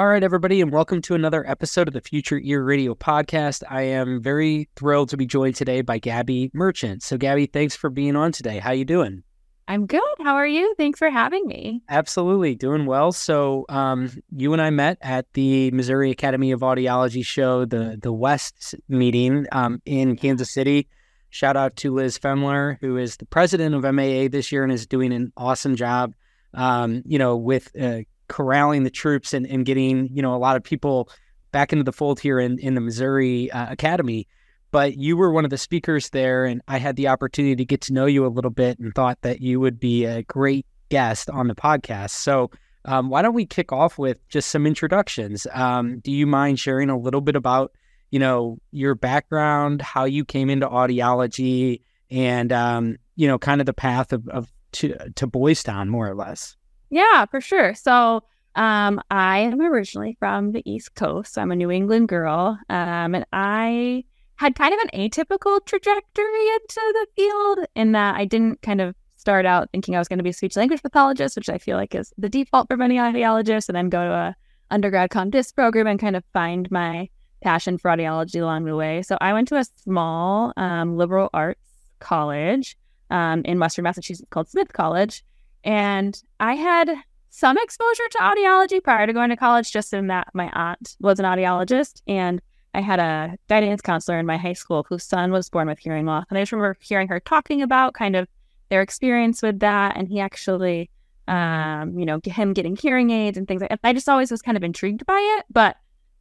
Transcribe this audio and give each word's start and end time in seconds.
All 0.00 0.06
right, 0.06 0.24
everybody, 0.24 0.62
and 0.62 0.72
welcome 0.72 1.02
to 1.02 1.14
another 1.14 1.46
episode 1.46 1.86
of 1.86 1.92
the 1.92 2.00
Future 2.00 2.40
Ear 2.42 2.64
Radio 2.64 2.94
podcast. 2.94 3.62
I 3.68 3.82
am 3.82 4.22
very 4.22 4.66
thrilled 4.74 5.10
to 5.10 5.18
be 5.18 5.26
joined 5.26 5.56
today 5.56 5.82
by 5.82 5.98
Gabby 5.98 6.50
Merchant. 6.54 7.02
So, 7.02 7.18
Gabby, 7.18 7.44
thanks 7.44 7.76
for 7.76 7.90
being 7.90 8.16
on 8.16 8.32
today. 8.32 8.60
How 8.60 8.70
you 8.70 8.86
doing? 8.86 9.22
I'm 9.68 9.84
good. 9.84 10.00
How 10.22 10.36
are 10.36 10.46
you? 10.46 10.74
Thanks 10.78 10.98
for 10.98 11.10
having 11.10 11.46
me. 11.46 11.82
Absolutely, 11.90 12.54
doing 12.54 12.86
well. 12.86 13.12
So, 13.12 13.66
um, 13.68 14.10
you 14.34 14.54
and 14.54 14.62
I 14.62 14.70
met 14.70 14.96
at 15.02 15.30
the 15.34 15.70
Missouri 15.72 16.10
Academy 16.10 16.52
of 16.52 16.60
Audiology 16.60 17.22
show, 17.22 17.66
the 17.66 17.98
the 18.00 18.10
West 18.10 18.74
meeting 18.88 19.48
um, 19.52 19.82
in 19.84 20.16
Kansas 20.16 20.50
City. 20.50 20.88
Shout 21.28 21.58
out 21.58 21.76
to 21.76 21.92
Liz 21.92 22.18
Femler, 22.18 22.78
who 22.80 22.96
is 22.96 23.18
the 23.18 23.26
president 23.26 23.74
of 23.74 23.82
MAA 23.82 24.28
this 24.28 24.50
year 24.50 24.64
and 24.64 24.72
is 24.72 24.86
doing 24.86 25.12
an 25.12 25.30
awesome 25.36 25.76
job. 25.76 26.14
Um, 26.54 27.02
you 27.04 27.18
know, 27.18 27.36
with 27.36 27.70
uh, 27.78 28.00
corralling 28.30 28.84
the 28.84 28.90
troops 28.90 29.34
and, 29.34 29.46
and 29.46 29.66
getting 29.66 30.08
you 30.14 30.22
know 30.22 30.34
a 30.34 30.38
lot 30.38 30.56
of 30.56 30.62
people 30.62 31.10
back 31.52 31.72
into 31.72 31.84
the 31.84 31.92
fold 31.92 32.18
here 32.18 32.40
in 32.40 32.58
in 32.60 32.74
the 32.74 32.80
Missouri 32.80 33.50
uh, 33.50 33.70
Academy. 33.70 34.26
But 34.70 34.96
you 34.96 35.16
were 35.16 35.32
one 35.32 35.44
of 35.44 35.50
the 35.50 35.58
speakers 35.58 36.10
there, 36.10 36.44
and 36.46 36.62
I 36.68 36.78
had 36.78 36.94
the 36.94 37.08
opportunity 37.08 37.56
to 37.56 37.64
get 37.64 37.80
to 37.82 37.92
know 37.92 38.06
you 38.06 38.24
a 38.24 38.28
little 38.28 38.52
bit, 38.52 38.78
and 38.78 38.94
thought 38.94 39.18
that 39.22 39.42
you 39.42 39.58
would 39.60 39.78
be 39.80 40.04
a 40.06 40.22
great 40.22 40.64
guest 40.88 41.28
on 41.28 41.48
the 41.48 41.54
podcast. 41.54 42.10
So. 42.10 42.50
Um, 42.86 43.10
why 43.10 43.20
don't 43.20 43.34
we 43.34 43.44
kick 43.44 43.72
off 43.72 43.98
with 43.98 44.26
just 44.30 44.48
some 44.48 44.66
introductions? 44.66 45.46
Um, 45.52 45.98
do 45.98 46.10
you 46.10 46.26
mind 46.26 46.58
sharing 46.58 46.88
a 46.88 46.98
little 46.98 47.20
bit 47.20 47.36
about, 47.36 47.72
you 48.10 48.18
know, 48.18 48.56
your 48.70 48.94
background, 48.94 49.82
how 49.82 50.06
you 50.06 50.24
came 50.24 50.48
into 50.48 50.66
audiology, 50.66 51.82
and 52.10 52.50
um, 52.54 52.96
you 53.16 53.28
know, 53.28 53.38
kind 53.38 53.60
of 53.60 53.66
the 53.66 53.74
path 53.74 54.14
of, 54.14 54.26
of 54.28 54.50
to 54.72 54.96
to 55.16 55.26
Boys 55.26 55.62
Town, 55.62 55.90
more 55.90 56.08
or 56.08 56.14
less? 56.14 56.56
Yeah, 56.90 57.24
for 57.26 57.40
sure. 57.40 57.74
So 57.74 58.24
um, 58.56 59.00
I 59.10 59.38
am 59.40 59.60
originally 59.60 60.16
from 60.18 60.52
the 60.52 60.62
East 60.70 60.94
Coast. 60.94 61.34
So 61.34 61.42
I'm 61.42 61.52
a 61.52 61.56
New 61.56 61.70
England 61.70 62.08
girl. 62.08 62.58
Um, 62.68 63.14
and 63.14 63.24
I 63.32 64.04
had 64.36 64.54
kind 64.54 64.74
of 64.74 64.80
an 64.80 65.08
atypical 65.08 65.64
trajectory 65.64 66.48
into 66.48 66.80
the 66.92 67.06
field 67.16 67.58
in 67.74 67.92
that 67.92 68.16
I 68.16 68.24
didn't 68.24 68.62
kind 68.62 68.80
of 68.80 68.94
start 69.16 69.44
out 69.44 69.68
thinking 69.70 69.94
I 69.94 69.98
was 69.98 70.08
going 70.08 70.18
to 70.18 70.24
be 70.24 70.30
a 70.30 70.34
speech 70.34 70.56
language 70.56 70.82
pathologist, 70.82 71.36
which 71.36 71.50
I 71.50 71.58
feel 71.58 71.76
like 71.76 71.94
is 71.94 72.12
the 72.16 72.28
default 72.28 72.68
for 72.68 72.76
many 72.76 72.96
audiologists, 72.96 73.68
and 73.68 73.76
then 73.76 73.90
go 73.90 74.02
to 74.02 74.12
a 74.12 74.36
undergrad 74.70 75.10
ComDisc 75.10 75.54
program 75.54 75.86
and 75.86 76.00
kind 76.00 76.16
of 76.16 76.24
find 76.32 76.70
my 76.70 77.08
passion 77.42 77.76
for 77.76 77.90
audiology 77.90 78.40
along 78.40 78.64
the 78.64 78.76
way. 78.76 79.02
So 79.02 79.18
I 79.20 79.32
went 79.32 79.48
to 79.48 79.56
a 79.56 79.64
small 79.64 80.52
um, 80.56 80.96
liberal 80.96 81.28
arts 81.34 81.60
college 81.98 82.76
um, 83.10 83.42
in 83.44 83.58
Western 83.58 83.82
Massachusetts 83.82 84.28
called 84.30 84.48
Smith 84.48 84.72
College. 84.72 85.22
And 85.64 86.20
I 86.38 86.54
had 86.54 86.90
some 87.30 87.56
exposure 87.58 88.08
to 88.10 88.18
audiology 88.18 88.82
prior 88.82 89.06
to 89.06 89.12
going 89.12 89.30
to 89.30 89.36
college, 89.36 89.72
just 89.72 89.92
in 89.92 90.08
that 90.08 90.28
my 90.34 90.50
aunt 90.52 90.96
was 91.00 91.18
an 91.18 91.24
audiologist. 91.24 92.02
And 92.06 92.40
I 92.74 92.80
had 92.80 92.98
a 92.98 93.36
guidance 93.48 93.80
counselor 93.80 94.18
in 94.18 94.26
my 94.26 94.36
high 94.36 94.52
school 94.52 94.86
whose 94.88 95.04
son 95.04 95.32
was 95.32 95.48
born 95.48 95.68
with 95.68 95.78
hearing 95.78 96.06
loss. 96.06 96.26
And 96.30 96.38
I 96.38 96.42
just 96.42 96.52
remember 96.52 96.76
hearing 96.80 97.08
her 97.08 97.20
talking 97.20 97.62
about 97.62 97.94
kind 97.94 98.16
of 98.16 98.28
their 98.68 98.82
experience 98.82 99.42
with 99.42 99.60
that. 99.60 99.96
And 99.96 100.08
he 100.08 100.20
actually, 100.20 100.90
um, 101.28 101.98
you 101.98 102.06
know, 102.06 102.20
him 102.24 102.52
getting 102.52 102.76
hearing 102.76 103.10
aids 103.10 103.36
and 103.36 103.46
things 103.46 103.60
like 103.60 103.70
that. 103.70 103.80
I 103.82 103.92
just 103.92 104.08
always 104.08 104.30
was 104.30 104.42
kind 104.42 104.56
of 104.56 104.64
intrigued 104.64 105.04
by 105.06 105.36
it, 105.38 105.46
but 105.50 105.76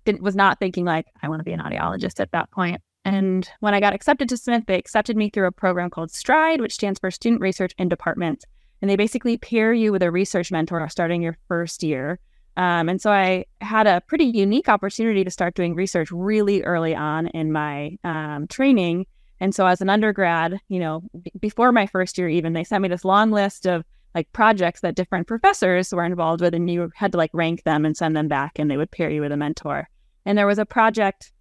didn't, 0.05 0.21
was 0.21 0.35
not 0.35 0.59
thinking 0.59 0.85
like, 0.85 1.05
I 1.21 1.29
want 1.29 1.39
to 1.39 1.43
be 1.43 1.53
an 1.53 1.59
audiologist 1.59 2.19
at 2.19 2.31
that 2.31 2.49
point. 2.51 2.81
And 3.05 3.49
when 3.59 3.73
I 3.73 3.79
got 3.79 3.93
accepted 3.93 4.29
to 4.29 4.37
Smith, 4.37 4.63
they 4.67 4.77
accepted 4.77 5.15
me 5.15 5.29
through 5.29 5.47
a 5.47 5.51
program 5.51 5.89
called 5.89 6.11
STRIDE, 6.11 6.61
which 6.61 6.73
stands 6.73 6.99
for 6.99 7.09
Student 7.09 7.41
Research 7.41 7.73
in 7.77 7.89
Department 7.89 8.45
and 8.81 8.89
they 8.89 8.95
basically 8.95 9.37
pair 9.37 9.73
you 9.73 9.91
with 9.91 10.03
a 10.03 10.11
research 10.11 10.51
mentor 10.51 10.87
starting 10.89 11.21
your 11.21 11.37
first 11.47 11.83
year. 11.83 12.19
Um, 12.57 12.89
and 12.89 13.01
so 13.01 13.11
I 13.11 13.45
had 13.61 13.87
a 13.87 14.01
pretty 14.07 14.25
unique 14.25 14.67
opportunity 14.67 15.23
to 15.23 15.31
start 15.31 15.55
doing 15.55 15.75
research 15.75 16.11
really 16.11 16.61
early 16.63 16.93
on 16.95 17.27
in 17.27 17.51
my 17.51 17.97
um, 18.03 18.47
training. 18.47 19.05
And 19.39 19.55
so 19.55 19.65
as 19.65 19.79
an 19.79 19.89
undergrad, 19.89 20.59
you 20.67 20.79
know, 20.79 21.03
b- 21.23 21.31
before 21.39 21.71
my 21.71 21.87
first 21.87 22.17
year, 22.17 22.27
even 22.27 22.53
they 22.53 22.65
sent 22.65 22.81
me 22.81 22.89
this 22.89 23.05
long 23.05 23.31
list 23.31 23.65
of 23.65 23.85
like 24.15 24.31
projects 24.33 24.81
that 24.81 24.95
different 24.95 25.27
professors 25.27 25.93
were 25.93 26.03
involved 26.03 26.41
with, 26.41 26.53
and 26.53 26.69
you 26.69 26.91
had 26.95 27.11
to 27.11 27.17
like 27.17 27.29
rank 27.33 27.63
them 27.63 27.85
and 27.85 27.95
send 27.95 28.17
them 28.17 28.27
back, 28.27 28.59
and 28.59 28.69
they 28.69 28.75
would 28.75 28.91
pair 28.91 29.09
you 29.09 29.21
with 29.21 29.31
a 29.31 29.37
mentor. 29.37 29.87
And 30.25 30.37
there 30.37 30.47
was 30.47 30.59
a 30.59 30.65
project 30.65 31.31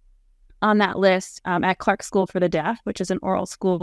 on 0.61 0.77
that 0.77 0.99
list 0.99 1.41
um, 1.45 1.63
at 1.63 1.79
Clark 1.79 2.03
School 2.03 2.27
for 2.27 2.39
the 2.39 2.47
Deaf, 2.47 2.79
which 2.83 3.01
is 3.01 3.11
an 3.11 3.19
oral 3.21 3.45
school 3.45 3.79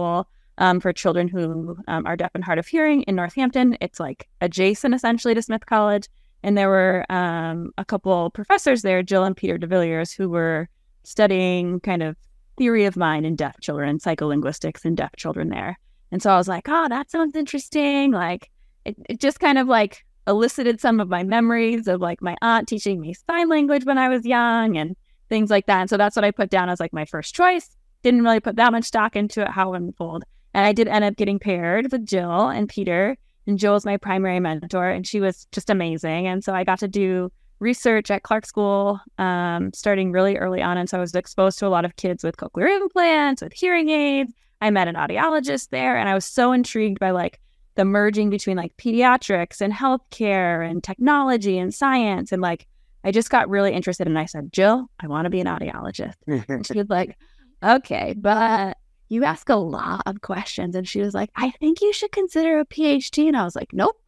um, 0.58 0.80
for 0.80 0.92
children 0.92 1.28
who 1.28 1.76
um, 1.88 2.06
are 2.06 2.16
deaf 2.16 2.30
and 2.34 2.44
hard 2.44 2.58
of 2.58 2.66
hearing 2.66 3.02
in 3.02 3.14
Northampton. 3.14 3.76
It's 3.80 4.00
like 4.00 4.28
adjacent 4.40 4.94
essentially 4.94 5.34
to 5.34 5.42
Smith 5.42 5.66
College. 5.66 6.08
And 6.42 6.56
there 6.56 6.68
were 6.68 7.04
um, 7.10 7.72
a 7.78 7.84
couple 7.84 8.30
professors 8.30 8.82
there, 8.82 9.02
Jill 9.02 9.24
and 9.24 9.36
Peter 9.36 9.58
de 9.58 9.66
Villiers, 9.66 10.12
who 10.12 10.28
were 10.28 10.68
studying 11.02 11.80
kind 11.80 12.02
of 12.02 12.16
theory 12.56 12.84
of 12.84 12.96
mind 12.96 13.26
in 13.26 13.36
deaf 13.36 13.60
children, 13.60 13.98
psycholinguistics 13.98 14.84
in 14.84 14.94
deaf 14.94 15.14
children 15.16 15.48
there. 15.48 15.78
And 16.12 16.22
so 16.22 16.30
I 16.30 16.36
was 16.36 16.48
like, 16.48 16.68
oh, 16.68 16.88
that 16.88 17.10
sounds 17.10 17.36
interesting. 17.36 18.12
Like 18.12 18.50
it, 18.84 18.96
it 19.08 19.20
just 19.20 19.40
kind 19.40 19.58
of 19.58 19.66
like 19.66 20.04
elicited 20.26 20.80
some 20.80 21.00
of 21.00 21.08
my 21.08 21.22
memories 21.22 21.86
of 21.86 22.00
like 22.00 22.22
my 22.22 22.36
aunt 22.42 22.68
teaching 22.68 23.00
me 23.00 23.14
sign 23.14 23.48
language 23.48 23.84
when 23.84 23.98
I 23.98 24.08
was 24.08 24.24
young 24.24 24.76
and 24.76 24.96
things 25.28 25.50
like 25.50 25.66
that. 25.66 25.80
And 25.80 25.90
so 25.90 25.96
that's 25.96 26.16
what 26.16 26.24
I 26.24 26.30
put 26.30 26.50
down 26.50 26.68
as 26.68 26.80
like 26.80 26.92
my 26.92 27.04
first 27.04 27.34
choice. 27.34 27.68
Didn't 28.02 28.22
really 28.22 28.40
put 28.40 28.56
that 28.56 28.72
much 28.72 28.84
stock 28.84 29.16
into 29.16 29.42
it, 29.42 29.48
how 29.48 29.74
it 29.74 29.78
unfold. 29.78 30.24
And 30.56 30.64
I 30.64 30.72
did 30.72 30.88
end 30.88 31.04
up 31.04 31.16
getting 31.16 31.38
paired 31.38 31.92
with 31.92 32.06
Jill 32.06 32.48
and 32.48 32.66
Peter. 32.66 33.18
And 33.46 33.58
Jill 33.58 33.74
was 33.74 33.84
my 33.84 33.98
primary 33.98 34.40
mentor, 34.40 34.88
and 34.88 35.06
she 35.06 35.20
was 35.20 35.46
just 35.52 35.68
amazing. 35.68 36.26
And 36.26 36.42
so 36.42 36.54
I 36.54 36.64
got 36.64 36.78
to 36.78 36.88
do 36.88 37.30
research 37.58 38.10
at 38.10 38.22
Clark 38.22 38.46
School 38.46 38.98
um, 39.18 39.70
starting 39.74 40.12
really 40.12 40.38
early 40.38 40.62
on. 40.62 40.78
And 40.78 40.88
so 40.88 40.96
I 40.96 41.00
was 41.02 41.14
exposed 41.14 41.58
to 41.58 41.66
a 41.66 41.68
lot 41.68 41.84
of 41.84 41.96
kids 41.96 42.24
with 42.24 42.38
cochlear 42.38 42.74
implants, 42.74 43.42
with 43.42 43.52
hearing 43.52 43.90
aids. 43.90 44.32
I 44.62 44.70
met 44.70 44.88
an 44.88 44.94
audiologist 44.94 45.68
there, 45.68 45.98
and 45.98 46.08
I 46.08 46.14
was 46.14 46.24
so 46.24 46.52
intrigued 46.52 47.00
by 47.00 47.10
like 47.10 47.38
the 47.74 47.84
merging 47.84 48.30
between 48.30 48.56
like 48.56 48.74
pediatrics 48.78 49.60
and 49.60 49.74
healthcare 49.74 50.66
and 50.66 50.82
technology 50.82 51.58
and 51.58 51.74
science. 51.74 52.32
And 52.32 52.40
like, 52.40 52.66
I 53.04 53.12
just 53.12 53.28
got 53.28 53.50
really 53.50 53.74
interested. 53.74 54.06
And 54.06 54.18
I 54.18 54.24
said, 54.24 54.54
Jill, 54.54 54.88
I 55.00 55.06
want 55.06 55.26
to 55.26 55.30
be 55.30 55.40
an 55.40 55.46
audiologist. 55.46 56.14
and 56.48 56.66
she 56.66 56.78
was 56.78 56.88
like, 56.88 57.18
okay, 57.62 58.14
but 58.16 58.78
you 59.08 59.24
ask 59.24 59.48
a 59.48 59.54
lot 59.54 60.02
of 60.06 60.20
questions. 60.20 60.74
And 60.74 60.86
she 60.86 61.00
was 61.00 61.14
like, 61.14 61.30
I 61.36 61.50
think 61.50 61.80
you 61.80 61.92
should 61.92 62.12
consider 62.12 62.58
a 62.58 62.66
PhD. 62.66 63.28
And 63.28 63.36
I 63.36 63.44
was 63.44 63.56
like, 63.56 63.72
nope, 63.72 64.00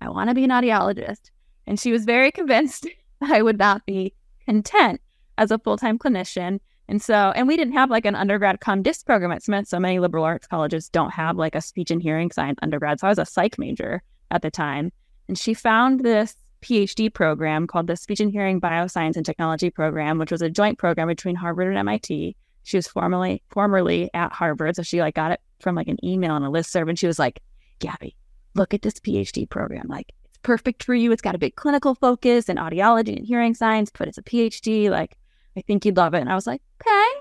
I 0.00 0.08
want 0.08 0.28
to 0.28 0.34
be 0.34 0.44
an 0.44 0.50
audiologist. 0.50 1.30
And 1.66 1.78
she 1.78 1.92
was 1.92 2.04
very 2.04 2.30
convinced 2.40 2.86
I 3.20 3.42
would 3.42 3.58
not 3.58 3.86
be 3.86 4.14
content 4.46 5.00
as 5.38 5.50
a 5.50 5.58
full 5.58 5.76
time 5.76 5.98
clinician. 5.98 6.60
And 6.88 7.00
so, 7.00 7.32
and 7.34 7.48
we 7.48 7.56
didn't 7.56 7.74
have 7.74 7.90
like 7.90 8.04
an 8.04 8.16
undergrad 8.16 8.60
ComDisc 8.60 9.06
program 9.06 9.32
at 9.32 9.42
Smith. 9.42 9.68
So 9.68 9.78
many 9.78 9.98
liberal 9.98 10.24
arts 10.24 10.46
colleges 10.46 10.88
don't 10.88 11.12
have 11.12 11.36
like 11.36 11.54
a 11.54 11.60
speech 11.60 11.90
and 11.90 12.02
hearing 12.02 12.30
science 12.30 12.58
undergrad. 12.60 13.00
So 13.00 13.06
I 13.06 13.10
was 13.10 13.18
a 13.18 13.24
psych 13.24 13.58
major 13.58 14.02
at 14.30 14.42
the 14.42 14.50
time. 14.50 14.92
And 15.28 15.38
she 15.38 15.54
found 15.54 16.00
this 16.00 16.36
PhD 16.62 17.12
program 17.12 17.66
called 17.66 17.86
the 17.86 17.96
Speech 17.96 18.20
and 18.20 18.30
Hearing 18.30 18.60
Bioscience 18.60 19.16
and 19.16 19.24
Technology 19.24 19.70
Program, 19.70 20.18
which 20.18 20.30
was 20.30 20.42
a 20.42 20.50
joint 20.50 20.78
program 20.78 21.08
between 21.08 21.36
Harvard 21.36 21.68
and 21.68 21.78
MIT. 21.78 22.36
She 22.64 22.76
was 22.76 22.86
formerly 22.86 23.42
formerly 23.48 24.10
at 24.14 24.32
Harvard, 24.32 24.76
so 24.76 24.82
she 24.82 25.00
like 25.00 25.14
got 25.14 25.32
it 25.32 25.40
from 25.60 25.74
like 25.74 25.88
an 25.88 26.04
email 26.04 26.36
and 26.36 26.44
a 26.44 26.50
list 26.50 26.70
serve, 26.70 26.88
and 26.88 26.98
she 26.98 27.06
was 27.06 27.18
like, 27.18 27.40
"Gabby, 27.80 28.16
look 28.54 28.74
at 28.74 28.82
this 28.82 28.94
PhD 29.00 29.48
program. 29.48 29.86
Like, 29.88 30.12
it's 30.24 30.38
perfect 30.42 30.84
for 30.84 30.94
you. 30.94 31.12
It's 31.12 31.22
got 31.22 31.34
a 31.34 31.38
big 31.38 31.56
clinical 31.56 31.94
focus 31.94 32.48
in 32.48 32.56
audiology 32.56 33.16
and 33.16 33.26
hearing 33.26 33.54
science, 33.54 33.90
but 33.96 34.08
it's 34.08 34.18
a 34.18 34.22
PhD. 34.22 34.90
Like, 34.90 35.16
I 35.56 35.62
think 35.62 35.84
you'd 35.84 35.96
love 35.96 36.14
it." 36.14 36.20
And 36.20 36.30
I 36.30 36.34
was 36.34 36.46
like, 36.46 36.62
"Okay, 36.80 37.20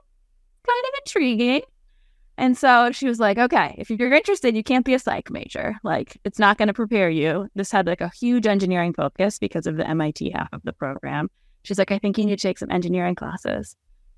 kind 0.67 0.85
of 0.85 0.99
intriguing." 1.05 1.61
And 2.37 2.57
so 2.57 2.91
she 2.91 3.07
was 3.07 3.19
like, 3.19 3.37
okay, 3.37 3.75
if 3.77 3.91
you're 3.91 4.11
interested, 4.11 4.55
you 4.55 4.63
can't 4.63 4.83
be 4.83 4.95
a 4.95 4.99
psych 4.99 5.29
major. 5.29 5.75
Like, 5.83 6.19
it's 6.23 6.39
not 6.39 6.57
going 6.57 6.69
to 6.69 6.73
prepare 6.73 7.07
you. 7.07 7.47
This 7.53 7.71
had 7.71 7.85
like 7.85 8.01
a 8.01 8.09
huge 8.09 8.47
engineering 8.47 8.93
focus 8.93 9.37
because 9.37 9.67
of 9.67 9.77
the 9.77 9.87
MIT 9.87 10.31
half 10.31 10.51
of 10.51 10.63
the 10.63 10.73
program. 10.73 11.29
She's 11.63 11.77
like, 11.77 11.91
I 11.91 11.99
think 11.99 12.17
you 12.17 12.25
need 12.25 12.39
to 12.39 12.41
take 12.41 12.57
some 12.57 12.71
engineering 12.71 13.13
classes. 13.13 13.75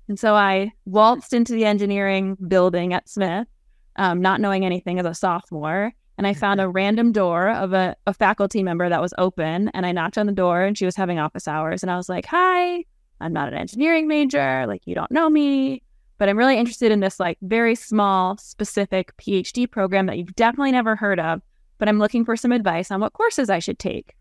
And 0.08 0.18
so 0.18 0.34
I 0.34 0.72
waltzed 0.84 1.32
into 1.32 1.52
the 1.52 1.64
engineering 1.64 2.36
building 2.48 2.92
at 2.92 3.08
Smith, 3.08 3.48
um, 3.96 4.20
not 4.20 4.40
knowing 4.40 4.64
anything 4.64 4.98
as 4.98 5.06
a 5.06 5.14
sophomore. 5.14 5.92
And 6.18 6.26
I 6.26 6.34
found 6.34 6.60
a 6.60 6.68
random 6.68 7.12
door 7.12 7.50
of 7.50 7.72
a, 7.72 7.96
a, 8.06 8.14
faculty 8.14 8.62
member 8.62 8.88
that 8.88 9.00
was 9.00 9.14
open. 9.18 9.70
And 9.74 9.86
I 9.86 9.92
knocked 9.92 10.18
on 10.18 10.26
the 10.26 10.32
door 10.32 10.62
and 10.62 10.76
she 10.76 10.84
was 10.84 10.96
having 10.96 11.18
office 11.18 11.48
hours. 11.48 11.82
And 11.82 11.90
I 11.90 11.96
was 11.96 12.08
like, 12.08 12.26
Hi, 12.26 12.84
I'm 13.20 13.32
not 13.32 13.48
an 13.48 13.54
engineering 13.54 14.06
major. 14.06 14.66
Like, 14.66 14.82
you 14.86 14.94
don't 14.94 15.10
know 15.10 15.30
me, 15.30 15.82
but 16.18 16.28
I'm 16.28 16.38
really 16.38 16.58
interested 16.58 16.92
in 16.92 17.00
this, 17.00 17.18
like, 17.18 17.38
very 17.42 17.74
small, 17.74 18.36
specific 18.36 19.16
PhD 19.16 19.70
program 19.70 20.06
that 20.06 20.18
you've 20.18 20.34
definitely 20.34 20.72
never 20.72 20.96
heard 20.96 21.18
of. 21.18 21.40
But 21.78 21.88
I'm 21.88 21.98
looking 21.98 22.24
for 22.24 22.36
some 22.36 22.52
advice 22.52 22.90
on 22.90 23.00
what 23.00 23.12
courses 23.14 23.50
I 23.50 23.58
should 23.58 23.78
take. 23.78 24.14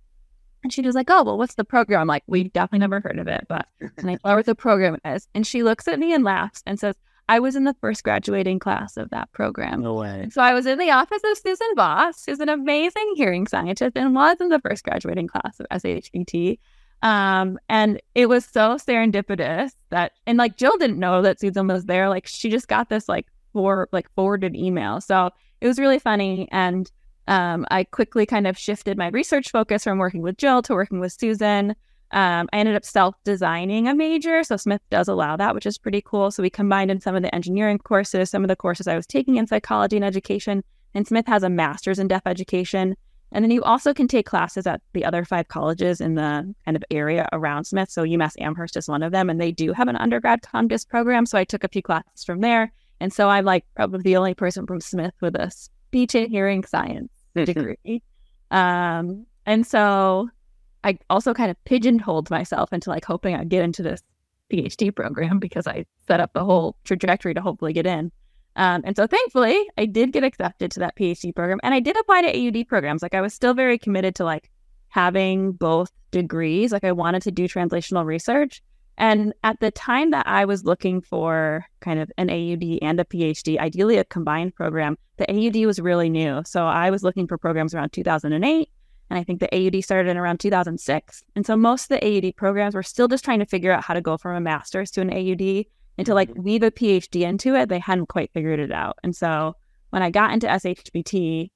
And 0.63 0.71
she 0.71 0.81
was 0.81 0.95
like, 0.95 1.09
Oh, 1.09 1.23
well, 1.23 1.37
what's 1.37 1.55
the 1.55 1.63
program? 1.63 2.01
I'm 2.01 2.07
like, 2.07 2.23
We've 2.27 2.51
definitely 2.51 2.79
never 2.79 2.99
heard 2.99 3.19
of 3.19 3.27
it. 3.27 3.45
But 3.47 3.67
and 3.97 4.09
I 4.09 4.15
tell 4.15 4.31
her 4.31 4.37
what 4.37 4.45
the 4.45 4.55
program 4.55 4.97
is. 5.05 5.27
And 5.33 5.45
she 5.45 5.63
looks 5.63 5.87
at 5.87 5.99
me 5.99 6.13
and 6.13 6.23
laughs 6.23 6.63
and 6.65 6.79
says, 6.79 6.95
I 7.29 7.39
was 7.39 7.55
in 7.55 7.63
the 7.63 7.75
first 7.79 8.03
graduating 8.03 8.59
class 8.59 8.97
of 8.97 9.09
that 9.11 9.31
program. 9.31 9.81
No 9.81 9.93
way. 9.93 10.27
So 10.31 10.41
I 10.41 10.53
was 10.53 10.65
in 10.65 10.77
the 10.77 10.91
office 10.91 11.21
of 11.23 11.37
Susan 11.37 11.67
Voss, 11.75 12.25
who's 12.25 12.39
an 12.39 12.49
amazing 12.49 13.13
hearing 13.15 13.47
scientist 13.47 13.95
and 13.95 14.13
was 14.13 14.41
in 14.41 14.49
the 14.49 14.59
first 14.59 14.83
graduating 14.83 15.27
class 15.27 15.59
of 15.59 15.65
SHBT. 15.71 16.59
Um, 17.01 17.59
and 17.69 18.01
it 18.15 18.27
was 18.27 18.45
so 18.45 18.75
serendipitous 18.75 19.71
that, 19.89 20.13
and 20.25 20.37
like 20.37 20.57
Jill 20.57 20.77
didn't 20.77 20.99
know 20.99 21.21
that 21.21 21.39
Susan 21.39 21.67
was 21.67 21.85
there. 21.85 22.09
Like 22.09 22.27
she 22.27 22.49
just 22.49 22.67
got 22.67 22.89
this 22.89 23.07
like 23.07 23.27
for 23.53 23.87
like 23.91 24.09
forwarded 24.15 24.55
email. 24.55 24.99
So 24.99 25.29
it 25.61 25.67
was 25.67 25.79
really 25.79 25.99
funny. 25.99 26.49
And 26.51 26.91
um, 27.27 27.65
I 27.71 27.85
quickly 27.85 28.25
kind 28.25 28.47
of 28.47 28.57
shifted 28.57 28.97
my 28.97 29.07
research 29.07 29.51
focus 29.51 29.83
from 29.83 29.97
working 29.97 30.21
with 30.21 30.37
Jill 30.37 30.61
to 30.63 30.73
working 30.73 30.99
with 30.99 31.13
Susan. 31.13 31.75
Um, 32.11 32.47
I 32.53 32.57
ended 32.57 32.75
up 32.75 32.85
self 32.85 33.15
designing 33.23 33.87
a 33.87 33.95
major. 33.95 34.43
So 34.43 34.57
Smith 34.57 34.81
does 34.91 35.07
allow 35.07 35.35
that, 35.37 35.55
which 35.55 35.65
is 35.65 35.77
pretty 35.77 36.01
cool. 36.05 36.29
So 36.31 36.43
we 36.43 36.49
combined 36.49 36.91
in 36.91 37.01
some 37.01 37.15
of 37.15 37.23
the 37.23 37.33
engineering 37.33 37.79
courses, 37.79 38.29
some 38.29 38.43
of 38.43 38.49
the 38.49 38.55
courses 38.55 38.87
I 38.87 38.95
was 38.95 39.07
taking 39.07 39.37
in 39.37 39.47
psychology 39.47 39.95
and 39.95 40.05
education. 40.05 40.63
And 40.93 41.07
Smith 41.07 41.25
has 41.27 41.41
a 41.41 41.49
master's 41.49 41.97
in 41.97 42.07
deaf 42.07 42.21
education. 42.25 42.95
And 43.31 43.43
then 43.43 43.49
you 43.49 43.63
also 43.63 43.95
can 43.95 44.07
take 44.07 44.27
classes 44.27 44.67
at 44.67 44.81
the 44.93 45.03
other 45.03 45.25
five 45.25 45.47
colleges 45.47 45.99
in 45.99 46.13
the 46.13 46.53
kind 46.65 46.77
of 46.77 46.83
area 46.91 47.27
around 47.33 47.65
Smith. 47.65 47.89
So 47.89 48.03
UMass 48.03 48.39
Amherst 48.39 48.77
is 48.77 48.87
one 48.87 49.01
of 49.01 49.11
them, 49.11 49.27
and 49.27 49.41
they 49.41 49.51
do 49.51 49.73
have 49.73 49.87
an 49.87 49.95
undergrad 49.95 50.43
ComDis 50.43 50.87
program. 50.87 51.25
So 51.25 51.39
I 51.39 51.43
took 51.43 51.63
a 51.63 51.67
few 51.67 51.81
classes 51.81 52.23
from 52.23 52.41
there. 52.41 52.71
And 52.99 53.11
so 53.11 53.29
I'm 53.29 53.43
like 53.43 53.65
probably 53.75 54.03
the 54.03 54.17
only 54.17 54.35
person 54.35 54.67
from 54.67 54.81
Smith 54.81 55.15
with 55.19 55.35
a 55.35 55.49
speech 55.49 56.13
and 56.13 56.29
hearing 56.29 56.63
science 56.63 57.12
degree. 57.33 58.01
um, 58.51 59.25
and 59.45 59.65
so 59.65 60.29
I 60.83 60.97
also 61.09 61.33
kind 61.33 61.51
of 61.51 61.63
pigeonholed 61.65 62.29
myself 62.29 62.73
into 62.73 62.89
like 62.89 63.05
hoping 63.05 63.35
I'd 63.35 63.49
get 63.49 63.63
into 63.63 63.83
this 63.83 64.01
PhD 64.51 64.95
program 64.95 65.39
because 65.39 65.67
I 65.67 65.85
set 66.07 66.19
up 66.19 66.33
the 66.33 66.43
whole 66.43 66.75
trajectory 66.83 67.33
to 67.33 67.41
hopefully 67.41 67.73
get 67.73 67.85
in. 67.85 68.11
Um, 68.55 68.83
and 68.85 68.95
so 68.95 69.07
thankfully, 69.07 69.57
I 69.77 69.85
did 69.85 70.11
get 70.11 70.23
accepted 70.23 70.71
to 70.71 70.79
that 70.81 70.95
PhD 70.95 71.33
program 71.35 71.59
and 71.63 71.73
I 71.73 71.79
did 71.79 71.97
apply 71.99 72.21
to 72.21 72.47
AUD 72.47 72.67
programs. 72.67 73.01
Like 73.01 73.15
I 73.15 73.21
was 73.21 73.33
still 73.33 73.53
very 73.53 73.79
committed 73.79 74.15
to 74.15 74.25
like 74.25 74.51
having 74.89 75.53
both 75.53 75.91
degrees. 76.11 76.71
Like 76.71 76.83
I 76.83 76.91
wanted 76.91 77.23
to 77.23 77.31
do 77.31 77.47
translational 77.47 78.05
research. 78.05 78.61
And 78.97 79.33
at 79.43 79.59
the 79.59 79.71
time 79.71 80.11
that 80.11 80.27
I 80.27 80.45
was 80.45 80.65
looking 80.65 81.01
for 81.01 81.65
kind 81.79 81.99
of 81.99 82.11
an 82.17 82.29
AUD 82.29 82.79
and 82.81 82.99
a 82.99 83.05
PhD, 83.05 83.59
ideally 83.59 83.97
a 83.97 84.05
combined 84.05 84.55
program, 84.55 84.97
the 85.17 85.29
AUD 85.31 85.65
was 85.65 85.79
really 85.79 86.09
new. 86.09 86.43
So 86.45 86.65
I 86.65 86.91
was 86.91 87.03
looking 87.03 87.27
for 87.27 87.37
programs 87.37 87.73
around 87.73 87.91
2008. 87.91 88.69
And 89.09 89.19
I 89.19 89.23
think 89.23 89.39
the 89.39 89.53
AUD 89.53 89.83
started 89.83 90.09
in 90.09 90.17
around 90.17 90.39
2006. 90.39 91.23
And 91.35 91.45
so 91.45 91.55
most 91.55 91.91
of 91.91 91.99
the 91.99 92.05
AUD 92.05 92.35
programs 92.35 92.75
were 92.75 92.83
still 92.83 93.07
just 93.07 93.25
trying 93.25 93.39
to 93.39 93.45
figure 93.45 93.71
out 93.71 93.83
how 93.83 93.93
to 93.93 94.01
go 94.01 94.17
from 94.17 94.35
a 94.35 94.41
master's 94.41 94.91
to 94.91 95.01
an 95.01 95.11
AUD 95.11 95.65
and 95.97 96.05
to 96.05 96.13
like 96.13 96.29
mm-hmm. 96.29 96.43
weave 96.43 96.63
a 96.63 96.71
PhD 96.71 97.21
into 97.21 97.55
it, 97.55 97.69
they 97.69 97.79
hadn't 97.79 98.07
quite 98.07 98.31
figured 98.33 98.59
it 98.59 98.71
out. 98.71 98.97
And 99.03 99.15
so 99.15 99.55
when 99.91 100.01
I 100.01 100.09
got 100.09 100.33
into 100.33 100.47
SHBT, 100.47 101.51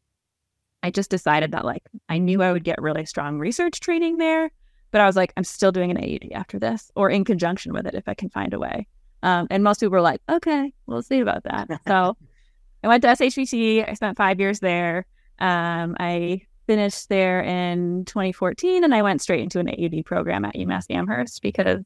I 0.83 0.91
just 0.91 1.09
decided 1.09 1.51
that 1.51 1.65
like 1.65 1.83
I 2.07 2.19
knew 2.19 2.43
I 2.43 2.51
would 2.51 2.63
get 2.63 2.81
really 2.81 3.05
strong 3.05 3.39
research 3.39 3.79
training 3.79 4.17
there, 4.17 4.51
but 4.91 5.01
I 5.01 5.05
was 5.05 5.15
like, 5.15 5.33
I'm 5.37 5.43
still 5.43 5.71
doing 5.71 5.91
an 5.91 5.97
AUD 5.97 6.31
after 6.33 6.59
this 6.59 6.91
or 6.95 7.09
in 7.09 7.25
conjunction 7.25 7.73
with 7.73 7.85
it 7.85 7.95
if 7.95 8.07
I 8.07 8.13
can 8.13 8.29
find 8.29 8.53
a 8.53 8.59
way. 8.59 8.87
Um, 9.23 9.47
and 9.49 9.63
most 9.63 9.79
people 9.79 9.91
were 9.91 10.01
like, 10.01 10.21
okay, 10.29 10.73
we'll 10.85 11.01
see 11.01 11.19
about 11.19 11.43
that. 11.43 11.67
So 11.87 12.15
I 12.83 12.87
went 12.87 13.01
to 13.03 13.09
SHBT. 13.09 13.89
I 13.89 13.93
spent 13.93 14.17
five 14.17 14.39
years 14.39 14.59
there. 14.59 15.05
Um, 15.39 15.95
I 15.99 16.41
finished 16.67 17.09
there 17.09 17.41
in 17.41 18.05
2014 18.05 18.83
and 18.83 18.93
I 18.93 19.01
went 19.01 19.21
straight 19.21 19.41
into 19.41 19.59
an 19.59 19.69
AUD 19.69 20.05
program 20.05 20.45
at 20.45 20.55
UMass 20.55 20.85
Amherst 20.89 21.41
because 21.41 21.83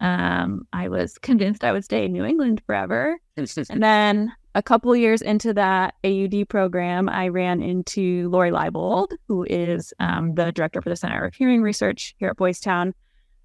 um, 0.00 0.66
I 0.72 0.88
was 0.88 1.16
convinced 1.18 1.64
I 1.64 1.72
would 1.72 1.84
stay 1.84 2.04
in 2.04 2.12
New 2.12 2.24
England 2.24 2.62
forever. 2.66 3.16
and 3.70 3.82
then 3.82 4.32
a 4.56 4.62
couple 4.62 4.96
years 4.96 5.20
into 5.20 5.52
that 5.52 5.94
AUD 6.02 6.48
program, 6.48 7.10
I 7.10 7.28
ran 7.28 7.62
into 7.62 8.30
Lori 8.30 8.50
Leibold, 8.50 9.08
who 9.28 9.44
is 9.44 9.92
um, 10.00 10.34
the 10.34 10.50
director 10.50 10.80
for 10.80 10.88
the 10.88 10.96
Center 10.96 11.26
of 11.26 11.34
Hearing 11.34 11.60
Research 11.60 12.14
here 12.18 12.30
at 12.30 12.38
Boys 12.38 12.58
Town, 12.58 12.94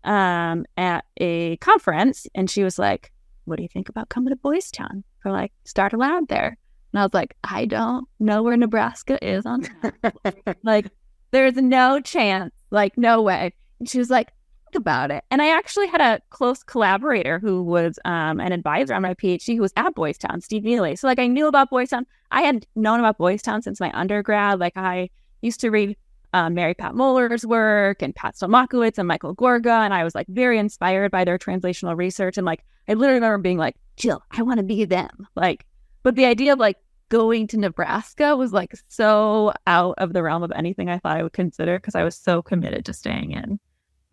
um, 0.06 0.66
at 0.78 1.04
a 1.18 1.58
conference. 1.58 2.28
And 2.34 2.50
she 2.50 2.63
was 2.63 2.80
like, 2.80 3.12
What 3.44 3.58
do 3.58 3.63
you 3.63 3.68
think 3.68 3.90
about 3.90 4.08
coming 4.08 4.30
to 4.30 4.38
Boys 4.38 4.72
Town 4.72 5.04
for 5.22 5.34
like 5.34 5.52
start 5.66 5.92
a 5.92 5.98
lab 5.98 6.30
there? 6.30 6.58
And 6.94 7.00
I 7.02 7.04
was 7.04 7.14
like, 7.14 7.36
I 7.44 7.66
don't 7.66 8.07
know 8.19 8.42
where 8.42 8.56
Nebraska 8.56 9.19
is 9.25 9.46
on 9.46 9.68
like, 10.64 10.88
there's 11.31 11.56
no 11.56 12.00
chance, 12.00 12.54
like, 12.69 12.98
no 12.98 13.22
way. 13.22 13.54
And 13.80 13.90
she 13.90 14.00
was 14.00 14.10
like, 14.10 14.31
about 14.75 15.12
it. 15.12 15.23
And 15.31 15.41
I 15.41 15.56
actually 15.56 15.88
had 15.88 16.01
a 16.01 16.21
close 16.29 16.63
collaborator 16.63 17.39
who 17.39 17.63
was 17.63 18.00
um, 18.06 18.39
an 18.39 18.51
advisor 18.51 18.94
on 18.94 19.01
my 19.01 19.13
PhD 19.13 19.56
who 19.56 19.62
was 19.62 19.73
at 19.75 19.95
Boys 19.95 20.18
Town, 20.18 20.41
Steve 20.41 20.63
Neely. 20.63 20.95
So 20.95 21.07
like 21.07 21.19
I 21.19 21.27
knew 21.27 21.47
about 21.47 21.69
Boys 21.69 21.89
Town. 21.89 22.06
I 22.31 22.41
had 22.41 22.65
known 22.75 23.00
about 23.00 23.18
Boys 23.18 23.41
Town 23.41 23.62
since 23.62 23.79
my 23.79 23.91
undergrad. 23.94 24.59
Like 24.59 24.77
I 24.77 25.09
used 25.41 25.59
to 25.62 25.69
read 25.69 25.97
um, 26.33 26.53
Mary 26.53 26.73
Pat 26.73 26.95
Moeller's 26.95 27.45
work 27.45 28.01
and 28.01 28.15
Pat 28.15 28.35
Stelmachowicz 28.35 28.97
and 28.97 29.07
Michael 29.07 29.35
Gorga. 29.35 29.83
And 29.83 29.94
I 29.94 30.03
was 30.03 30.15
like 30.15 30.27
very 30.27 30.57
inspired 30.57 31.12
by 31.12 31.25
their 31.25 31.38
translational 31.38 31.97
research. 31.97 32.38
And 32.38 32.45
like 32.45 32.63
I 32.88 32.94
literally 32.94 33.15
remember 33.15 33.38
being 33.39 33.57
like, 33.57 33.75
Jill, 33.97 34.23
I 34.31 34.41
want 34.41 34.57
to 34.57 34.63
be 34.63 34.85
them. 34.85 35.27
Like, 35.35 35.65
but 36.03 36.15
the 36.15 36.25
idea 36.25 36.53
of 36.53 36.59
like 36.59 36.77
going 37.09 37.45
to 37.45 37.57
Nebraska 37.57 38.38
was 38.38 38.53
like 38.53 38.73
so 38.88 39.53
out 39.68 39.95
of 39.97 40.13
the 40.13 40.23
realm 40.23 40.44
of 40.44 40.51
anything 40.56 40.89
I 40.89 40.97
thought 40.97 41.18
I 41.18 41.23
would 41.23 41.33
consider 41.33 41.77
because 41.77 41.95
I 41.95 42.03
was 42.03 42.15
so 42.15 42.41
committed 42.41 42.85
to 42.85 42.94
staying 42.94 43.31
in 43.31 43.59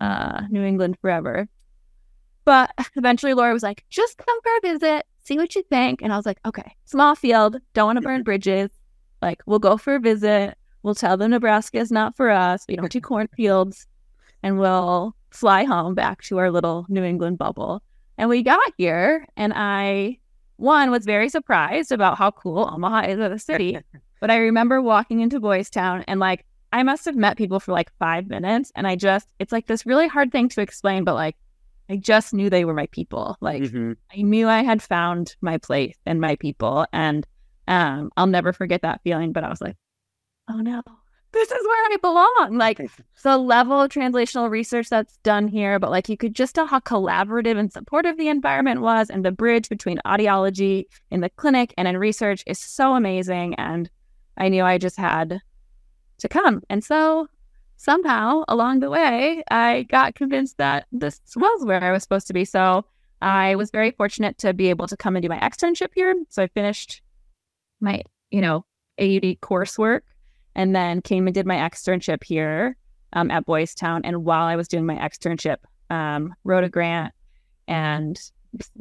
uh, 0.00 0.42
New 0.50 0.64
England 0.64 0.96
forever. 1.00 1.48
But 2.44 2.72
eventually 2.96 3.34
Laura 3.34 3.52
was 3.52 3.62
like, 3.62 3.84
just 3.90 4.16
come 4.16 4.40
for 4.42 4.50
a 4.56 4.72
visit, 4.72 5.06
see 5.24 5.36
what 5.36 5.54
you 5.54 5.62
think. 5.64 6.00
And 6.02 6.12
I 6.12 6.16
was 6.16 6.26
like, 6.26 6.40
okay, 6.46 6.74
small 6.86 7.14
field, 7.14 7.58
don't 7.74 7.86
want 7.86 7.98
to 7.98 8.02
burn 8.02 8.22
bridges. 8.24 8.70
Like, 9.20 9.42
we'll 9.46 9.58
go 9.58 9.76
for 9.76 9.96
a 9.96 10.00
visit. 10.00 10.56
We'll 10.82 10.94
tell 10.94 11.16
them 11.16 11.32
Nebraska 11.32 11.78
is 11.78 11.92
not 11.92 12.16
for 12.16 12.30
us. 12.30 12.64
We 12.68 12.76
don't 12.76 12.90
do 12.90 13.00
cornfields. 13.02 13.86
And 14.42 14.58
we'll 14.58 15.14
fly 15.30 15.64
home 15.64 15.94
back 15.94 16.22
to 16.22 16.38
our 16.38 16.50
little 16.50 16.86
New 16.88 17.04
England 17.04 17.38
bubble. 17.38 17.82
And 18.16 18.28
we 18.28 18.42
got 18.42 18.72
here, 18.76 19.26
and 19.36 19.52
I, 19.54 20.18
one, 20.56 20.90
was 20.90 21.04
very 21.04 21.28
surprised 21.28 21.92
about 21.92 22.18
how 22.18 22.32
cool 22.32 22.68
Omaha 22.72 23.10
is 23.10 23.20
as 23.20 23.32
a 23.32 23.38
city. 23.38 23.78
but 24.20 24.30
I 24.30 24.38
remember 24.38 24.82
walking 24.82 25.20
into 25.20 25.38
Boys 25.38 25.70
Town 25.70 26.04
and 26.08 26.18
like 26.18 26.44
I 26.72 26.82
must 26.82 27.04
have 27.06 27.16
met 27.16 27.36
people 27.36 27.60
for 27.60 27.72
like 27.72 27.90
five 27.98 28.28
minutes 28.28 28.70
and 28.74 28.86
I 28.86 28.96
just, 28.96 29.28
it's 29.38 29.52
like 29.52 29.66
this 29.66 29.86
really 29.86 30.08
hard 30.08 30.32
thing 30.32 30.48
to 30.50 30.60
explain, 30.60 31.04
but 31.04 31.14
like, 31.14 31.36
I 31.90 31.96
just 31.96 32.34
knew 32.34 32.50
they 32.50 32.64
were 32.64 32.74
my 32.74 32.86
people. 32.86 33.36
Like, 33.40 33.62
mm-hmm. 33.62 33.92
I 34.12 34.22
knew 34.22 34.48
I 34.48 34.62
had 34.62 34.82
found 34.82 35.36
my 35.40 35.58
place 35.58 35.96
and 36.04 36.20
my 36.20 36.36
people. 36.36 36.86
And 36.92 37.26
um, 37.66 38.10
I'll 38.16 38.26
never 38.26 38.52
forget 38.52 38.82
that 38.82 39.00
feeling. 39.02 39.32
But 39.32 39.44
I 39.44 39.48
was 39.48 39.60
like, 39.60 39.76
oh 40.50 40.58
no, 40.58 40.82
this 41.32 41.50
is 41.50 41.66
where 41.66 41.92
I 41.92 41.96
belong. 42.00 42.58
Like, 42.58 42.78
the 43.22 43.38
level 43.38 43.80
of 43.80 43.90
translational 43.90 44.50
research 44.50 44.90
that's 44.90 45.16
done 45.18 45.48
here, 45.48 45.78
but 45.78 45.90
like, 45.90 46.10
you 46.10 46.18
could 46.18 46.34
just 46.34 46.54
tell 46.54 46.66
how 46.66 46.80
collaborative 46.80 47.58
and 47.58 47.72
supportive 47.72 48.18
the 48.18 48.28
environment 48.28 48.82
was. 48.82 49.08
And 49.08 49.24
the 49.24 49.32
bridge 49.32 49.70
between 49.70 50.00
audiology 50.06 50.84
in 51.10 51.20
the 51.20 51.30
clinic 51.30 51.72
and 51.78 51.88
in 51.88 51.96
research 51.96 52.44
is 52.46 52.58
so 52.58 52.94
amazing. 52.94 53.54
And 53.54 53.88
I 54.36 54.50
knew 54.50 54.62
I 54.62 54.76
just 54.76 54.98
had 54.98 55.40
to 56.18 56.28
come. 56.28 56.62
And 56.68 56.82
so 56.84 57.28
somehow 57.76 58.44
along 58.48 58.80
the 58.80 58.90
way, 58.90 59.42
I 59.50 59.84
got 59.84 60.14
convinced 60.14 60.58
that 60.58 60.86
this 60.92 61.20
was 61.36 61.64
where 61.64 61.82
I 61.82 61.92
was 61.92 62.02
supposed 62.02 62.26
to 62.28 62.32
be. 62.32 62.44
So 62.44 62.84
I 63.22 63.54
was 63.56 63.70
very 63.70 63.90
fortunate 63.92 64.38
to 64.38 64.52
be 64.52 64.70
able 64.70 64.86
to 64.88 64.96
come 64.96 65.16
and 65.16 65.22
do 65.22 65.28
my 65.28 65.38
externship 65.38 65.88
here. 65.94 66.14
So 66.28 66.42
I 66.42 66.46
finished 66.48 67.02
my, 67.80 68.02
you 68.30 68.40
know, 68.40 68.64
AUD 69.00 69.40
coursework 69.40 70.00
and 70.54 70.74
then 70.74 71.02
came 71.02 71.26
and 71.26 71.34
did 71.34 71.46
my 71.46 71.56
externship 71.56 72.24
here 72.24 72.76
um, 73.12 73.30
at 73.30 73.46
Boys 73.46 73.74
Town. 73.74 74.02
And 74.04 74.24
while 74.24 74.46
I 74.46 74.56
was 74.56 74.68
doing 74.68 74.86
my 74.86 74.96
externship, 74.96 75.58
um, 75.90 76.34
wrote 76.44 76.64
a 76.64 76.68
grant 76.68 77.14
and 77.66 78.20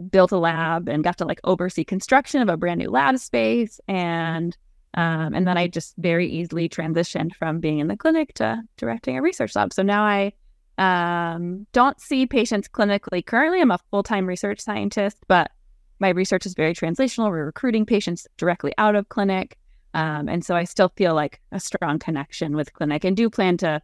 built 0.10 0.32
a 0.32 0.38
lab 0.38 0.88
and 0.88 1.04
got 1.04 1.18
to 1.18 1.26
like 1.26 1.40
oversee 1.44 1.84
construction 1.84 2.42
of 2.42 2.50
a 2.50 2.58
brand 2.58 2.80
new 2.80 2.90
lab 2.90 3.18
space 3.18 3.80
and 3.88 4.58
um, 4.94 5.34
and 5.34 5.48
then 5.48 5.58
I 5.58 5.68
just 5.68 5.96
very 5.98 6.28
easily 6.28 6.68
transitioned 6.70 7.36
from 7.36 7.60
being 7.60 7.80
in 7.80 7.88
the 7.88 7.98
clinic 7.98 8.34
to 8.36 8.62
directing 8.78 9.18
a 9.18 9.22
research 9.22 9.56
lab. 9.56 9.74
So 9.74 9.84
now 9.84 10.04
I 10.04 10.34
um, 10.78 11.68
don't 11.74 12.00
see 12.00 12.26
patients 12.26 12.68
clinically 12.68 13.26
currently. 13.26 13.62
I'm 13.62 13.72
a 13.72 13.80
full 13.92 14.04
time 14.04 14.26
research 14.26 14.60
scientist, 14.60 15.18
but 15.28 15.52
my 16.00 16.10
research 16.10 16.46
is 16.46 16.54
very 16.54 16.74
translational. 16.74 17.30
We're 17.30 17.46
recruiting 17.46 17.86
patients 17.86 18.28
directly 18.38 18.74
out 18.78 18.96
of 18.96 19.10
clinic. 19.10 19.58
Um, 19.94 20.30
and 20.30 20.46
so 20.46 20.56
I 20.56 20.64
still 20.64 20.90
feel 20.96 21.16
like 21.16 21.42
a 21.52 21.60
strong 21.60 21.98
connection 21.98 22.56
with 22.56 22.74
clinic 22.74 23.04
and 23.04 23.18
do 23.18 23.30
plan 23.30 23.58
to 23.58 23.82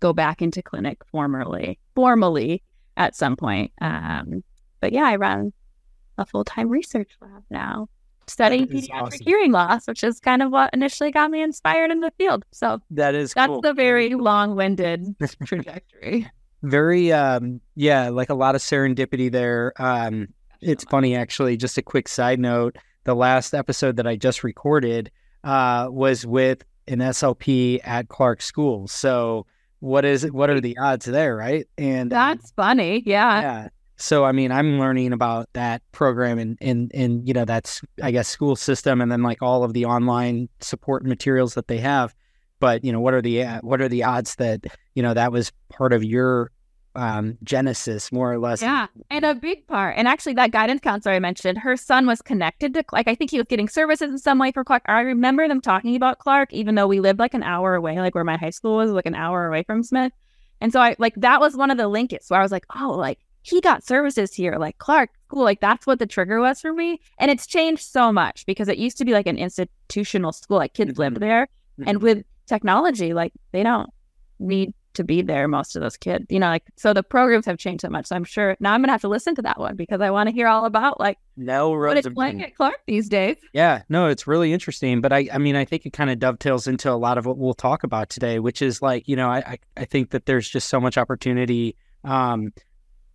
go 0.00 0.12
back 0.12 0.40
into 0.40 0.62
clinic 0.62 1.04
formally, 1.10 1.78
formally 1.94 2.62
at 2.96 3.14
some 3.14 3.36
point. 3.36 3.72
Um, 3.80 4.42
but 4.80 4.92
yeah, 4.92 5.04
I 5.04 5.16
run 5.16 5.52
a 6.16 6.24
full 6.24 6.44
time 6.44 6.68
research 6.68 7.10
lab 7.20 7.44
now 7.50 7.88
studying 8.30 8.66
pediatric 8.66 9.02
awesome. 9.02 9.24
hearing 9.24 9.52
loss, 9.52 9.86
which 9.86 10.02
is 10.04 10.20
kind 10.20 10.42
of 10.42 10.50
what 10.50 10.70
initially 10.72 11.10
got 11.10 11.30
me 11.30 11.42
inspired 11.42 11.90
in 11.90 12.00
the 12.00 12.12
field. 12.18 12.44
So 12.52 12.80
that 12.90 13.14
is 13.14 13.34
that's 13.34 13.48
cool. 13.48 13.60
the 13.60 13.74
very 13.74 14.14
long-winded 14.14 15.16
trajectory. 15.44 16.30
Very, 16.62 17.10
um, 17.10 17.62
yeah, 17.74 18.10
like 18.10 18.28
a 18.28 18.34
lot 18.34 18.54
of 18.54 18.60
serendipity 18.60 19.32
there. 19.32 19.72
Um, 19.78 20.28
it's 20.60 20.84
funny 20.84 21.16
actually. 21.16 21.56
Just 21.56 21.78
a 21.78 21.82
quick 21.82 22.06
side 22.06 22.38
note: 22.38 22.76
the 23.04 23.14
last 23.14 23.54
episode 23.54 23.96
that 23.96 24.06
I 24.06 24.16
just 24.16 24.44
recorded 24.44 25.10
uh, 25.42 25.88
was 25.90 26.26
with 26.26 26.62
an 26.86 26.98
SLP 26.98 27.80
at 27.82 28.08
Clark 28.08 28.42
School. 28.42 28.88
So 28.88 29.46
what 29.80 30.04
is 30.04 30.24
it? 30.24 30.34
What 30.34 30.50
are 30.50 30.60
the 30.60 30.76
odds 30.78 31.06
there, 31.06 31.34
right? 31.34 31.66
And 31.78 32.12
um, 32.12 32.18
that's 32.18 32.50
funny. 32.52 33.02
Yeah. 33.06 33.40
Yeah. 33.40 33.68
So 34.00 34.24
I 34.24 34.32
mean, 34.32 34.50
I'm 34.50 34.78
learning 34.78 35.12
about 35.12 35.48
that 35.52 35.82
program 35.92 36.38
and 36.38 36.56
and 36.60 36.90
and 36.94 37.26
you 37.28 37.34
know 37.34 37.44
that's 37.44 37.82
I 38.02 38.10
guess 38.10 38.28
school 38.28 38.56
system 38.56 39.00
and 39.00 39.12
then 39.12 39.22
like 39.22 39.42
all 39.42 39.62
of 39.62 39.74
the 39.74 39.84
online 39.84 40.48
support 40.60 41.04
materials 41.04 41.54
that 41.54 41.68
they 41.68 41.78
have. 41.78 42.14
But 42.60 42.84
you 42.84 42.92
know, 42.92 43.00
what 43.00 43.14
are 43.14 43.22
the 43.22 43.44
what 43.60 43.80
are 43.80 43.88
the 43.88 44.04
odds 44.04 44.36
that 44.36 44.64
you 44.94 45.02
know 45.02 45.14
that 45.14 45.32
was 45.32 45.52
part 45.70 45.92
of 45.92 46.02
your 46.02 46.50
um, 46.94 47.38
genesis, 47.44 48.10
more 48.10 48.32
or 48.32 48.38
less. 48.38 48.62
Yeah, 48.62 48.86
and 49.10 49.24
a 49.24 49.34
big 49.34 49.66
part. 49.66 49.96
And 49.96 50.08
actually, 50.08 50.34
that 50.34 50.50
guidance 50.50 50.80
counselor 50.80 51.14
I 51.14 51.18
mentioned, 51.18 51.58
her 51.58 51.76
son 51.76 52.06
was 52.06 52.20
connected 52.22 52.74
to 52.74 52.84
like 52.92 53.08
I 53.08 53.14
think 53.14 53.30
he 53.30 53.38
was 53.38 53.46
getting 53.48 53.68
services 53.68 54.10
in 54.10 54.18
some 54.18 54.38
way 54.38 54.52
for 54.52 54.64
Clark. 54.64 54.82
I 54.86 55.00
remember 55.00 55.46
them 55.46 55.60
talking 55.60 55.96
about 55.96 56.18
Clark, 56.18 56.52
even 56.52 56.74
though 56.74 56.86
we 56.86 57.00
lived 57.00 57.18
like 57.18 57.34
an 57.34 57.42
hour 57.42 57.74
away, 57.74 57.98
like 58.00 58.14
where 58.14 58.24
my 58.24 58.36
high 58.36 58.50
school 58.50 58.76
was, 58.76 58.90
like 58.90 59.06
an 59.06 59.14
hour 59.14 59.46
away 59.46 59.62
from 59.62 59.82
Smith. 59.82 60.12
And 60.60 60.72
so 60.72 60.80
I 60.80 60.96
like 60.98 61.14
that 61.16 61.40
was 61.40 61.56
one 61.56 61.70
of 61.70 61.78
the 61.78 61.88
links 61.88 62.28
where 62.28 62.40
I 62.40 62.42
was 62.42 62.52
like, 62.52 62.66
oh, 62.74 62.90
like 62.90 63.18
he 63.42 63.60
got 63.60 63.84
services 63.84 64.34
here, 64.34 64.56
like 64.58 64.78
Clark 64.78 65.10
cool. 65.28 65.44
like 65.44 65.60
that's 65.60 65.86
what 65.86 65.98
the 65.98 66.06
trigger 66.06 66.40
was 66.40 66.60
for 66.60 66.72
me. 66.72 67.00
And 67.18 67.30
it's 67.30 67.46
changed 67.46 67.82
so 67.82 68.12
much 68.12 68.46
because 68.46 68.68
it 68.68 68.78
used 68.78 68.98
to 68.98 69.04
be 69.04 69.12
like 69.12 69.26
an 69.26 69.38
institutional 69.38 70.32
school, 70.32 70.58
like 70.58 70.74
kids 70.74 70.98
lived 70.98 71.16
mm-hmm. 71.16 71.24
there, 71.24 71.48
mm-hmm. 71.78 71.88
and 71.88 72.02
with 72.02 72.24
technology, 72.46 73.14
like 73.14 73.32
they 73.52 73.62
don't 73.62 73.90
need 74.38 74.74
to 74.94 75.04
be 75.04 75.22
there 75.22 75.46
most 75.46 75.76
of 75.76 75.82
those 75.82 75.96
kids 75.96 76.26
you 76.28 76.38
know 76.38 76.48
like 76.48 76.64
so 76.76 76.92
the 76.92 77.02
programs 77.02 77.46
have 77.46 77.56
changed 77.58 77.82
so 77.82 77.88
much 77.88 78.06
so 78.06 78.16
i'm 78.16 78.24
sure 78.24 78.56
now 78.58 78.74
i'm 78.74 78.82
gonna 78.82 78.90
have 78.90 79.00
to 79.00 79.08
listen 79.08 79.34
to 79.34 79.42
that 79.42 79.58
one 79.58 79.76
because 79.76 80.00
i 80.00 80.10
want 80.10 80.28
to 80.28 80.34
hear 80.34 80.48
all 80.48 80.64
about 80.64 80.98
like 80.98 81.16
no 81.36 81.70
what 81.70 81.96
it's 81.96 82.08
playing 82.08 82.42
at 82.42 82.56
clark 82.56 82.80
these 82.86 83.08
days 83.08 83.36
yeah 83.52 83.82
no 83.88 84.08
it's 84.08 84.26
really 84.26 84.52
interesting 84.52 85.00
but 85.00 85.12
i 85.12 85.28
i 85.32 85.38
mean 85.38 85.54
i 85.54 85.64
think 85.64 85.86
it 85.86 85.92
kind 85.92 86.10
of 86.10 86.18
dovetails 86.18 86.66
into 86.66 86.90
a 86.90 86.94
lot 86.94 87.18
of 87.18 87.24
what 87.24 87.38
we'll 87.38 87.54
talk 87.54 87.84
about 87.84 88.10
today 88.10 88.40
which 88.40 88.62
is 88.62 88.82
like 88.82 89.06
you 89.06 89.14
know 89.14 89.28
i 89.28 89.56
i 89.76 89.84
think 89.84 90.10
that 90.10 90.26
there's 90.26 90.48
just 90.48 90.68
so 90.68 90.80
much 90.80 90.98
opportunity 90.98 91.76
um 92.04 92.52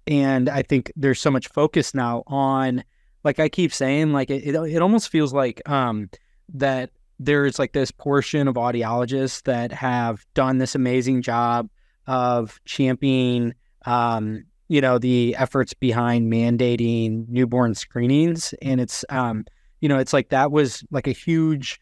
and 0.07 0.49
i 0.49 0.61
think 0.61 0.91
there's 0.95 1.19
so 1.19 1.31
much 1.31 1.47
focus 1.47 1.93
now 1.93 2.23
on 2.27 2.83
like 3.23 3.39
i 3.39 3.49
keep 3.49 3.73
saying 3.73 4.13
like 4.13 4.29
it, 4.29 4.43
it, 4.43 4.55
it 4.55 4.81
almost 4.81 5.09
feels 5.09 5.33
like 5.33 5.61
um 5.69 6.09
that 6.53 6.89
there's 7.19 7.59
like 7.59 7.73
this 7.73 7.91
portion 7.91 8.47
of 8.47 8.55
audiologists 8.55 9.43
that 9.43 9.71
have 9.71 10.25
done 10.33 10.57
this 10.57 10.75
amazing 10.75 11.21
job 11.21 11.69
of 12.07 12.59
championing, 12.65 13.53
um, 13.85 14.43
you 14.67 14.81
know, 14.81 14.97
the 14.97 15.35
efforts 15.37 15.73
behind 15.73 16.31
mandating 16.31 17.27
newborn 17.29 17.73
screenings. 17.73 18.53
And 18.61 18.81
it's, 18.81 19.05
um, 19.09 19.45
you 19.79 19.89
know, 19.89 19.97
it's 19.97 20.13
like 20.13 20.29
that 20.29 20.51
was 20.51 20.83
like 20.91 21.07
a 21.07 21.11
huge 21.11 21.79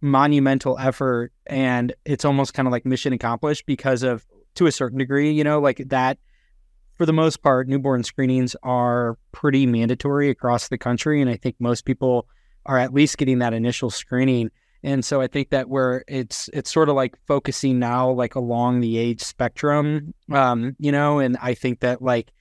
monumental 0.00 0.78
effort. 0.78 1.32
And 1.46 1.94
it's 2.04 2.24
almost 2.24 2.54
kind 2.54 2.68
of 2.68 2.72
like 2.72 2.84
mission 2.84 3.12
accomplished 3.12 3.66
because 3.66 4.02
of, 4.02 4.26
to 4.56 4.66
a 4.66 4.72
certain 4.72 4.98
degree, 4.98 5.32
you 5.32 5.42
know, 5.44 5.60
like 5.60 5.82
that. 5.88 6.18
For 6.96 7.06
the 7.06 7.12
most 7.12 7.42
part, 7.42 7.68
newborn 7.68 8.04
screenings 8.04 8.54
are 8.62 9.18
pretty 9.32 9.66
mandatory 9.66 10.30
across 10.30 10.68
the 10.68 10.78
country. 10.78 11.20
And 11.20 11.28
I 11.28 11.36
think 11.36 11.56
most 11.58 11.84
people 11.84 12.28
are 12.66 12.78
at 12.78 12.94
least 12.94 13.18
getting 13.18 13.40
that 13.40 13.52
initial 13.52 13.90
screening. 13.90 14.50
And 14.84 15.04
so 15.04 15.20
I 15.20 15.26
think 15.26 15.50
that 15.50 15.68
where 15.68 16.04
it's 16.06 16.48
it's 16.52 16.70
sort 16.70 16.88
of 16.88 16.94
like 16.94 17.16
focusing 17.26 17.78
now 17.78 18.10
like 18.10 18.34
along 18.34 18.80
the 18.80 18.98
age 18.98 19.22
spectrum, 19.22 20.12
um, 20.30 20.76
you 20.78 20.92
know, 20.92 21.18
and 21.18 21.36
I 21.40 21.54
think 21.54 21.80
that 21.80 22.02
like 22.02 22.32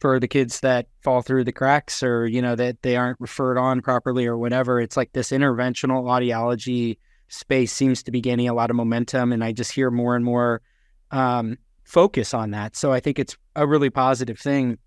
for 0.00 0.18
the 0.18 0.26
kids 0.26 0.60
that 0.60 0.88
fall 1.02 1.22
through 1.22 1.44
the 1.44 1.52
cracks 1.52 2.02
or 2.02 2.26
you 2.26 2.42
know 2.42 2.56
that 2.56 2.82
they 2.82 2.96
aren't 2.96 3.20
referred 3.20 3.58
on 3.58 3.82
properly 3.82 4.26
or 4.26 4.38
whatever, 4.38 4.80
it's 4.80 4.96
like 4.96 5.12
this 5.12 5.30
interventional 5.30 6.04
audiology 6.04 6.96
space 7.28 7.72
seems 7.72 8.02
to 8.02 8.10
be 8.10 8.22
gaining 8.22 8.48
a 8.48 8.54
lot 8.54 8.70
of 8.70 8.76
momentum, 8.76 9.30
and 9.30 9.44
I 9.44 9.52
just 9.52 9.72
hear 9.72 9.90
more 9.90 10.16
and 10.16 10.24
more 10.24 10.62
um, 11.10 11.58
focus 11.92 12.32
on 12.32 12.52
that. 12.52 12.74
So 12.74 12.90
I 12.90 13.00
think 13.00 13.18
it's 13.18 13.36
a 13.54 13.66
really 13.66 13.90
positive 13.90 14.38
thing. 14.38 14.78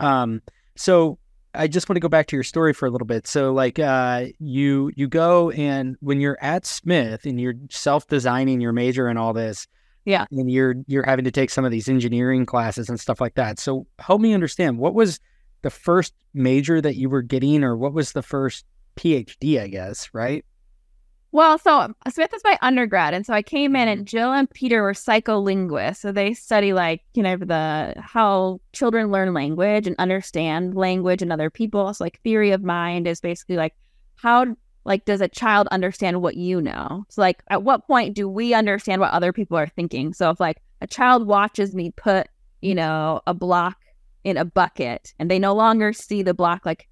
Um, 0.00 0.42
so 0.76 1.18
I 1.54 1.66
just 1.66 1.88
want 1.88 1.96
to 1.96 2.00
go 2.00 2.08
back 2.08 2.26
to 2.26 2.36
your 2.36 2.44
story 2.44 2.74
for 2.74 2.86
a 2.86 2.90
little 2.90 3.06
bit. 3.06 3.26
So 3.26 3.52
like 3.54 3.78
uh, 3.78 4.26
you 4.38 4.90
you 4.94 5.08
go 5.08 5.50
and 5.50 5.96
when 6.00 6.20
you're 6.20 6.38
at 6.42 6.66
Smith 6.66 7.24
and 7.24 7.40
you're 7.40 7.54
self-designing 7.70 8.60
your 8.60 8.72
major 8.72 9.06
and 9.08 9.18
all 9.18 9.32
this, 9.32 9.66
yeah. 10.04 10.26
And 10.30 10.50
you're 10.50 10.74
you're 10.86 11.06
having 11.06 11.24
to 11.24 11.30
take 11.30 11.48
some 11.50 11.64
of 11.64 11.70
these 11.70 11.88
engineering 11.88 12.44
classes 12.44 12.88
and 12.88 13.00
stuff 13.00 13.20
like 13.20 13.34
that. 13.34 13.58
So 13.58 13.86
help 13.98 14.20
me 14.20 14.34
understand 14.34 14.78
what 14.78 14.94
was 14.94 15.20
the 15.62 15.70
first 15.70 16.12
major 16.34 16.80
that 16.80 16.96
you 16.96 17.08
were 17.08 17.22
getting 17.22 17.64
or 17.64 17.76
what 17.76 17.94
was 17.94 18.12
the 18.12 18.22
first 18.22 18.66
PhD, 18.96 19.60
I 19.60 19.68
guess, 19.68 20.10
right? 20.12 20.44
Well, 21.34 21.56
so 21.56 21.94
Smith 22.10 22.34
is 22.34 22.44
my 22.44 22.58
undergrad, 22.60 23.14
and 23.14 23.24
so 23.24 23.32
I 23.32 23.40
came 23.40 23.74
in, 23.74 23.88
and 23.88 24.00
mm-hmm. 24.00 24.06
Jill 24.06 24.32
and 24.32 24.50
Peter 24.50 24.82
were 24.82 24.92
psycholinguists. 24.92 25.96
So 25.96 26.12
they 26.12 26.34
study 26.34 26.74
like 26.74 27.02
you 27.14 27.22
know 27.22 27.38
the 27.38 27.94
how 27.96 28.60
children 28.74 29.10
learn 29.10 29.32
language 29.32 29.86
and 29.86 29.96
understand 29.98 30.74
language 30.74 31.22
and 31.22 31.32
other 31.32 31.48
people. 31.48 31.92
So 31.94 32.04
like 32.04 32.20
theory 32.20 32.50
of 32.50 32.62
mind 32.62 33.08
is 33.08 33.20
basically 33.20 33.56
like 33.56 33.74
how 34.16 34.54
like 34.84 35.06
does 35.06 35.22
a 35.22 35.28
child 35.28 35.68
understand 35.70 36.20
what 36.20 36.36
you 36.36 36.60
know? 36.60 37.04
So 37.08 37.22
like 37.22 37.42
at 37.48 37.62
what 37.62 37.86
point 37.86 38.14
do 38.14 38.28
we 38.28 38.52
understand 38.52 39.00
what 39.00 39.12
other 39.12 39.32
people 39.32 39.56
are 39.56 39.68
thinking? 39.68 40.12
So 40.12 40.30
if 40.30 40.40
like 40.40 40.60
a 40.82 40.86
child 40.86 41.26
watches 41.26 41.74
me 41.74 41.92
put 41.92 42.28
you 42.60 42.74
know 42.74 43.22
a 43.26 43.32
block 43.32 43.78
in 44.22 44.36
a 44.36 44.44
bucket 44.44 45.14
and 45.18 45.30
they 45.30 45.38
no 45.38 45.54
longer 45.54 45.94
see 45.94 46.22
the 46.22 46.34
block, 46.34 46.66
like 46.66 46.88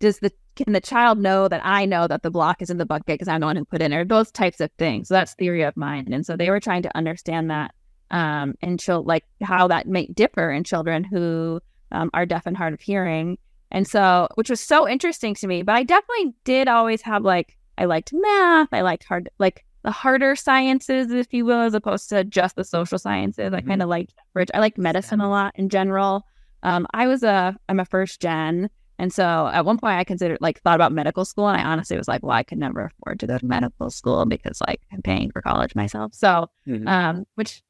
does 0.00 0.18
the 0.18 0.32
can 0.56 0.72
the 0.72 0.80
child 0.80 1.18
know 1.18 1.48
that 1.48 1.60
I 1.64 1.84
know 1.84 2.06
that 2.06 2.22
the 2.22 2.30
block 2.30 2.62
is 2.62 2.70
in 2.70 2.78
the 2.78 2.86
bucket 2.86 3.06
because 3.06 3.28
I'm 3.28 3.40
the 3.40 3.46
one 3.46 3.56
who 3.56 3.64
put 3.64 3.82
in 3.82 3.92
it? 3.92 4.08
Those 4.08 4.30
types 4.30 4.60
of 4.60 4.70
things. 4.78 5.08
So 5.08 5.14
that's 5.14 5.34
theory 5.34 5.62
of 5.62 5.76
mind. 5.76 6.12
And 6.12 6.24
so 6.24 6.36
they 6.36 6.50
were 6.50 6.60
trying 6.60 6.82
to 6.82 6.96
understand 6.96 7.50
that 7.50 7.74
um, 8.10 8.54
and 8.62 8.80
show 8.80 9.00
like 9.00 9.24
how 9.42 9.68
that 9.68 9.86
may 9.86 10.06
differ 10.06 10.50
in 10.50 10.64
children 10.64 11.04
who 11.04 11.60
um, 11.92 12.10
are 12.14 12.26
deaf 12.26 12.46
and 12.46 12.56
hard 12.56 12.74
of 12.74 12.80
hearing. 12.80 13.38
And 13.70 13.88
so, 13.88 14.28
which 14.36 14.50
was 14.50 14.60
so 14.60 14.88
interesting 14.88 15.34
to 15.36 15.46
me. 15.46 15.62
But 15.62 15.74
I 15.74 15.82
definitely 15.82 16.34
did 16.44 16.68
always 16.68 17.02
have 17.02 17.22
like 17.22 17.56
I 17.76 17.86
liked 17.86 18.12
math. 18.12 18.68
I 18.72 18.82
liked 18.82 19.04
hard 19.04 19.28
like 19.38 19.64
the 19.82 19.90
harder 19.90 20.36
sciences, 20.36 21.10
if 21.10 21.32
you 21.32 21.44
will, 21.44 21.60
as 21.60 21.74
opposed 21.74 22.08
to 22.10 22.24
just 22.24 22.56
the 22.56 22.64
social 22.64 22.98
sciences. 22.98 23.52
I 23.52 23.58
mm-hmm. 23.58 23.68
kind 23.68 23.82
of 23.82 23.88
liked 23.88 24.14
I 24.54 24.60
liked 24.60 24.78
medicine 24.78 25.20
a 25.20 25.28
lot 25.28 25.52
in 25.56 25.68
general. 25.68 26.24
Um, 26.62 26.86
I 26.94 27.06
was 27.06 27.22
a 27.22 27.56
I'm 27.68 27.80
a 27.80 27.84
first 27.84 28.20
gen. 28.20 28.70
And 28.98 29.12
so 29.12 29.50
at 29.52 29.64
one 29.64 29.78
point 29.78 29.98
I 29.98 30.04
considered 30.04 30.38
like 30.40 30.60
thought 30.60 30.76
about 30.76 30.92
medical 30.92 31.24
school 31.24 31.48
and 31.48 31.60
I 31.60 31.64
honestly 31.64 31.96
was 31.96 32.08
like, 32.08 32.22
well, 32.22 32.36
I 32.36 32.42
could 32.42 32.58
never 32.58 32.86
afford 32.86 33.20
to 33.20 33.26
go 33.26 33.38
to 33.38 33.46
medical 33.46 33.90
school 33.90 34.24
because 34.24 34.60
like 34.66 34.80
I'm 34.92 35.02
paying 35.02 35.30
for 35.30 35.42
college 35.42 35.74
myself. 35.74 36.14
So 36.14 36.48
mm-hmm. 36.66 36.86
um, 36.86 37.24
which 37.34 37.62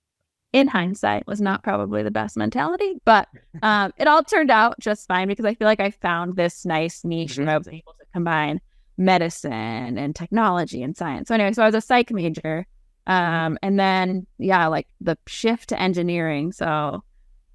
in 0.53 0.69
hindsight 0.69 1.27
was 1.27 1.41
not 1.41 1.65
probably 1.65 2.03
the 2.03 2.11
best 2.11 2.37
mentality, 2.37 2.95
but 3.05 3.29
um, 3.63 3.93
it 3.97 4.07
all 4.07 4.23
turned 4.23 4.51
out 4.51 4.79
just 4.79 5.09
fine 5.09 5.27
because 5.27 5.45
I 5.45 5.55
feel 5.55 5.67
like 5.67 5.81
I 5.81 5.91
found 5.91 6.37
this 6.37 6.65
nice 6.65 7.05
niche 7.05 7.33
mm-hmm. 7.33 7.47
where 7.47 7.55
I 7.55 7.59
was 7.59 7.69
able 7.69 7.95
to 7.99 8.07
combine 8.13 8.61
medicine 8.97 9.99
and 9.99 10.15
technology 10.15 10.83
and 10.83 10.97
science. 10.97 11.29
So 11.29 11.35
anyway, 11.35 11.53
so 11.53 11.63
I 11.63 11.67
was 11.67 11.75
a 11.75 11.81
psych 11.81 12.11
major. 12.11 12.67
Um, 13.07 13.59
and 13.63 13.79
then 13.79 14.27
yeah, 14.39 14.67
like 14.69 14.87
the 15.01 15.19
shift 15.27 15.71
to 15.71 15.81
engineering. 15.81 16.53
So 16.53 17.03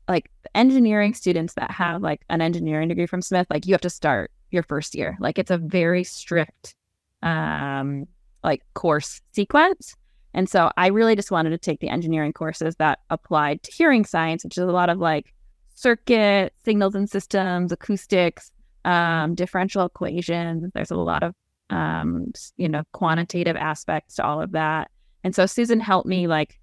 like 0.10 0.30
engineering 0.56 1.14
students 1.14 1.54
that 1.54 1.72
have 1.72 2.02
like 2.02 2.22
an 2.30 2.42
engineering 2.42 2.90
degree 2.90 3.06
from 3.06 3.22
Smith, 3.22 3.48
like 3.50 3.66
you 3.66 3.74
have 3.74 3.82
to 3.82 3.90
start 3.90 4.32
your 4.52 4.64
first 4.64 4.96
year. 4.96 5.16
Like 5.22 5.40
it's 5.40 5.52
a 5.52 5.58
very 5.58 6.04
strict 6.04 6.76
um 7.22 8.06
like 8.44 8.64
course 8.74 9.22
sequence. 9.32 9.96
And 10.34 10.50
so 10.50 10.72
I 10.78 10.88
really 10.88 11.16
just 11.16 11.32
wanted 11.32 11.52
to 11.52 11.58
take 11.58 11.80
the 11.80 11.90
engineering 11.90 12.34
courses 12.34 12.76
that 12.78 13.00
applied 13.10 13.64
to 13.64 13.72
hearing 13.72 14.06
science, 14.06 14.44
which 14.44 14.58
is 14.58 14.64
a 14.64 14.72
lot 14.72 14.90
of 14.90 15.00
like 15.00 15.34
circuit, 15.76 16.54
signals 16.66 16.96
and 16.96 17.10
systems, 17.10 17.72
acoustics, 17.72 18.52
um, 18.86 19.36
differential 19.36 19.86
equations. 19.86 20.70
There's 20.74 20.92
a 20.92 20.96
lot 20.96 21.24
of 21.24 21.34
um, 21.70 22.32
you 22.58 22.68
know, 22.68 22.84
quantitative 22.94 23.56
aspects 23.56 24.16
to 24.16 24.26
all 24.26 24.42
of 24.42 24.52
that. 24.54 24.90
And 25.24 25.36
so 25.36 25.46
Susan 25.46 25.80
helped 25.80 26.08
me 26.08 26.28
like 26.28 26.60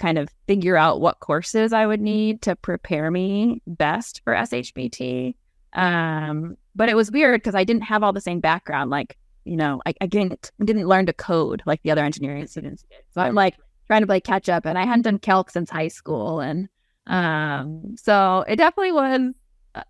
kind 0.00 0.18
of 0.18 0.28
figure 0.48 0.76
out 0.76 1.00
what 1.00 1.20
courses 1.20 1.72
I 1.72 1.86
would 1.86 2.00
need 2.00 2.42
to 2.42 2.56
prepare 2.56 3.10
me 3.10 3.62
best 3.66 4.22
for 4.24 4.34
SHBT. 4.34 5.34
Um, 5.74 6.56
but 6.74 6.88
it 6.88 6.96
was 6.96 7.10
weird 7.10 7.40
because 7.40 7.54
I 7.54 7.64
didn't 7.64 7.82
have 7.82 8.02
all 8.02 8.12
the 8.12 8.20
same 8.20 8.40
background. 8.40 8.90
Like, 8.90 9.16
you 9.44 9.56
know, 9.56 9.80
I, 9.86 9.94
I 10.00 10.06
didn't 10.06 10.50
didn't 10.64 10.88
learn 10.88 11.06
to 11.06 11.12
code 11.12 11.62
like 11.66 11.82
the 11.82 11.90
other 11.90 12.02
engineering 12.02 12.46
students 12.48 12.82
did. 12.90 13.02
So 13.10 13.20
I'm 13.20 13.34
like 13.34 13.56
trying 13.86 14.00
to 14.00 14.06
play 14.06 14.20
catch 14.20 14.48
up, 14.48 14.64
and 14.64 14.78
I 14.78 14.86
hadn't 14.86 15.02
done 15.02 15.18
calc 15.18 15.50
since 15.50 15.70
high 15.70 15.88
school, 15.88 16.40
and 16.40 16.68
um, 17.06 17.96
so 17.96 18.44
it 18.48 18.56
definitely 18.56 18.92
was 18.92 19.34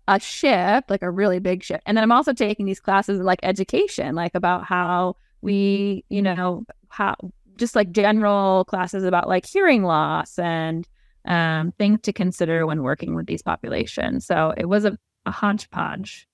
a 0.07 0.19
shift, 0.19 0.89
like 0.89 1.01
a 1.01 1.09
really 1.09 1.39
big 1.39 1.63
shift. 1.63 1.83
And 1.85 1.97
then 1.97 2.03
I'm 2.03 2.11
also 2.11 2.33
taking 2.33 2.65
these 2.65 2.79
classes 2.79 3.19
in 3.19 3.25
like 3.25 3.39
education, 3.43 4.13
like 4.15 4.35
about 4.35 4.65
how 4.65 5.15
we, 5.41 6.03
you 6.09 6.21
know, 6.21 6.65
how 6.89 7.15
just 7.57 7.75
like 7.75 7.91
general 7.91 8.65
classes 8.65 9.03
about 9.03 9.27
like 9.27 9.45
hearing 9.45 9.83
loss 9.83 10.39
and 10.39 10.87
um, 11.25 11.71
things 11.73 11.99
to 12.01 12.13
consider 12.13 12.65
when 12.65 12.83
working 12.83 13.15
with 13.15 13.27
these 13.27 13.41
populations. 13.41 14.25
So 14.25 14.53
it 14.57 14.65
was 14.65 14.85
a, 14.85 14.97
a 15.25 15.31
hodgepodge 15.31 16.27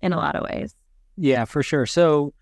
in 0.00 0.12
a 0.12 0.16
lot 0.16 0.34
of 0.34 0.42
ways. 0.42 0.74
Yeah, 1.16 1.44
for 1.44 1.62
sure. 1.62 1.86
So 1.86 2.34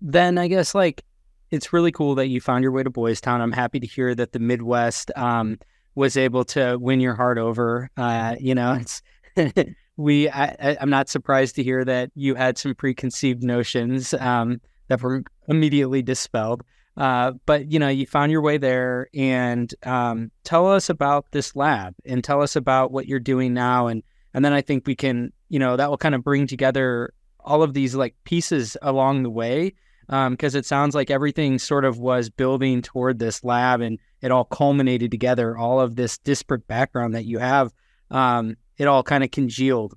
then 0.00 0.38
I 0.38 0.48
guess 0.48 0.74
like 0.74 1.04
it's 1.50 1.72
really 1.72 1.92
cool 1.92 2.14
that 2.14 2.28
you 2.28 2.40
found 2.40 2.62
your 2.62 2.72
way 2.72 2.82
to 2.82 2.90
Boys 2.90 3.20
Town. 3.20 3.40
I'm 3.40 3.52
happy 3.52 3.78
to 3.78 3.86
hear 3.86 4.14
that 4.14 4.32
the 4.32 4.38
Midwest 4.38 5.10
um, 5.16 5.58
was 5.94 6.16
able 6.16 6.44
to 6.46 6.78
win 6.80 7.00
your 7.00 7.14
heart 7.14 7.38
over. 7.38 7.90
Uh, 7.96 8.36
you 8.40 8.54
know, 8.54 8.72
it's 8.80 9.02
we. 9.96 10.28
I, 10.30 10.76
am 10.80 10.88
not 10.88 11.10
surprised 11.10 11.56
to 11.56 11.62
hear 11.62 11.84
that 11.84 12.10
you 12.14 12.34
had 12.34 12.56
some 12.56 12.74
preconceived 12.74 13.42
notions 13.42 14.14
um, 14.14 14.60
that 14.88 15.02
were 15.02 15.22
immediately 15.48 16.00
dispelled. 16.02 16.62
Uh, 16.96 17.32
but 17.46 17.70
you 17.72 17.78
know, 17.78 17.88
you 17.88 18.06
found 18.06 18.30
your 18.30 18.42
way 18.42 18.58
there, 18.58 19.08
and 19.14 19.74
um, 19.84 20.30
tell 20.44 20.70
us 20.70 20.90
about 20.90 21.26
this 21.30 21.56
lab, 21.56 21.94
and 22.04 22.22
tell 22.22 22.42
us 22.42 22.54
about 22.56 22.92
what 22.92 23.06
you're 23.06 23.18
doing 23.18 23.54
now, 23.54 23.86
and 23.86 24.02
and 24.34 24.44
then 24.44 24.52
I 24.52 24.60
think 24.60 24.86
we 24.86 24.94
can, 24.94 25.32
you 25.48 25.58
know, 25.58 25.76
that 25.76 25.90
will 25.90 25.98
kind 25.98 26.14
of 26.14 26.24
bring 26.24 26.46
together 26.46 27.12
all 27.40 27.62
of 27.62 27.74
these 27.74 27.94
like 27.94 28.14
pieces 28.24 28.76
along 28.82 29.22
the 29.22 29.30
way 29.30 29.74
because 30.06 30.54
um, 30.54 30.58
it 30.58 30.66
sounds 30.66 30.94
like 30.94 31.10
everything 31.10 31.58
sort 31.58 31.84
of 31.84 31.98
was 31.98 32.28
building 32.28 32.82
toward 32.82 33.18
this 33.18 33.42
lab 33.44 33.80
and 33.80 33.98
it 34.20 34.30
all 34.30 34.44
culminated 34.44 35.10
together. 35.10 35.56
All 35.56 35.80
of 35.80 35.96
this 35.96 36.18
disparate 36.18 36.66
background 36.66 37.14
that 37.14 37.24
you 37.24 37.38
have, 37.38 37.72
um, 38.10 38.56
it 38.78 38.86
all 38.86 39.02
kind 39.02 39.24
of 39.24 39.30
congealed. 39.30 39.94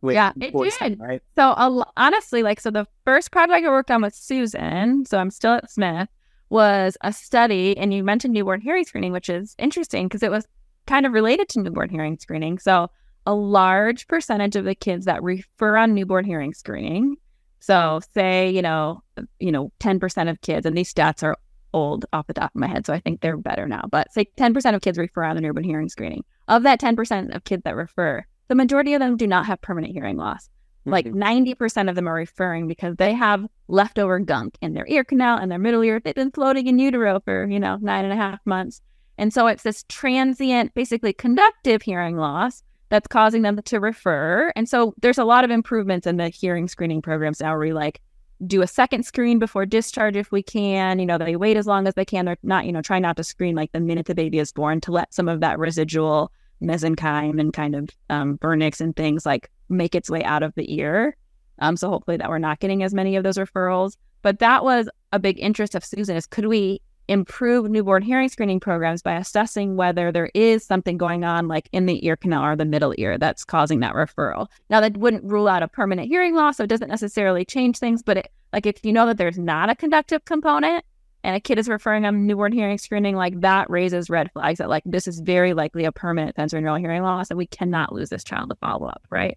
With 0.00 0.14
yeah, 0.14 0.32
it 0.38 0.52
did. 0.52 1.00
Right? 1.00 1.22
So 1.34 1.50
uh, 1.50 1.84
honestly, 1.96 2.42
like, 2.42 2.60
so 2.60 2.70
the 2.70 2.86
first 3.04 3.30
project 3.30 3.64
I 3.64 3.70
worked 3.70 3.90
on 3.90 4.02
with 4.02 4.14
Susan, 4.14 5.06
so 5.06 5.18
I'm 5.18 5.30
still 5.30 5.54
at 5.54 5.70
Smith, 5.70 6.08
was 6.50 6.96
a 7.00 7.12
study, 7.12 7.76
and 7.76 7.92
you 7.92 8.04
mentioned 8.04 8.34
newborn 8.34 8.60
hearing 8.60 8.84
screening, 8.84 9.12
which 9.12 9.28
is 9.28 9.54
interesting 9.58 10.06
because 10.06 10.22
it 10.22 10.30
was 10.30 10.46
kind 10.86 11.06
of 11.06 11.12
related 11.12 11.48
to 11.50 11.60
newborn 11.60 11.88
hearing 11.88 12.18
screening. 12.18 12.58
So 12.58 12.90
a 13.26 13.34
large 13.34 14.06
percentage 14.06 14.56
of 14.56 14.64
the 14.64 14.74
kids 14.74 15.06
that 15.06 15.22
refer 15.22 15.76
on 15.76 15.94
newborn 15.94 16.24
hearing 16.24 16.52
screening. 16.52 17.16
So 17.60 18.00
say, 18.12 18.50
you 18.50 18.60
know, 18.60 19.02
you 19.40 19.50
know, 19.50 19.72
10% 19.80 20.30
of 20.30 20.40
kids, 20.42 20.66
and 20.66 20.76
these 20.76 20.92
stats 20.92 21.22
are 21.22 21.38
old 21.72 22.04
off 22.12 22.26
the 22.26 22.34
top 22.34 22.54
of 22.54 22.60
my 22.60 22.66
head, 22.66 22.86
so 22.86 22.92
I 22.92 23.00
think 23.00 23.20
they're 23.20 23.36
better 23.36 23.66
now, 23.66 23.88
but 23.90 24.12
say 24.12 24.26
10% 24.38 24.74
of 24.74 24.82
kids 24.82 24.98
refer 24.98 25.24
on 25.24 25.34
the 25.34 25.42
newborn 25.42 25.64
hearing 25.64 25.88
screening. 25.88 26.24
Of 26.46 26.62
that 26.64 26.80
10% 26.80 27.34
of 27.34 27.44
kids 27.44 27.62
that 27.64 27.74
refer, 27.74 28.24
the 28.48 28.54
majority 28.54 28.94
of 28.94 29.00
them 29.00 29.16
do 29.16 29.26
not 29.26 29.46
have 29.46 29.62
permanent 29.62 29.92
hearing 29.92 30.16
loss. 30.16 30.48
Mm-hmm. 30.86 30.92
Like 30.92 31.06
90% 31.06 31.88
of 31.88 31.94
them 31.94 32.08
are 32.08 32.14
referring 32.14 32.68
because 32.68 32.96
they 32.96 33.14
have 33.14 33.46
leftover 33.68 34.18
gunk 34.18 34.56
in 34.60 34.74
their 34.74 34.86
ear 34.86 35.04
canal 35.04 35.38
and 35.38 35.50
their 35.50 35.58
middle 35.58 35.82
ear. 35.82 36.00
They've 36.00 36.14
been 36.14 36.30
floating 36.30 36.66
in 36.66 36.78
utero 36.78 37.20
for, 37.20 37.46
you 37.46 37.58
know, 37.58 37.78
nine 37.80 38.04
and 38.04 38.12
a 38.12 38.16
half 38.16 38.40
months. 38.44 38.80
And 39.16 39.32
so 39.32 39.46
it's 39.46 39.62
this 39.62 39.84
transient, 39.88 40.74
basically 40.74 41.12
conductive 41.12 41.82
hearing 41.82 42.16
loss 42.16 42.62
that's 42.90 43.08
causing 43.08 43.42
them 43.42 43.60
to 43.62 43.80
refer. 43.80 44.52
And 44.56 44.68
so 44.68 44.94
there's 45.00 45.18
a 45.18 45.24
lot 45.24 45.44
of 45.44 45.50
improvements 45.50 46.06
in 46.06 46.16
the 46.16 46.28
hearing 46.28 46.68
screening 46.68 47.00
programs 47.00 47.40
now 47.40 47.50
where 47.50 47.58
we 47.58 47.72
like 47.72 48.00
do 48.46 48.62
a 48.62 48.66
second 48.66 49.04
screen 49.04 49.38
before 49.38 49.64
discharge 49.64 50.16
if 50.16 50.30
we 50.30 50.42
can. 50.42 50.98
You 50.98 51.06
know, 51.06 51.16
they 51.16 51.36
wait 51.36 51.56
as 51.56 51.66
long 51.66 51.86
as 51.86 51.94
they 51.94 52.04
can. 52.04 52.24
They're 52.24 52.36
not, 52.42 52.66
you 52.66 52.72
know, 52.72 52.82
try 52.82 52.98
not 52.98 53.16
to 53.16 53.24
screen 53.24 53.54
like 53.54 53.72
the 53.72 53.80
minute 53.80 54.06
the 54.06 54.14
baby 54.14 54.38
is 54.38 54.52
born 54.52 54.80
to 54.82 54.92
let 54.92 55.14
some 55.14 55.28
of 55.28 55.40
that 55.40 55.58
residual 55.58 56.30
mesenchyme 56.62 57.40
and 57.40 57.52
kind 57.52 57.74
of 57.74 57.90
um, 58.10 58.38
vernix 58.38 58.80
and 58.80 58.94
things 58.96 59.24
like 59.24 59.50
make 59.68 59.94
its 59.94 60.10
way 60.10 60.22
out 60.22 60.42
of 60.42 60.54
the 60.54 60.74
ear. 60.74 61.16
Um, 61.58 61.76
so 61.76 61.88
hopefully 61.88 62.16
that 62.16 62.28
we're 62.28 62.38
not 62.38 62.60
getting 62.60 62.82
as 62.82 62.94
many 62.94 63.16
of 63.16 63.24
those 63.24 63.38
referrals. 63.38 63.96
But 64.22 64.38
that 64.38 64.64
was 64.64 64.88
a 65.12 65.18
big 65.18 65.38
interest 65.38 65.74
of 65.74 65.84
Susan 65.84 66.16
is 66.16 66.26
could 66.26 66.46
we 66.46 66.80
improve 67.08 67.70
newborn 67.70 68.02
hearing 68.02 68.28
screening 68.28 68.60
programs 68.60 69.02
by 69.02 69.14
assessing 69.14 69.76
whether 69.76 70.10
there 70.10 70.30
is 70.34 70.64
something 70.64 70.96
going 70.96 71.24
on 71.24 71.48
like 71.48 71.68
in 71.72 71.86
the 71.86 72.04
ear 72.06 72.16
canal 72.16 72.44
or 72.44 72.56
the 72.56 72.64
middle 72.64 72.94
ear 72.96 73.18
that's 73.18 73.44
causing 73.44 73.80
that 73.80 73.94
referral. 73.94 74.46
Now 74.70 74.80
that 74.80 74.96
wouldn't 74.96 75.24
rule 75.24 75.48
out 75.48 75.62
a 75.62 75.68
permanent 75.68 76.08
hearing 76.08 76.34
loss, 76.34 76.56
so 76.56 76.64
it 76.64 76.68
doesn't 76.68 76.88
necessarily 76.88 77.44
change 77.44 77.78
things, 77.78 78.02
but 78.02 78.18
it, 78.18 78.32
like 78.52 78.66
if 78.66 78.84
you 78.84 78.92
know 78.92 79.06
that 79.06 79.18
there's 79.18 79.38
not 79.38 79.68
a 79.68 79.74
conductive 79.74 80.24
component 80.24 80.84
and 81.22 81.36
a 81.36 81.40
kid 81.40 81.58
is 81.58 81.68
referring 81.68 82.06
on 82.06 82.26
newborn 82.26 82.52
hearing 82.52 82.78
screening, 82.78 83.16
like 83.16 83.40
that 83.40 83.68
raises 83.68 84.08
red 84.08 84.30
flags 84.32 84.58
that 84.58 84.70
like 84.70 84.82
this 84.86 85.06
is 85.06 85.20
very 85.20 85.52
likely 85.52 85.84
a 85.84 85.92
permanent 85.92 86.36
sensorineural 86.36 86.78
hearing 86.78 87.02
loss 87.02 87.28
and 87.30 87.36
we 87.36 87.46
cannot 87.46 87.92
lose 87.92 88.08
this 88.08 88.24
child 88.24 88.48
to 88.48 88.56
follow 88.56 88.86
up, 88.86 89.02
right? 89.10 89.36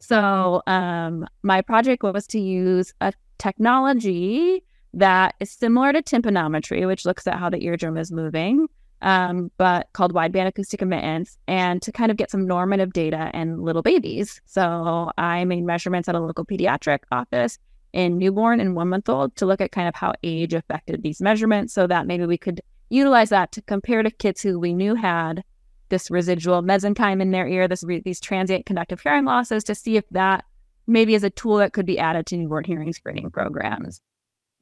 So 0.00 0.62
um, 0.66 1.26
my 1.42 1.62
project 1.62 2.02
was 2.02 2.26
to 2.28 2.38
use 2.38 2.92
a 3.00 3.12
technology 3.38 4.62
that 4.94 5.34
is 5.40 5.50
similar 5.50 5.92
to 5.92 6.02
tympanometry, 6.02 6.86
which 6.86 7.04
looks 7.04 7.26
at 7.26 7.38
how 7.38 7.50
the 7.50 7.62
eardrum 7.62 7.96
is 7.96 8.10
moving, 8.10 8.68
um, 9.02 9.50
but 9.58 9.88
called 9.92 10.14
wideband 10.14 10.46
acoustic 10.46 10.80
immittance, 10.80 11.38
and 11.46 11.82
to 11.82 11.92
kind 11.92 12.10
of 12.10 12.16
get 12.16 12.30
some 12.30 12.46
normative 12.46 12.92
data 12.92 13.30
in 13.34 13.62
little 13.62 13.82
babies. 13.82 14.40
So 14.46 15.10
I 15.18 15.44
made 15.44 15.64
measurements 15.64 16.08
at 16.08 16.14
a 16.14 16.20
local 16.20 16.46
pediatric 16.46 17.00
office 17.12 17.58
in 17.92 18.18
newborn 18.18 18.60
and 18.60 18.74
one 18.74 18.88
month 18.88 19.08
old 19.08 19.36
to 19.36 19.46
look 19.46 19.60
at 19.60 19.72
kind 19.72 19.88
of 19.88 19.94
how 19.94 20.12
age 20.22 20.54
affected 20.54 21.02
these 21.02 21.20
measurements 21.20 21.72
so 21.72 21.86
that 21.86 22.06
maybe 22.06 22.26
we 22.26 22.38
could 22.38 22.60
utilize 22.90 23.30
that 23.30 23.52
to 23.52 23.62
compare 23.62 24.02
to 24.02 24.10
kids 24.10 24.42
who 24.42 24.58
we 24.58 24.72
knew 24.72 24.94
had 24.94 25.42
this 25.88 26.10
residual 26.10 26.62
mesenchyme 26.62 27.20
in 27.20 27.30
their 27.30 27.46
ear, 27.46 27.68
this 27.68 27.84
re- 27.84 28.02
these 28.04 28.20
transient 28.20 28.66
conductive 28.66 29.00
hearing 29.00 29.24
losses, 29.24 29.64
to 29.64 29.74
see 29.74 29.96
if 29.96 30.08
that 30.10 30.44
maybe 30.86 31.14
is 31.14 31.24
a 31.24 31.30
tool 31.30 31.56
that 31.56 31.72
could 31.72 31.86
be 31.86 31.98
added 31.98 32.26
to 32.26 32.36
newborn 32.36 32.64
hearing 32.64 32.92
screening 32.92 33.30
programs. 33.30 33.96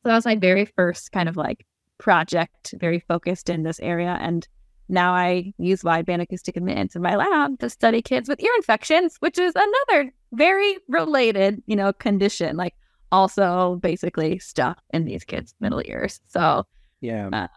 So 0.02 0.10
that 0.10 0.14
was 0.14 0.24
my 0.24 0.36
very 0.36 0.64
first 0.64 1.12
kind 1.12 1.28
of 1.28 1.36
like 1.36 1.66
project, 1.98 2.74
very 2.78 3.00
focused 3.00 3.48
in 3.48 3.62
this 3.62 3.80
area. 3.80 4.18
And 4.20 4.46
now 4.88 5.14
I 5.14 5.52
use 5.58 5.82
wideband 5.82 6.20
acoustic 6.20 6.56
immittance 6.56 6.94
in 6.94 7.02
my 7.02 7.16
lab 7.16 7.58
to 7.60 7.70
study 7.70 8.02
kids 8.02 8.28
with 8.28 8.42
ear 8.42 8.52
infections, 8.56 9.16
which 9.20 9.38
is 9.38 9.54
another 9.56 10.12
very 10.32 10.76
related, 10.88 11.62
you 11.66 11.76
know, 11.76 11.92
condition. 11.92 12.56
Like 12.56 12.74
also 13.12 13.76
basically 13.76 14.38
stuff 14.38 14.78
in 14.90 15.04
these 15.04 15.24
kids' 15.24 15.54
middle 15.60 15.80
ears. 15.84 16.20
So 16.26 16.64
yeah, 17.00 17.28
um, 17.32 17.48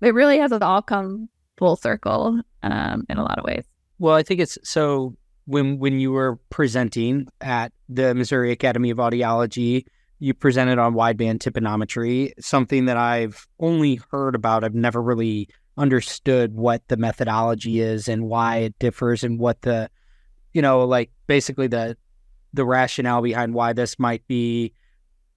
it 0.00 0.12
really 0.12 0.38
has 0.38 0.52
all 0.52 0.82
come 0.82 1.28
full 1.58 1.76
circle 1.76 2.40
um, 2.62 3.04
in 3.08 3.18
a 3.18 3.22
lot 3.22 3.38
of 3.38 3.44
ways. 3.44 3.64
Well, 3.98 4.14
I 4.14 4.22
think 4.22 4.40
it's 4.40 4.58
so 4.62 5.16
when 5.46 5.78
when 5.78 5.98
you 5.98 6.12
were 6.12 6.38
presenting 6.50 7.28
at 7.40 7.72
the 7.88 8.14
Missouri 8.14 8.52
Academy 8.52 8.90
of 8.90 8.98
Audiology 8.98 9.84
you 10.18 10.34
presented 10.34 10.78
on 10.78 10.94
wideband 10.94 11.38
tympanometry, 11.38 12.32
something 12.40 12.86
that 12.86 12.96
I've 12.96 13.46
only 13.60 14.00
heard 14.10 14.34
about. 14.34 14.64
I've 14.64 14.74
never 14.74 15.00
really 15.00 15.48
understood 15.76 16.54
what 16.54 16.86
the 16.88 16.96
methodology 16.96 17.80
is 17.80 18.08
and 18.08 18.24
why 18.24 18.56
it 18.58 18.78
differs 18.80 19.22
and 19.22 19.38
what 19.38 19.62
the, 19.62 19.88
you 20.52 20.62
know, 20.62 20.84
like 20.84 21.10
basically 21.26 21.68
the 21.68 21.96
the 22.54 22.64
rationale 22.64 23.20
behind 23.20 23.54
why 23.54 23.74
this 23.74 23.98
might 23.98 24.26
be 24.26 24.72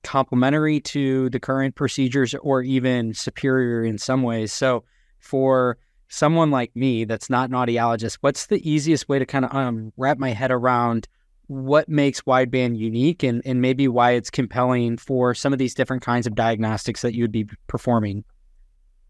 complementary 0.04 0.80
to 0.80 1.30
the 1.30 1.40
current 1.40 1.76
procedures 1.76 2.34
or 2.36 2.64
even 2.64 3.14
superior 3.14 3.84
in 3.84 3.98
some 3.98 4.24
ways. 4.24 4.52
So 4.52 4.86
for 5.20 5.78
someone 6.12 6.52
like 6.52 6.76
me 6.76 7.06
that's 7.06 7.30
not 7.30 7.50
an 7.50 7.56
audiologist, 7.56 8.18
what's 8.22 8.48
the 8.48 8.70
easiest 8.70 9.08
way 9.08 9.18
to 9.18 9.26
kind 9.26 9.46
of 9.46 9.56
um, 9.56 9.94
wrap 9.98 10.18
my 10.18 10.32
head 10.32 10.52
around 10.52 11.08
what 11.48 11.88
makes 11.90 12.22
wideband 12.22 12.78
unique 12.78 13.24
and, 13.24 13.42
and 13.46 13.62
maybe 13.62 13.88
why 13.88 14.12
it's 14.12 14.30
compelling 14.30 14.98
for 14.98 15.34
some 15.34 15.54
of 15.54 15.60
these 15.60 15.74
different 15.74 16.04
kinds 16.04 16.28
of 16.28 16.36
diagnostics 16.36 17.02
that 17.02 17.14
you 17.14 17.24
would 17.24 17.32
be 17.32 17.48
performing? 17.68 18.24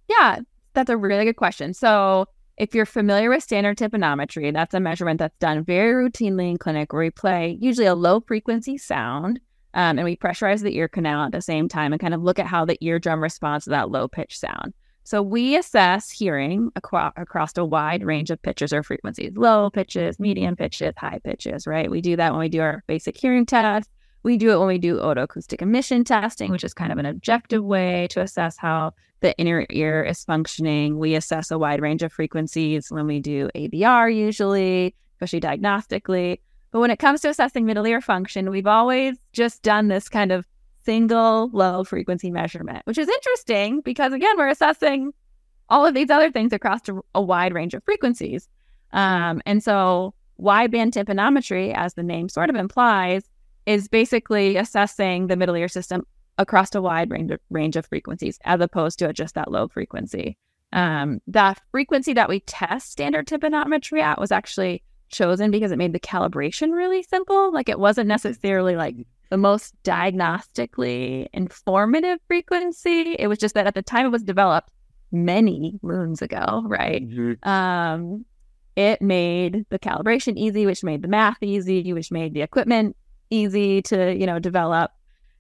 Yeah, 0.08 0.40
that's 0.74 0.90
a 0.90 0.98
really 0.98 1.26
good 1.26 1.36
question. 1.36 1.74
So, 1.74 2.28
if 2.58 2.76
you're 2.76 2.86
familiar 2.86 3.30
with 3.30 3.42
standard 3.42 3.78
tympanometry, 3.78 4.54
that's 4.54 4.74
a 4.76 4.80
measurement 4.80 5.18
that's 5.18 5.38
done 5.40 5.64
very 5.64 5.94
routinely 5.94 6.52
in 6.52 6.58
clinic 6.58 6.94
where 6.94 7.02
we 7.02 7.10
play 7.10 7.58
usually 7.60 7.88
a 7.88 7.96
low 7.96 8.20
frequency 8.20 8.78
sound 8.78 9.40
um, 9.74 9.98
and 9.98 10.04
we 10.04 10.16
pressurize 10.16 10.62
the 10.62 10.76
ear 10.76 10.88
canal 10.88 11.24
at 11.24 11.32
the 11.32 11.42
same 11.42 11.68
time 11.68 11.94
and 11.94 12.00
kind 12.00 12.14
of 12.14 12.22
look 12.22 12.38
at 12.38 12.46
how 12.46 12.66
the 12.66 12.78
eardrum 12.84 13.24
responds 13.24 13.64
to 13.64 13.72
that 13.72 13.90
low 13.90 14.08
pitch 14.08 14.38
sound. 14.38 14.74
So 15.04 15.22
we 15.22 15.58
assess 15.58 16.10
hearing 16.10 16.72
aqua- 16.76 17.14
across 17.18 17.58
a 17.58 17.66
wide 17.66 18.04
range 18.04 18.30
of 18.30 18.42
pitches 18.42 18.72
or 18.72 18.84
frequencies, 18.84 19.34
low 19.36 19.70
pitches, 19.70 20.20
medium 20.20 20.56
pitches, 20.56 20.94
high 20.98 21.20
pitches, 21.24 21.66
right? 21.66 21.90
We 21.90 22.02
do 22.02 22.16
that 22.16 22.32
when 22.32 22.40
we 22.40 22.50
do 22.50 22.62
our 22.62 22.84
basic 22.88 23.18
hearing 23.18 23.46
test. 23.46 23.90
We 24.24 24.38
do 24.38 24.52
it 24.52 24.60
when 24.60 24.68
we 24.68 24.78
do 24.78 24.98
otoacoustic 24.98 25.62
emission 25.62 26.04
testing, 26.04 26.52
which 26.52 26.64
is 26.64 26.76
kind 26.76 26.92
of 26.92 27.00
an 27.00 27.08
objective 27.08 27.64
way 27.64 28.08
to 28.12 28.22
assess 28.22 28.56
how 28.58 28.94
the 29.22 29.36
inner 29.38 29.66
ear 29.72 30.04
is 30.04 30.24
functioning. 30.24 31.00
We 31.00 31.16
assess 31.16 31.50
a 31.50 31.58
wide 31.58 31.82
range 31.82 32.04
of 32.04 32.14
frequencies 32.14 32.92
when 32.92 33.08
we 33.08 33.20
do 33.20 33.50
ABR, 33.56 34.16
usually, 34.16 34.96
especially 35.16 35.42
diagnostically. 35.42 36.40
But 36.72 36.80
when 36.80 36.92
it 36.92 37.00
comes 37.00 37.22
to 37.22 37.30
assessing 37.30 37.66
middle 37.66 37.86
ear 37.86 38.02
function, 38.02 38.50
we've 38.50 38.68
always 38.68 39.18
just 39.34 39.62
done 39.62 39.88
this 39.88 40.08
kind 40.08 40.32
of 40.32 40.46
single 40.84 41.50
low 41.54 41.84
frequency 41.84 42.32
measurement, 42.32 42.86
which 42.86 42.98
is 42.98 43.08
interesting 43.08 43.82
because, 43.82 44.14
again, 44.14 44.38
we're 44.38 44.50
assessing 44.50 45.14
all 45.70 45.86
of 45.86 45.94
these 45.94 46.10
other 46.10 46.32
things 46.32 46.54
across 46.54 46.82
a 47.16 47.22
wide 47.22 47.54
range 47.54 47.74
of 47.74 47.84
frequencies. 47.84 48.48
Um, 48.92 49.42
and 49.46 49.64
so, 49.64 50.14
wideband 50.40 50.92
tympanometry, 50.92 51.74
as 51.74 51.94
the 51.94 52.04
name 52.04 52.30
sort 52.30 52.50
of 52.50 52.56
implies, 52.56 53.24
is 53.66 53.88
basically 53.88 54.58
assessing 54.58 55.28
the 55.28 55.36
middle 55.36 55.56
ear 55.56 55.68
system 55.68 56.06
across 56.38 56.74
a 56.76 56.82
wide 56.82 57.12
range 57.12 57.32
of, 57.32 57.40
range 57.50 57.76
of 57.76 57.86
frequencies 57.86 58.40
as 58.44 58.60
opposed 58.60 59.00
to 59.00 59.14
just 59.14 59.36
that 59.36 59.52
low 59.52 59.68
frequency. 59.68 60.38
Um, 60.74 61.22
the 61.28 61.56
frequency 61.72 62.14
that 62.14 62.30
we 62.30 62.40
test 62.42 62.92
standard 62.92 63.28
tympanometry 63.28 64.02
at 64.02 64.20
was 64.20 64.32
actually 64.32 64.84
chosen 65.10 65.52
because 65.52 65.72
it 65.72 65.78
made 65.78 65.94
the 65.94 66.00
calibration 66.00 66.72
really 66.72 67.04
simple. 67.04 67.54
Like 67.54 67.70
it 67.70 67.80
wasn't 67.80 68.08
necessarily 68.08 68.76
like 68.76 68.96
the 69.32 69.38
most 69.38 69.74
diagnostically 69.84 71.26
informative 71.34 72.20
frequency. 72.28 73.16
It 73.18 73.28
was 73.28 73.40
just 73.40 73.56
that 73.56 73.66
at 73.66 73.74
the 73.74 73.82
time 73.82 74.06
it 74.06 74.10
was 74.10 74.24
developed, 74.24 74.70
many 75.14 75.80
moons 75.82 76.22
ago, 76.22 76.64
right? 76.68 77.02
Mhm. 77.10 77.46
Um, 77.46 78.26
it 78.76 79.02
made 79.02 79.66
the 79.70 79.80
calibration 79.80 80.38
easy, 80.38 80.66
which 80.66 80.84
made 80.84 81.02
the 81.02 81.08
math 81.08 81.42
easy, 81.42 81.92
which 81.92 82.12
made 82.12 82.34
the 82.34 82.42
equipment 82.42 82.96
easy 83.30 83.82
to, 83.84 84.14
you 84.16 84.26
know, 84.26 84.40
develop. 84.40 84.92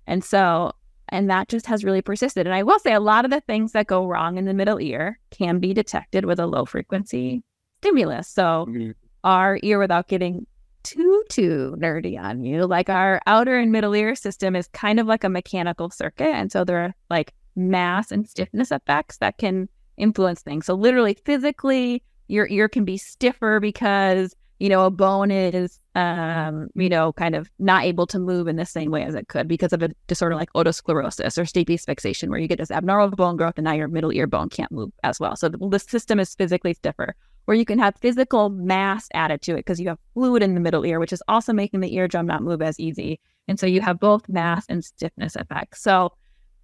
And 0.07 0.23
so, 0.23 0.71
and 1.09 1.29
that 1.29 1.47
just 1.47 1.67
has 1.67 1.83
really 1.85 2.01
persisted. 2.01 2.47
And 2.47 2.53
I 2.53 2.63
will 2.63 2.79
say 2.79 2.93
a 2.93 2.99
lot 2.99 3.23
of 3.25 3.31
the 3.31 3.41
things 3.41 3.71
that 3.73 3.87
go 3.87 4.05
wrong 4.05 4.37
in 4.37 4.45
the 4.45 4.53
middle 4.53 4.79
ear 4.79 5.19
can 5.31 5.59
be 5.59 5.73
detected 5.73 6.25
with 6.25 6.39
a 6.39 6.47
low 6.47 6.65
frequency 6.65 7.43
stimulus. 7.81 8.27
So, 8.27 8.67
Mhm. 8.69 8.93
our 9.23 9.57
ear 9.63 9.79
without 9.79 10.07
getting 10.07 10.47
too 10.83 11.23
too 11.29 11.75
nerdy 11.79 12.19
on 12.19 12.43
you. 12.43 12.65
Like 12.65 12.89
our 12.89 13.21
outer 13.27 13.57
and 13.57 13.71
middle 13.71 13.95
ear 13.95 14.15
system 14.15 14.55
is 14.55 14.67
kind 14.67 14.99
of 14.99 15.07
like 15.07 15.23
a 15.23 15.29
mechanical 15.29 15.89
circuit 15.89 16.33
and 16.33 16.51
so 16.51 16.63
there 16.63 16.77
are 16.77 16.95
like 17.09 17.33
mass 17.55 18.11
and 18.11 18.27
stiffness 18.27 18.71
effects 18.71 19.17
that 19.17 19.37
can 19.37 19.69
influence 19.97 20.41
things. 20.41 20.65
So 20.65 20.73
literally 20.73 21.17
physically 21.25 22.03
your 22.27 22.47
ear 22.47 22.69
can 22.69 22.85
be 22.85 22.97
stiffer 22.97 23.59
because 23.59 24.35
you 24.59 24.69
know 24.69 24.85
a 24.85 24.91
bone 24.91 25.31
is 25.31 25.79
um 25.95 26.69
you 26.75 26.87
know 26.87 27.11
kind 27.13 27.35
of 27.35 27.49
not 27.57 27.83
able 27.83 28.05
to 28.05 28.19
move 28.19 28.47
in 28.47 28.55
the 28.55 28.65
same 28.65 28.91
way 28.91 29.03
as 29.03 29.15
it 29.15 29.27
could 29.27 29.47
because 29.47 29.73
of 29.73 29.81
a 29.81 29.89
disorder 30.07 30.35
like 30.35 30.53
otosclerosis 30.53 31.37
or 31.37 31.43
stapes 31.43 31.85
fixation 31.85 32.29
where 32.29 32.39
you 32.39 32.47
get 32.47 32.59
this 32.59 32.71
abnormal 32.71 33.09
bone 33.09 33.35
growth 33.35 33.55
and 33.57 33.65
now 33.65 33.73
your 33.73 33.87
middle 33.87 34.13
ear 34.13 34.27
bone 34.27 34.49
can't 34.49 34.71
move 34.71 34.91
as 35.03 35.19
well. 35.19 35.35
So 35.35 35.49
the, 35.49 35.57
the 35.57 35.79
system 35.79 36.19
is 36.19 36.35
physically 36.35 36.73
stiffer 36.75 37.15
or 37.47 37.55
you 37.55 37.65
can 37.65 37.79
have 37.79 37.95
physical 37.97 38.49
mass 38.49 39.07
added 39.13 39.41
to 39.43 39.53
it 39.53 39.57
because 39.57 39.79
you 39.79 39.89
have 39.89 39.99
fluid 40.13 40.43
in 40.43 40.53
the 40.53 40.59
middle 40.59 40.85
ear, 40.85 40.99
which 40.99 41.13
is 41.13 41.23
also 41.27 41.53
making 41.53 41.79
the 41.79 41.95
eardrum 41.95 42.25
not 42.25 42.43
move 42.43 42.61
as 42.61 42.79
easy. 42.79 43.19
And 43.47 43.59
so 43.59 43.65
you 43.65 43.81
have 43.81 43.99
both 43.99 44.29
mass 44.29 44.65
and 44.69 44.83
stiffness 44.83 45.35
effects. 45.35 45.81
So 45.81 46.13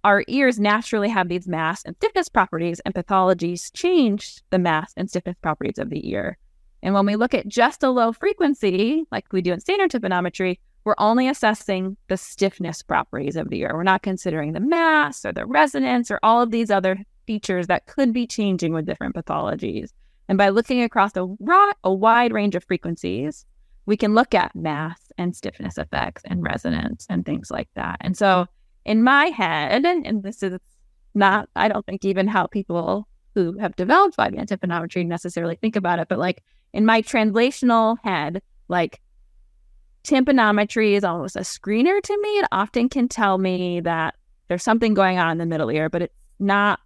our 0.04 0.24
ears 0.28 0.60
naturally 0.60 1.08
have 1.08 1.28
these 1.28 1.48
mass 1.48 1.82
and 1.84 1.96
stiffness 1.96 2.28
properties, 2.28 2.80
and 2.80 2.94
pathologies 2.94 3.72
change 3.74 4.40
the 4.50 4.58
mass 4.58 4.92
and 4.96 5.10
stiffness 5.10 5.36
properties 5.42 5.78
of 5.78 5.90
the 5.90 6.08
ear. 6.08 6.38
And 6.82 6.94
when 6.94 7.06
we 7.06 7.16
look 7.16 7.34
at 7.34 7.48
just 7.48 7.82
a 7.82 7.90
low 7.90 8.12
frequency, 8.12 9.04
like 9.10 9.32
we 9.32 9.42
do 9.42 9.52
in 9.52 9.60
standard 9.60 9.90
tympanometry, 9.90 10.58
we're 10.84 10.94
only 10.98 11.28
assessing 11.28 11.96
the 12.08 12.16
stiffness 12.16 12.82
properties 12.82 13.36
of 13.36 13.50
the 13.50 13.60
ear. 13.60 13.72
We're 13.74 13.82
not 13.82 14.02
considering 14.02 14.52
the 14.52 14.60
mass 14.60 15.24
or 15.24 15.32
the 15.32 15.44
resonance 15.44 16.10
or 16.10 16.20
all 16.22 16.40
of 16.40 16.52
these 16.52 16.70
other 16.70 16.98
features 17.26 17.66
that 17.66 17.86
could 17.86 18.12
be 18.12 18.26
changing 18.26 18.72
with 18.72 18.86
different 18.86 19.14
pathologies. 19.14 19.90
And 20.28 20.36
by 20.36 20.50
looking 20.50 20.82
across 20.82 21.16
a, 21.16 21.26
a 21.84 21.92
wide 21.92 22.32
range 22.32 22.54
of 22.54 22.64
frequencies, 22.64 23.46
we 23.86 23.96
can 23.96 24.14
look 24.14 24.34
at 24.34 24.54
mass 24.54 25.00
and 25.16 25.34
stiffness 25.34 25.78
effects 25.78 26.22
and 26.26 26.42
resonance 26.42 27.06
and 27.08 27.24
things 27.24 27.50
like 27.50 27.68
that. 27.74 27.96
And 28.00 28.16
so, 28.16 28.46
in 28.84 29.02
my 29.02 29.26
head, 29.26 29.84
and, 29.84 30.06
and 30.06 30.22
this 30.22 30.42
is 30.42 30.58
not, 31.14 31.48
I 31.56 31.68
don't 31.68 31.84
think 31.84 32.04
even 32.04 32.28
how 32.28 32.46
people 32.46 33.08
who 33.34 33.58
have 33.58 33.76
developed 33.76 34.16
wideband 34.16 34.46
tympanometry 34.46 35.06
necessarily 35.06 35.56
think 35.56 35.76
about 35.76 35.98
it, 35.98 36.08
but 36.08 36.18
like 36.18 36.42
in 36.72 36.84
my 36.84 37.02
translational 37.02 37.96
head, 38.02 38.42
like 38.68 39.00
tympanometry 40.04 40.92
is 40.92 41.04
almost 41.04 41.36
a 41.36 41.40
screener 41.40 42.00
to 42.02 42.18
me. 42.22 42.28
It 42.38 42.48
often 42.52 42.88
can 42.88 43.08
tell 43.08 43.38
me 43.38 43.80
that 43.80 44.14
there's 44.48 44.62
something 44.62 44.94
going 44.94 45.18
on 45.18 45.32
in 45.32 45.38
the 45.38 45.46
middle 45.46 45.70
ear, 45.70 45.88
but 45.88 46.02
it's 46.02 46.14
not 46.38 46.80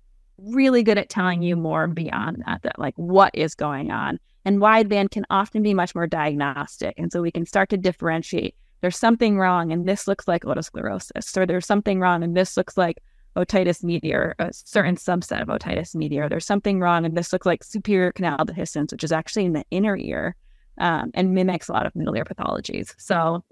really 0.49 0.83
good 0.83 0.99
at 0.99 1.09
telling 1.09 1.43
you 1.43 1.57
more 1.57 1.87
beyond 1.87 2.43
that, 2.47 2.63
that 2.63 2.79
like 2.79 2.95
what 2.97 3.35
is 3.35 3.55
going 3.55 3.91
on. 3.91 4.19
And 4.45 4.61
wideband 4.61 5.11
can 5.11 5.25
often 5.31 5.63
be 5.63 5.75
much 5.75 5.95
more 5.95 6.07
diagnostic. 6.07 6.95
And 6.99 7.13
so 7.13 7.23
we 7.23 7.31
can 7.31 7.47
start 7.47 7.69
to 7.71 7.77
differentiate. 7.77 8.57
There's 8.81 8.99
something 8.99 9.39
wrong, 9.39 9.71
and 9.71 9.87
this 9.87 10.09
looks 10.09 10.27
like 10.27 10.43
otosclerosis, 10.43 11.37
or 11.37 11.47
there's 11.47 11.67
something 11.67 12.01
wrong, 12.01 12.25
and 12.25 12.37
this 12.37 12.57
looks 12.57 12.77
like 12.77 12.99
otitis 13.37 13.85
media, 13.85 14.17
or 14.17 14.35
a 14.41 14.53
certain 14.53 14.97
subset 14.97 15.41
of 15.41 15.49
otitis 15.49 15.95
media, 15.95 16.25
or 16.25 16.29
there's 16.29 16.45
something 16.45 16.81
wrong, 16.81 17.05
and 17.05 17.17
this 17.17 17.33
looks 17.33 17.47
like 17.47 17.63
superior 17.63 18.11
canal 18.11 18.39
dehiscence, 18.39 18.91
which 18.91 19.05
is 19.05 19.13
actually 19.13 19.45
in 19.45 19.53
the 19.53 19.65
inner 19.71 19.97
ear 19.97 20.35
um, 20.79 21.13
and 21.15 21.33
mimics 21.33 21.69
a 21.69 21.73
lot 21.73 21.87
of 21.87 21.95
middle 21.95 22.17
ear 22.17 22.25
pathologies. 22.25 22.93
So, 22.99 23.45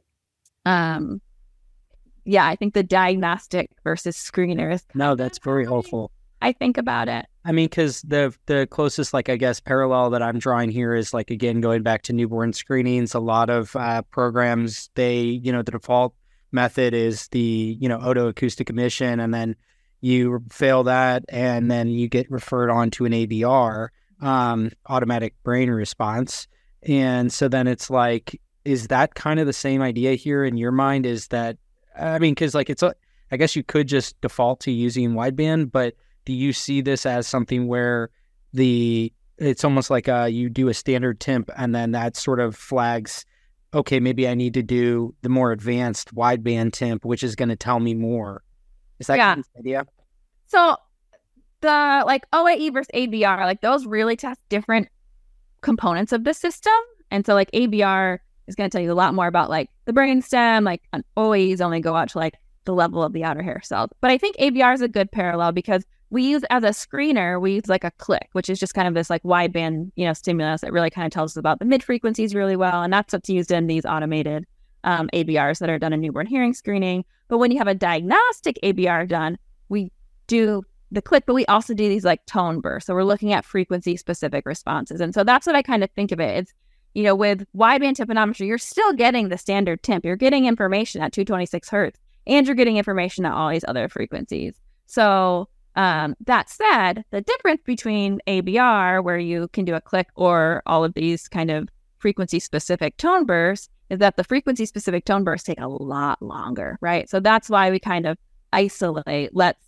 um, 0.66 1.20
yeah, 2.24 2.46
I 2.46 2.57
think 2.57 2.74
the 2.74 2.83
diagnostic 2.83 3.70
versus 3.85 4.16
screener 4.16 4.72
is 4.72 4.85
No, 4.94 5.14
that's 5.14 5.38
very 5.38 5.64
helpful. 5.64 6.11
I 6.42 6.53
think 6.53 6.79
about 6.79 7.09
it. 7.09 7.26
I 7.44 7.53
mean, 7.53 7.66
because 7.66 8.03
the 8.03 8.35
the 8.46 8.66
closest, 8.70 9.14
like 9.14 9.29
I 9.29 9.37
guess, 9.37 9.61
parallel 9.61 10.11
that 10.11 10.22
I'm 10.22 10.38
drawing 10.38 10.70
here 10.70 10.94
is 10.94 11.14
like 11.14 11.31
again 11.31 11.61
going 11.61 11.83
back 11.83 12.03
to 12.03 12.12
newborn 12.12 12.53
screenings. 12.53 13.14
A 13.14 13.20
lot 13.20 13.50
of 13.50 13.74
uh, 13.76 14.03
programs, 14.11 14.90
they 14.94 15.20
you 15.20 15.53
know 15.53 15.62
the 15.62 15.72
default 15.72 16.14
method 16.53 16.94
is 16.94 17.29
the 17.29 17.76
you 17.81 17.88
know 17.88 17.98
otoacoustic 17.98 18.70
emission, 18.70 19.20
and 19.20 19.33
then 19.33 19.57
you 20.00 20.42
fail 20.50 20.85
that, 20.85 21.24
and 21.29 21.70
then 21.70 21.88
you 21.88 22.09
get 22.09 22.31
referred 22.31 22.70
on 22.70 22.90
to 22.90 23.05
an 23.05 23.12
ABR, 23.12 23.88
um, 24.20 24.70
automatic 24.87 25.35
brain 25.42 25.70
response, 25.70 26.46
and 26.83 27.33
so 27.33 27.48
then 27.48 27.66
it's 27.66 27.90
like, 27.90 28.40
is 28.64 28.88
that 28.88 29.14
kind 29.14 29.40
of 29.40 29.46
the 29.46 29.53
same 29.53 29.83
idea 29.83 30.14
here 30.14 30.44
in 30.44 30.57
your 30.57 30.72
mind? 30.72 31.07
Is 31.07 31.29
that 31.29 31.57
I 31.98 32.18
mean, 32.18 32.33
because 32.33 32.55
like 32.55 32.70
it's 32.70 32.83
a, 32.83 32.94
I 33.31 33.37
guess 33.37 33.57
you 33.57 33.62
could 33.62 33.88
just 33.88 34.20
default 34.20 34.61
to 34.61 34.70
using 34.70 35.12
wideband, 35.12 35.72
but 35.72 35.94
do 36.24 36.33
you 36.33 36.52
see 36.52 36.80
this 36.80 37.06
as 37.06 37.26
something 37.26 37.66
where 37.66 38.11
the 38.52 39.12
it's 39.38 39.64
almost 39.64 39.88
like 39.90 40.09
uh, 40.09 40.24
you 40.30 40.50
do 40.50 40.68
a 40.68 40.74
standard 40.74 41.18
tymp 41.20 41.48
and 41.56 41.74
then 41.74 41.92
that 41.92 42.16
sort 42.16 42.40
of 42.40 42.54
flags 42.54 43.24
okay 43.72 44.00
maybe 44.00 44.26
i 44.28 44.35
need 44.35 44.54
to 44.54 44.62
do 44.62 45.14
the 45.22 45.28
more 45.28 45.52
advanced 45.52 46.14
wideband 46.14 46.72
tymp 46.72 47.04
which 47.04 47.22
is 47.22 47.35
going 47.37 47.48
to 47.48 47.56
tell 47.56 47.80
me 47.80 47.94
more 47.94 48.42
is 48.98 49.06
that 49.06 49.16
Yeah. 49.16 49.35
kind 49.35 49.40
of 49.40 49.61
idea 49.61 49.87
So 50.46 50.76
the 51.61 52.02
like 52.06 52.24
OAE 52.33 52.72
versus 52.72 52.88
ABR, 52.94 53.40
like 53.44 53.61
those 53.61 53.85
really 53.87 54.16
test 54.16 54.40
different 54.48 54.88
components 55.61 56.11
of 56.12 56.24
the 56.24 56.33
system. 56.33 56.72
And 57.11 57.24
so 57.26 57.35
like 57.35 57.50
ABR 57.52 58.18
is 58.46 58.54
going 58.54 58.70
to 58.70 58.74
tell 58.74 58.83
you 58.83 58.90
a 58.90 58.94
lot 58.94 59.12
more 59.14 59.26
about 59.26 59.50
like 59.50 59.68
the 59.85 59.92
brainstem, 59.92 60.64
like 60.64 60.83
an 60.94 61.04
OAEs 61.18 61.61
only 61.61 61.80
go 61.80 61.94
out 61.94 62.09
to 62.11 62.18
like 62.18 62.35
the 62.64 62.72
level 62.72 63.02
of 63.02 63.12
the 63.12 63.24
outer 63.24 63.42
hair 63.42 63.61
cells. 63.62 63.90
But 64.00 64.11
I 64.11 64.16
think 64.16 64.37
ABR 64.38 64.74
is 64.74 64.80
a 64.80 64.88
good 64.88 65.12
parallel 65.12 65.52
because 65.52 65.85
we 66.11 66.25
use 66.25 66.42
as 66.51 66.64
a 66.64 66.68
screener, 66.68 67.40
we 67.40 67.55
use 67.55 67.68
like 67.68 67.85
a 67.85 67.92
click, 67.92 68.29
which 68.33 68.51
is 68.51 68.59
just 68.59 68.75
kind 68.75 68.88
of 68.88 68.94
this 68.94 69.09
like 69.09 69.23
wideband, 69.23 69.92
you 69.94 70.05
know, 70.05 70.12
stimulus 70.12 70.61
that 70.61 70.73
really 70.73 70.90
kind 70.90 71.07
of 71.07 71.12
tells 71.12 71.33
us 71.33 71.37
about 71.37 71.61
the 71.61 71.64
mid 71.64 71.83
frequencies 71.83 72.35
really 72.35 72.57
well. 72.57 72.83
And 72.83 72.92
that's 72.92 73.12
what's 73.12 73.29
used 73.29 73.53
in 73.53 73.68
these 73.68 73.85
automated 73.85 74.46
um, 74.83 75.09
ABRs 75.12 75.61
that 75.61 75.70
are 75.70 75.79
done 75.79 75.92
in 75.92 76.01
newborn 76.01 76.27
hearing 76.27 76.53
screening. 76.53 77.05
But 77.29 77.38
when 77.38 77.53
you 77.53 77.59
have 77.59 77.68
a 77.68 77.75
diagnostic 77.75 78.59
ABR 78.64 79.09
done, 79.09 79.38
we 79.68 79.92
do 80.27 80.64
the 80.90 81.01
click, 81.01 81.25
but 81.27 81.35
we 81.35 81.46
also 81.46 81.75
do 81.75 81.88
these 81.88 82.05
like 82.05 82.27
tone 82.27 82.61
bursts. 82.61 82.88
So 82.88 82.94
we're 82.94 83.05
looking 83.05 83.33
at 83.33 83.44
frequency 83.44 83.96
specific 83.96 84.44
responses. 84.46 85.01
And 85.01 85.14
so 85.14 85.23
that's 85.23 85.46
what 85.46 85.55
I 85.55 85.62
kind 85.62 85.85
of 85.85 85.90
think 85.92 86.11
of 86.11 86.18
it. 86.18 86.38
It's, 86.38 86.53
you 86.94 87.05
know, 87.05 87.14
with 87.14 87.46
wideband 87.57 87.94
tympanometry, 87.96 88.49
you're 88.49 88.59
still 88.59 88.92
getting 88.94 89.29
the 89.29 89.38
standard 89.38 89.85
tymp. 89.85 90.05
You're 90.05 90.16
getting 90.16 90.46
information 90.46 91.03
at 91.03 91.12
226 91.12 91.68
hertz 91.68 92.01
and 92.27 92.46
you're 92.49 92.57
getting 92.57 92.79
information 92.79 93.25
at 93.25 93.33
all 93.33 93.51
these 93.51 93.64
other 93.68 93.88
frequencies. 93.88 94.55
So 94.87 95.49
um, 95.76 96.16
that 96.26 96.50
said, 96.50 97.04
the 97.11 97.20
difference 97.20 97.62
between 97.64 98.20
ABR, 98.26 99.02
where 99.02 99.18
you 99.18 99.48
can 99.48 99.64
do 99.64 99.74
a 99.74 99.80
click, 99.80 100.09
or 100.14 100.62
all 100.66 100.85
of 100.85 100.94
these 100.94 101.28
kind 101.28 101.50
of 101.50 101.68
frequency 101.98 102.40
specific 102.40 102.96
tone 102.96 103.24
bursts, 103.24 103.68
is 103.90 103.98
that 103.98 104.16
the 104.16 104.24
frequency 104.24 104.66
specific 104.66 105.04
tone 105.04 105.24
bursts 105.24 105.46
take 105.46 105.61
a 105.61 105.68
lot 105.68 106.20
longer, 106.22 106.78
right? 106.80 107.09
So 107.09 107.20
that's 107.20 107.50
why 107.50 107.70
we 107.70 107.78
kind 107.78 108.06
of 108.06 108.18
isolate. 108.52 109.30
Let's 109.35 109.61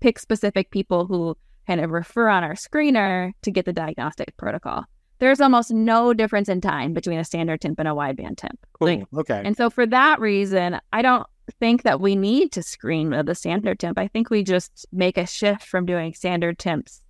pick 0.00 0.18
specific 0.18 0.70
people 0.70 1.06
who 1.06 1.36
kind 1.66 1.80
of 1.80 1.90
refer 1.90 2.28
on 2.28 2.44
our 2.44 2.54
screener 2.54 3.32
to 3.42 3.50
get 3.50 3.66
the 3.66 3.72
diagnostic 3.72 4.36
protocol. 4.36 4.84
There's 5.18 5.40
almost 5.40 5.72
no 5.72 6.14
difference 6.14 6.48
in 6.48 6.60
time 6.60 6.92
between 6.92 7.18
a 7.18 7.24
standard 7.24 7.60
tymp 7.60 7.74
and 7.78 7.88
a 7.88 7.92
wideband 7.92 8.36
tymp. 8.36 8.58
cool 8.72 8.86
okay 9.18 9.42
And 9.44 9.56
so 9.56 9.68
for 9.68 9.84
that 9.86 10.20
reason, 10.20 10.78
I 10.92 11.02
don't 11.02 11.26
think 11.52 11.82
that 11.82 12.00
we 12.00 12.16
need 12.16 12.52
to 12.52 12.62
screen 12.62 13.10
with 13.10 13.26
the 13.26 13.34
standard 13.34 13.78
tymp. 13.78 13.98
I 13.98 14.08
think 14.08 14.30
we 14.30 14.42
just 14.42 14.86
make 14.92 15.18
a 15.18 15.26
shift 15.26 15.64
from 15.64 15.86
doing 15.86 16.14
standard 16.14 16.58
tymps 16.58 17.00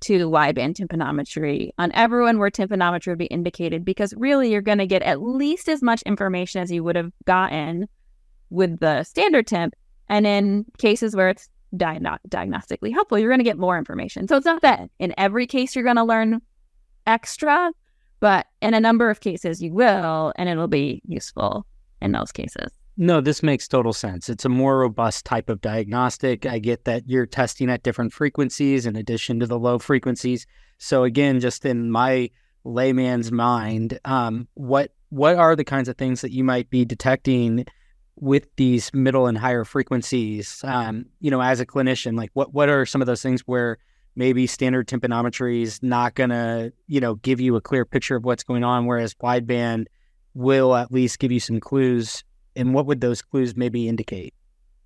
to 0.00 0.28
wideband 0.28 0.74
tympanometry 0.74 1.70
on 1.78 1.90
everyone 1.92 2.38
where 2.38 2.50
tympanometry 2.50 3.08
would 3.08 3.18
be 3.18 3.24
indicated 3.26 3.84
because 3.84 4.12
really 4.16 4.52
you're 4.52 4.60
going 4.60 4.78
to 4.78 4.86
get 4.86 5.02
at 5.02 5.22
least 5.22 5.68
as 5.68 5.82
much 5.82 6.02
information 6.02 6.60
as 6.60 6.70
you 6.70 6.84
would 6.84 6.96
have 6.96 7.10
gotten 7.24 7.88
with 8.50 8.80
the 8.80 9.02
standard 9.04 9.46
tymp. 9.46 9.72
And 10.08 10.26
in 10.26 10.66
cases 10.76 11.16
where 11.16 11.30
it's 11.30 11.48
diagno- 11.74 12.18
diagnostically 12.28 12.92
helpful, 12.92 13.18
you're 13.18 13.30
going 13.30 13.38
to 13.38 13.44
get 13.44 13.58
more 13.58 13.78
information. 13.78 14.28
So 14.28 14.36
it's 14.36 14.44
not 14.44 14.62
that 14.62 14.90
in 14.98 15.14
every 15.16 15.46
case 15.46 15.74
you're 15.74 15.84
going 15.84 15.96
to 15.96 16.04
learn 16.04 16.42
extra, 17.06 17.72
but 18.20 18.46
in 18.60 18.74
a 18.74 18.80
number 18.80 19.08
of 19.08 19.20
cases 19.20 19.62
you 19.62 19.72
will, 19.72 20.34
and 20.36 20.48
it'll 20.48 20.68
be 20.68 21.00
useful 21.06 21.66
in 22.02 22.12
those 22.12 22.30
cases. 22.30 22.70
No, 22.96 23.20
this 23.20 23.42
makes 23.42 23.66
total 23.66 23.92
sense. 23.92 24.28
It's 24.28 24.44
a 24.44 24.48
more 24.48 24.78
robust 24.78 25.24
type 25.24 25.48
of 25.48 25.60
diagnostic. 25.60 26.46
I 26.46 26.60
get 26.60 26.84
that 26.84 27.08
you're 27.08 27.26
testing 27.26 27.68
at 27.68 27.82
different 27.82 28.12
frequencies 28.12 28.86
in 28.86 28.94
addition 28.94 29.40
to 29.40 29.46
the 29.46 29.58
low 29.58 29.80
frequencies. 29.80 30.46
So 30.78 31.02
again, 31.02 31.40
just 31.40 31.64
in 31.64 31.90
my 31.90 32.30
layman's 32.62 33.32
mind, 33.32 33.98
um, 34.04 34.46
what 34.54 34.92
what 35.08 35.36
are 35.36 35.54
the 35.56 35.64
kinds 35.64 35.88
of 35.88 35.96
things 35.96 36.20
that 36.20 36.32
you 36.32 36.44
might 36.44 36.70
be 36.70 36.84
detecting 36.84 37.64
with 38.16 38.46
these 38.56 38.92
middle 38.94 39.26
and 39.26 39.38
higher 39.38 39.64
frequencies? 39.64 40.60
Um, 40.62 41.06
you 41.20 41.32
know, 41.32 41.42
as 41.42 41.58
a 41.58 41.66
clinician, 41.66 42.16
like 42.16 42.30
what 42.34 42.54
what 42.54 42.68
are 42.68 42.86
some 42.86 43.00
of 43.00 43.06
those 43.06 43.22
things 43.22 43.40
where 43.42 43.78
maybe 44.14 44.46
standard 44.46 44.86
tympanometry 44.86 45.62
is 45.62 45.82
not 45.82 46.14
going 46.14 46.30
to, 46.30 46.72
you 46.86 47.00
know, 47.00 47.16
give 47.16 47.40
you 47.40 47.56
a 47.56 47.60
clear 47.60 47.84
picture 47.84 48.14
of 48.14 48.24
what's 48.24 48.44
going 48.44 48.62
on, 48.62 48.86
whereas 48.86 49.14
wideband 49.14 49.86
will 50.34 50.76
at 50.76 50.92
least 50.92 51.18
give 51.18 51.32
you 51.32 51.40
some 51.40 51.58
clues. 51.58 52.22
And 52.56 52.74
what 52.74 52.86
would 52.86 53.00
those 53.00 53.22
clues 53.22 53.56
maybe 53.56 53.88
indicate? 53.88 54.34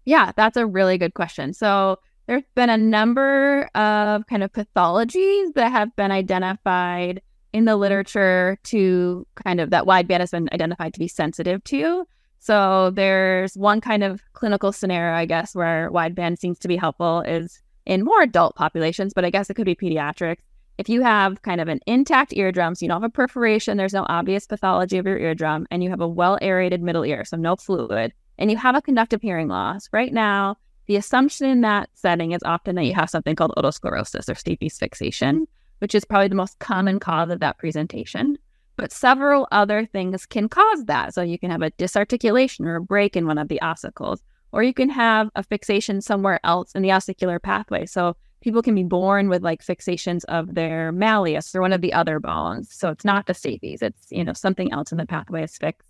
Yeah, 0.05 0.33
that's 0.37 0.57
a 0.57 0.67
really 0.67 0.97
good 0.99 1.15
question. 1.15 1.53
So 1.53 1.99
there's 2.27 2.45
been 2.55 2.71
a 2.71 2.79
number 2.79 3.69
of 3.75 4.27
kind 4.27 4.43
of 4.43 4.53
pathologies 4.53 5.55
that 5.55 5.71
have 5.71 5.95
been 5.97 6.11
identified 6.11 7.23
in 7.53 7.65
the 7.65 7.73
mm-hmm. 7.73 7.81
literature 7.81 8.59
to 8.65 9.27
kind 9.45 9.61
of 9.61 9.71
that 9.71 9.85
wideband 9.85 10.21
has 10.21 10.31
been 10.31 10.49
identified 10.53 10.95
to 10.95 11.01
be 11.01 11.09
sensitive 11.09 11.65
to. 11.65 12.07
So 12.39 12.91
there's 12.91 13.55
one 13.55 13.81
kind 13.81 14.05
of 14.05 14.21
clinical 14.33 14.73
scenario, 14.73 15.15
I 15.15 15.25
guess, 15.25 15.55
where 15.55 15.91
wideband 15.91 16.39
seems 16.39 16.59
to 16.61 16.69
be 16.69 16.77
helpful 16.77 17.23
is 17.23 17.61
in 17.85 18.05
more 18.05 18.23
adult 18.23 18.55
populations, 18.55 19.13
but 19.15 19.25
I 19.25 19.31
guess 19.31 19.51
it 19.51 19.55
could 19.55 19.67
be 19.67 19.75
pediatrics. 19.75 20.39
If 20.79 20.89
you 20.89 21.03
have 21.03 21.43
kind 21.43 21.61
of 21.61 21.67
an 21.67 21.81
intact 21.87 22.33
eardrum, 22.33 22.77
so 22.77 22.85
you 22.85 22.89
don't 22.89 23.03
have 23.03 23.11
a 23.11 23.13
perforation, 23.13 23.77
there's 23.77 23.93
no 23.93 24.07
obvious 24.09 24.47
pathology 24.47 24.97
of 24.97 25.07
your 25.07 25.19
eardrum, 25.19 25.67
and 25.73 25.83
you 25.83 25.91
have 25.91 26.01
a 26.01 26.09
well 26.09 26.39
aerated 26.41 26.81
middle 26.83 27.05
ear, 27.05 27.25
so 27.25 27.37
no 27.37 27.57
fluid, 27.57 28.13
and 28.39 28.51
you 28.51 28.57
have 28.57 28.77
a 28.77 28.83
conductive 28.83 29.21
hearing 29.21 29.49
loss, 29.49 29.89
right 29.93 30.13
now, 30.13 30.57
the 30.87 30.97
assumption 30.97 31.49
in 31.49 31.61
that 31.63 31.91
setting 31.95 32.33
is 32.33 32.43
often 32.45 32.77
that 32.77 32.85
you 32.85 32.95
have 32.95 33.11
something 33.11 33.37
called 33.37 33.53
otosclerosis 33.59 34.29
or 34.29 34.35
stapes 34.35 34.79
fixation, 34.79 35.47
which 35.81 35.95
is 35.95 36.05
probably 36.05 36.29
the 36.29 36.35
most 36.35 36.59
common 36.61 36.99
cause 37.01 37.31
of 37.31 37.41
that 37.41 37.59
presentation. 37.59 38.39
But 38.77 38.93
several 38.93 39.49
other 39.51 39.85
things 39.85 40.25
can 40.25 40.49
cause 40.49 40.85
that. 40.85 41.13
So 41.13 41.21
you 41.23 41.39
can 41.39 41.51
have 41.51 41.63
a 41.63 41.71
disarticulation 41.71 42.65
or 42.65 42.77
a 42.77 42.81
break 42.81 43.17
in 43.17 43.27
one 43.27 43.37
of 43.37 43.49
the 43.49 43.59
ossicles, 43.61 44.21
or 44.53 44.63
you 44.63 44.73
can 44.73 44.89
have 44.89 45.29
a 45.35 45.43
fixation 45.43 46.01
somewhere 46.01 46.41
else 46.45 46.73
in 46.73 46.83
the 46.83 46.89
ossicular 46.91 47.43
pathway. 47.43 47.85
So 47.85 48.17
people 48.41 48.63
can 48.63 48.75
be 48.75 48.85
born 48.85 49.29
with 49.29 49.43
like 49.43 49.65
fixations 49.65 50.25
of 50.27 50.55
their 50.55 50.93
malleus 50.93 51.55
or 51.55 51.61
one 51.61 51.73
of 51.73 51.81
the 51.81 51.93
other 51.93 52.21
bones. 52.21 52.73
So 52.73 52.91
it's 52.91 53.05
not 53.05 53.27
the 53.27 53.33
stapes, 53.33 53.83
it's 53.83 54.07
you 54.11 54.25
know 54.25 54.33
something 54.33 54.73
else 54.73 54.93
in 54.93 54.99
the 54.99 55.07
pathway 55.07 55.45
is 55.45 55.57
fixed. 55.57 55.87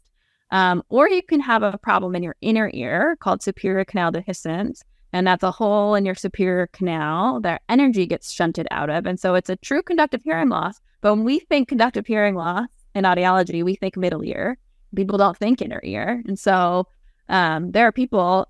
Um, 0.51 0.83
or 0.89 1.09
you 1.09 1.23
can 1.23 1.41
have 1.41 1.63
a 1.63 1.79
problem 1.79 2.15
in 2.15 2.23
your 2.23 2.37
inner 2.41 2.71
ear 2.73 3.17
called 3.21 3.43
superior 3.43 3.85
canal 3.85 4.13
dehiscence. 4.13 4.81
And 5.13 5.27
that's 5.27 5.43
a 5.43 5.51
hole 5.51 5.95
in 5.95 6.05
your 6.05 6.15
superior 6.15 6.67
canal 6.69 7.41
that 7.41 7.63
energy 7.69 8.07
gets 8.07 8.31
shunted 8.31 8.67
out 8.71 8.91
of. 8.91 9.07
And 9.07 9.19
so 9.19 9.35
it's 9.35 9.49
a 9.49 9.57
true 9.57 9.83
conductive 9.83 10.23
hearing 10.23 10.49
loss. 10.49 10.81
But 11.01 11.15
when 11.15 11.25
we 11.25 11.39
think 11.39 11.69
conductive 11.69 12.07
hearing 12.07 12.35
loss 12.35 12.69
in 12.95 13.05
audiology, 13.05 13.63
we 13.63 13.75
think 13.75 13.97
middle 13.97 14.25
ear. 14.25 14.59
People 14.95 15.19
don't 15.19 15.37
think 15.37 15.63
inner 15.63 15.81
ear. 15.83 16.23
And 16.27 16.39
so 16.39 16.89
um, 17.29 17.73
there 17.73 17.87
are 17.87 17.93
people 17.93 18.49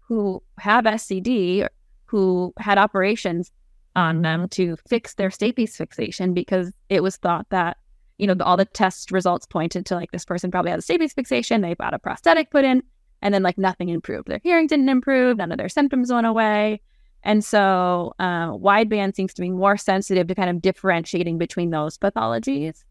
who 0.00 0.42
have 0.58 0.84
SCD 0.84 1.66
who 2.08 2.52
had 2.58 2.78
operations 2.78 3.50
on 3.96 4.22
them 4.22 4.48
to 4.48 4.76
fix 4.88 5.14
their 5.14 5.28
stapes 5.30 5.76
fixation 5.76 6.34
because 6.34 6.72
it 6.88 7.02
was 7.02 7.16
thought 7.16 7.46
that 7.50 7.76
you 8.18 8.26
know, 8.26 8.34
all 8.40 8.56
the 8.56 8.64
test 8.64 9.10
results 9.10 9.46
pointed 9.46 9.86
to 9.86 9.94
like 9.94 10.10
this 10.10 10.24
person 10.24 10.50
probably 10.50 10.72
had 10.72 10.80
a 10.80 10.82
stapes 10.82 11.14
fixation. 11.14 11.60
They 11.60 11.74
got 11.76 11.94
a 11.94 11.98
prosthetic 11.98 12.50
put 12.50 12.64
in, 12.64 12.82
and 13.22 13.32
then 13.32 13.42
like 13.42 13.56
nothing 13.56 13.88
improved. 13.88 14.28
Their 14.28 14.40
hearing 14.42 14.66
didn't 14.66 14.88
improve. 14.88 15.36
None 15.36 15.52
of 15.52 15.58
their 15.58 15.68
symptoms 15.68 16.12
went 16.12 16.26
away. 16.26 16.80
And 17.22 17.44
so, 17.44 18.14
uh, 18.18 18.50
wideband 18.50 19.16
seems 19.16 19.34
to 19.34 19.42
be 19.42 19.50
more 19.50 19.76
sensitive 19.76 20.26
to 20.28 20.34
kind 20.34 20.50
of 20.50 20.62
differentiating 20.62 21.38
between 21.38 21.70
those 21.70 21.96
pathologies. 21.98 22.84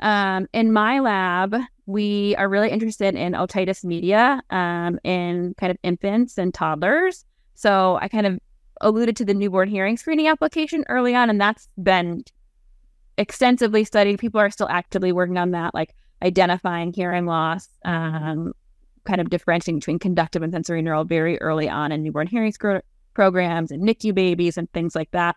Um, 0.00 0.48
in 0.52 0.72
my 0.72 1.00
lab, 1.00 1.56
we 1.86 2.34
are 2.36 2.48
really 2.48 2.70
interested 2.70 3.14
in 3.14 3.32
otitis 3.32 3.84
media 3.84 4.42
um, 4.50 4.98
in 5.04 5.54
kind 5.58 5.70
of 5.70 5.78
infants 5.82 6.38
and 6.38 6.54
toddlers. 6.54 7.24
So 7.54 7.98
I 8.00 8.08
kind 8.08 8.26
of 8.26 8.38
alluded 8.80 9.16
to 9.16 9.24
the 9.24 9.34
newborn 9.34 9.68
hearing 9.68 9.96
screening 9.96 10.28
application 10.28 10.84
early 10.88 11.14
on, 11.14 11.30
and 11.30 11.40
that's 11.40 11.68
been 11.82 12.24
extensively 13.18 13.84
studied. 13.84 14.18
People 14.18 14.40
are 14.40 14.50
still 14.50 14.68
actively 14.68 15.12
working 15.12 15.36
on 15.36 15.50
that, 15.52 15.74
like 15.74 15.94
identifying 16.22 16.92
hearing 16.92 17.26
loss, 17.26 17.68
um, 17.84 18.52
kind 19.04 19.20
of 19.20 19.30
differentiating 19.30 19.78
between 19.78 19.98
conductive 19.98 20.42
and 20.42 20.52
sensory 20.52 20.82
neural 20.82 21.04
very 21.04 21.40
early 21.40 21.68
on 21.68 21.92
in 21.92 22.02
newborn 22.02 22.26
hearing 22.26 22.52
sc- 22.52 22.84
programs 23.14 23.70
and 23.70 23.82
NICU 23.82 24.14
babies 24.14 24.56
and 24.56 24.70
things 24.72 24.94
like 24.94 25.10
that. 25.10 25.36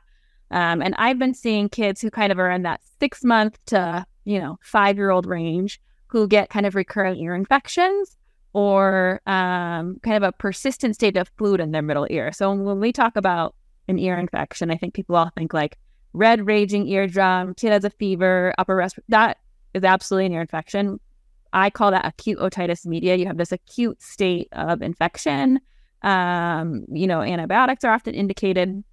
Um, 0.51 0.81
and 0.81 0.93
I've 0.97 1.17
been 1.17 1.33
seeing 1.33 1.69
kids 1.69 2.01
who 2.01 2.11
kind 2.11 2.31
of 2.31 2.39
are 2.39 2.51
in 2.51 2.63
that 2.63 2.81
six 2.99 3.23
month 3.23 3.57
to, 3.67 4.05
you 4.25 4.39
know, 4.39 4.57
five 4.61 4.97
year 4.97 5.09
old 5.09 5.25
range 5.25 5.81
who 6.07 6.27
get 6.27 6.49
kind 6.49 6.65
of 6.65 6.75
recurrent 6.75 7.19
ear 7.19 7.33
infections 7.33 8.15
or 8.53 9.21
um, 9.25 9.99
kind 10.03 10.17
of 10.17 10.23
a 10.23 10.31
persistent 10.31 10.95
state 10.95 11.17
of 11.17 11.29
fluid 11.37 11.59
in 11.59 11.71
their 11.71 11.81
middle 11.81 12.07
ear. 12.09 12.31
So 12.31 12.53
when 12.53 12.79
we 12.79 12.91
talk 12.91 13.15
about 13.15 13.55
an 13.87 13.99
ear 13.99 14.17
infection, 14.17 14.71
I 14.71 14.77
think 14.77 14.93
people 14.93 15.15
all 15.15 15.31
think 15.35 15.53
like 15.53 15.77
red 16.13 16.45
raging 16.45 16.87
eardrum, 16.87 17.55
kid 17.55 17.71
has 17.71 17.83
a 17.83 17.89
fever, 17.89 18.53
upper 18.57 18.75
respiratory. 18.75 19.05
That 19.09 19.37
is 19.73 19.83
absolutely 19.83 20.27
an 20.27 20.33
ear 20.33 20.41
infection. 20.41 20.99
I 21.51 21.69
call 21.69 21.91
that 21.91 22.05
acute 22.05 22.39
otitis 22.39 22.85
media. 22.85 23.15
You 23.15 23.27
have 23.27 23.37
this 23.37 23.51
acute 23.51 24.01
state 24.01 24.47
of 24.51 24.81
infection. 24.81 25.59
Um, 26.03 26.85
you 26.91 27.07
know, 27.07 27.21
antibiotics 27.21 27.83
are 27.83 27.93
often 27.93 28.13
indicated, 28.13 28.83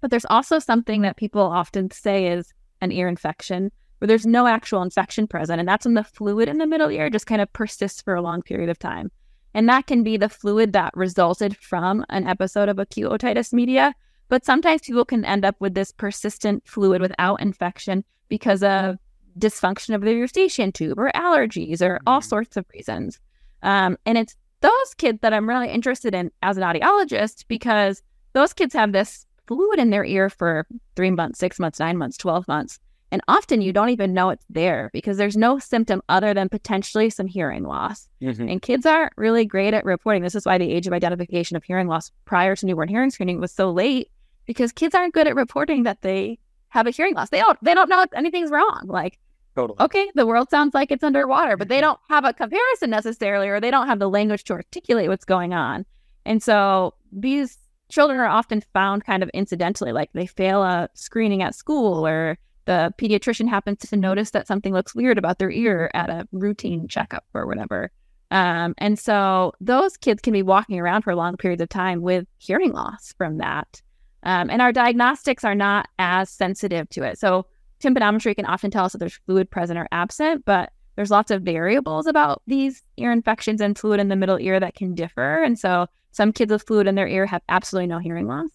but 0.00 0.10
there's 0.10 0.24
also 0.26 0.58
something 0.58 1.02
that 1.02 1.16
people 1.16 1.42
often 1.42 1.90
say 1.90 2.28
is 2.28 2.52
an 2.80 2.90
ear 2.90 3.06
infection 3.08 3.70
where 4.04 4.08
there's 4.08 4.26
no 4.26 4.46
actual 4.46 4.82
infection 4.82 5.26
present. 5.26 5.60
And 5.60 5.66
that's 5.68 5.86
when 5.86 5.94
the 5.94 6.04
fluid 6.04 6.48
in 6.48 6.58
the 6.58 6.66
middle 6.66 6.90
ear 6.90 7.08
just 7.08 7.26
kind 7.26 7.40
of 7.40 7.50
persists 7.54 8.02
for 8.02 8.14
a 8.14 8.20
long 8.22 8.42
period 8.42 8.68
of 8.68 8.78
time. 8.78 9.10
And 9.54 9.66
that 9.70 9.86
can 9.86 10.02
be 10.02 10.18
the 10.18 10.28
fluid 10.28 10.74
that 10.74 10.94
resulted 10.94 11.56
from 11.56 12.04
an 12.10 12.26
episode 12.26 12.68
of 12.68 12.78
acute 12.78 13.10
otitis 13.10 13.52
media 13.52 13.94
but 14.28 14.44
sometimes 14.44 14.82
people 14.82 15.04
can 15.04 15.24
end 15.24 15.44
up 15.44 15.56
with 15.60 15.74
this 15.74 15.92
persistent 15.92 16.66
fluid 16.66 17.00
without 17.00 17.40
infection 17.40 18.04
because 18.28 18.62
of 18.62 18.96
dysfunction 19.38 19.94
of 19.94 20.00
the 20.00 20.12
eustachian 20.12 20.72
tube 20.72 20.98
or 20.98 21.10
allergies 21.14 21.82
or 21.82 22.00
all 22.06 22.20
mm-hmm. 22.20 22.28
sorts 22.28 22.56
of 22.56 22.64
reasons. 22.72 23.20
Um, 23.62 23.96
and 24.06 24.16
it's 24.16 24.36
those 24.60 24.94
kids 24.96 25.20
that 25.22 25.32
I'm 25.32 25.48
really 25.48 25.68
interested 25.68 26.14
in 26.14 26.30
as 26.42 26.56
an 26.56 26.62
audiologist 26.62 27.44
because 27.48 28.02
those 28.32 28.52
kids 28.52 28.74
have 28.74 28.92
this 28.92 29.26
fluid 29.46 29.78
in 29.78 29.90
their 29.90 30.04
ear 30.04 30.30
for 30.30 30.66
three 30.96 31.10
months, 31.10 31.38
six 31.38 31.58
months, 31.58 31.78
nine 31.78 31.98
months, 31.98 32.16
12 32.16 32.48
months. 32.48 32.78
And 33.14 33.22
often 33.28 33.60
you 33.60 33.72
don't 33.72 33.90
even 33.90 34.12
know 34.12 34.30
it's 34.30 34.44
there 34.50 34.90
because 34.92 35.18
there's 35.18 35.36
no 35.36 35.60
symptom 35.60 36.02
other 36.08 36.34
than 36.34 36.48
potentially 36.48 37.10
some 37.10 37.28
hearing 37.28 37.62
loss. 37.62 38.08
Mm-hmm. 38.20 38.48
And 38.48 38.60
kids 38.60 38.84
aren't 38.84 39.12
really 39.16 39.44
great 39.44 39.72
at 39.72 39.84
reporting. 39.84 40.24
This 40.24 40.34
is 40.34 40.44
why 40.44 40.58
the 40.58 40.68
age 40.68 40.88
of 40.88 40.92
identification 40.92 41.56
of 41.56 41.62
hearing 41.62 41.86
loss 41.86 42.10
prior 42.24 42.56
to 42.56 42.66
newborn 42.66 42.88
hearing 42.88 43.10
screening 43.10 43.40
was 43.40 43.52
so 43.52 43.70
late 43.70 44.10
because 44.46 44.72
kids 44.72 44.96
aren't 44.96 45.14
good 45.14 45.28
at 45.28 45.36
reporting 45.36 45.84
that 45.84 46.02
they 46.02 46.40
have 46.70 46.88
a 46.88 46.90
hearing 46.90 47.14
loss. 47.14 47.30
They 47.30 47.38
don't 47.38 47.56
they 47.62 47.72
don't 47.72 47.88
know 47.88 48.02
if 48.02 48.12
anything's 48.16 48.50
wrong. 48.50 48.82
Like 48.86 49.20
totally. 49.54 49.76
okay, 49.78 50.10
the 50.16 50.26
world 50.26 50.50
sounds 50.50 50.74
like 50.74 50.90
it's 50.90 51.04
underwater, 51.04 51.56
but 51.56 51.68
they 51.68 51.80
don't 51.80 52.00
have 52.08 52.24
a 52.24 52.32
comparison 52.32 52.90
necessarily 52.90 53.48
or 53.48 53.60
they 53.60 53.70
don't 53.70 53.86
have 53.86 54.00
the 54.00 54.10
language 54.10 54.42
to 54.44 54.54
articulate 54.54 55.08
what's 55.08 55.24
going 55.24 55.54
on. 55.54 55.86
And 56.26 56.42
so 56.42 56.94
these 57.12 57.58
children 57.88 58.18
are 58.18 58.26
often 58.26 58.60
found 58.72 59.04
kind 59.04 59.22
of 59.22 59.30
incidentally, 59.32 59.92
like 59.92 60.10
they 60.14 60.26
fail 60.26 60.64
a 60.64 60.88
screening 60.94 61.44
at 61.44 61.54
school 61.54 62.04
or 62.04 62.38
the 62.66 62.92
pediatrician 62.98 63.48
happens 63.48 63.78
to 63.80 63.96
notice 63.96 64.30
that 64.30 64.46
something 64.46 64.72
looks 64.72 64.94
weird 64.94 65.18
about 65.18 65.38
their 65.38 65.50
ear 65.50 65.90
at 65.94 66.10
a 66.10 66.26
routine 66.32 66.88
checkup 66.88 67.24
or 67.34 67.46
whatever. 67.46 67.90
Um, 68.30 68.74
and 68.78 68.98
so 68.98 69.52
those 69.60 69.96
kids 69.96 70.20
can 70.20 70.32
be 70.32 70.42
walking 70.42 70.80
around 70.80 71.02
for 71.02 71.14
long 71.14 71.36
periods 71.36 71.62
of 71.62 71.68
time 71.68 72.02
with 72.02 72.26
hearing 72.38 72.72
loss 72.72 73.14
from 73.16 73.38
that. 73.38 73.82
Um, 74.22 74.50
and 74.50 74.62
our 74.62 74.72
diagnostics 74.72 75.44
are 75.44 75.54
not 75.54 75.88
as 75.98 76.30
sensitive 76.30 76.88
to 76.90 77.02
it. 77.02 77.18
So 77.18 77.46
tympanometry 77.80 78.34
can 78.34 78.46
often 78.46 78.70
tell 78.70 78.86
us 78.86 78.94
if 78.94 78.98
there's 78.98 79.20
fluid 79.26 79.50
present 79.50 79.78
or 79.78 79.86
absent, 79.92 80.44
but 80.44 80.72
there's 80.96 81.10
lots 81.10 81.30
of 81.30 81.42
variables 81.42 82.06
about 82.06 82.42
these 82.46 82.82
ear 82.96 83.12
infections 83.12 83.60
and 83.60 83.78
fluid 83.78 84.00
in 84.00 84.08
the 84.08 84.16
middle 84.16 84.38
ear 84.40 84.58
that 84.60 84.74
can 84.74 84.94
differ. 84.94 85.42
And 85.42 85.58
so 85.58 85.86
some 86.12 86.32
kids 86.32 86.50
with 86.50 86.66
fluid 86.66 86.86
in 86.86 86.94
their 86.94 87.08
ear 87.08 87.26
have 87.26 87.42
absolutely 87.48 87.88
no 87.88 87.98
hearing 87.98 88.26
loss 88.26 88.48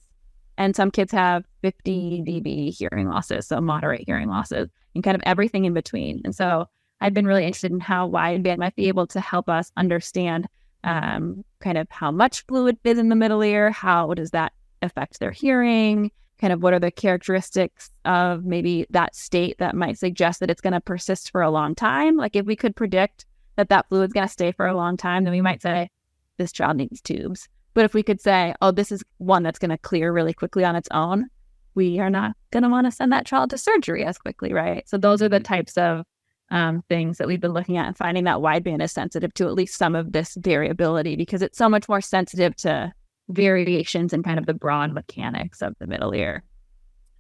and 0.59 0.75
some 0.75 0.91
kids 0.91 1.11
have 1.13 1.45
50 1.61 2.21
dB 2.27 2.77
hearing 2.77 3.07
losses, 3.07 3.47
so 3.47 3.59
moderate 3.61 4.03
hearing 4.05 4.27
losses, 4.27 4.69
and 4.93 5.03
kind 5.03 5.15
of 5.15 5.23
everything 5.25 5.63
in 5.63 5.73
between. 5.73 6.21
And 6.25 6.35
so 6.35 6.67
I've 6.99 7.13
been 7.13 7.25
really 7.25 7.45
interested 7.45 7.71
in 7.71 7.79
how 7.79 8.09
wideband 8.09 8.57
might 8.57 8.75
be 8.75 8.89
able 8.89 9.07
to 9.07 9.21
help 9.21 9.47
us 9.47 9.71
understand 9.77 10.47
um, 10.83 11.45
kind 11.61 11.77
of 11.77 11.87
how 11.89 12.11
much 12.11 12.45
fluid 12.45 12.77
is 12.83 12.99
in 12.99 13.07
the 13.07 13.15
middle 13.15 13.41
ear, 13.41 13.71
how 13.71 14.13
does 14.13 14.31
that 14.31 14.51
affect 14.81 15.19
their 15.19 15.31
hearing, 15.31 16.11
kind 16.39 16.51
of 16.51 16.61
what 16.61 16.73
are 16.73 16.79
the 16.79 16.91
characteristics 16.91 17.89
of 18.03 18.43
maybe 18.43 18.85
that 18.89 19.15
state 19.15 19.57
that 19.59 19.75
might 19.75 19.97
suggest 19.97 20.41
that 20.41 20.49
it's 20.49 20.61
going 20.61 20.73
to 20.73 20.81
persist 20.81 21.31
for 21.31 21.41
a 21.41 21.49
long 21.49 21.73
time. 21.73 22.17
Like 22.17 22.35
if 22.35 22.45
we 22.45 22.57
could 22.57 22.75
predict 22.75 23.25
that 23.55 23.69
that 23.69 23.87
fluid's 23.87 24.13
going 24.13 24.27
to 24.27 24.31
stay 24.31 24.51
for 24.51 24.67
a 24.67 24.75
long 24.75 24.97
time, 24.97 25.23
then 25.23 25.31
we 25.31 25.41
might 25.41 25.61
say 25.61 25.89
this 26.37 26.51
child 26.51 26.77
needs 26.77 27.01
tubes. 27.01 27.47
But 27.79 27.85
if 27.85 27.93
we 27.93 28.03
could 28.03 28.19
say, 28.19 28.53
oh, 28.61 28.71
this 28.71 28.91
is 28.91 29.05
one 29.19 29.41
that's 29.41 29.57
going 29.57 29.69
to 29.69 29.77
clear 29.77 30.11
really 30.11 30.33
quickly 30.33 30.65
on 30.65 30.75
its 30.75 30.89
own, 30.91 31.27
we 31.75 31.97
are 32.01 32.09
not 32.09 32.35
going 32.51 32.63
to 32.63 32.69
want 32.69 32.87
to 32.87 32.91
send 32.91 33.13
that 33.13 33.25
child 33.25 33.51
to 33.51 33.57
surgery 33.57 34.03
as 34.03 34.17
quickly, 34.17 34.51
right? 34.51 34.83
So 34.89 34.97
those 34.97 35.21
are 35.21 35.29
the 35.29 35.37
mm-hmm. 35.37 35.43
types 35.43 35.77
of 35.77 36.03
um, 36.51 36.83
things 36.89 37.19
that 37.19 37.27
we've 37.27 37.39
been 37.39 37.53
looking 37.53 37.77
at 37.77 37.87
and 37.87 37.95
finding 37.95 38.25
that 38.25 38.39
wideband 38.39 38.83
is 38.83 38.91
sensitive 38.91 39.33
to 39.35 39.45
at 39.45 39.53
least 39.53 39.77
some 39.77 39.95
of 39.95 40.11
this 40.11 40.35
variability 40.35 41.15
because 41.15 41.41
it's 41.41 41.57
so 41.57 41.69
much 41.69 41.87
more 41.87 42.01
sensitive 42.01 42.53
to 42.57 42.91
variations 43.29 44.11
in 44.11 44.23
kind 44.23 44.39
of 44.39 44.45
the 44.45 44.53
broad 44.53 44.91
mechanics 44.91 45.61
of 45.61 45.73
the 45.79 45.87
middle 45.87 46.13
ear. 46.13 46.43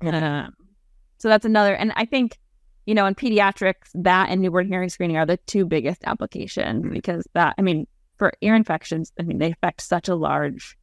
Um, 0.01 0.51
so 1.19 1.29
that's 1.29 1.45
another, 1.45 1.73
and 1.73 1.93
I 1.95 2.03
think, 2.03 2.37
you 2.85 2.95
know, 2.95 3.05
in 3.05 3.15
pediatrics, 3.15 3.91
that 3.93 4.27
and 4.27 4.41
newborn 4.41 4.67
hearing 4.67 4.89
screening 4.89 5.15
are 5.15 5.25
the 5.25 5.37
two 5.37 5.65
biggest 5.65 6.03
applications 6.03 6.83
Mhm. 6.83 6.91
because 6.91 7.25
that, 7.33 7.55
I 7.57 7.61
mean, 7.61 7.87
for 8.19 8.31
ear 8.41 8.53
infections, 8.53 9.11
I 9.19 9.23
mean, 9.23 9.39
they 9.39 9.51
affect 9.51 9.81
such 9.81 10.07
a 10.07 10.15
large 10.15 10.77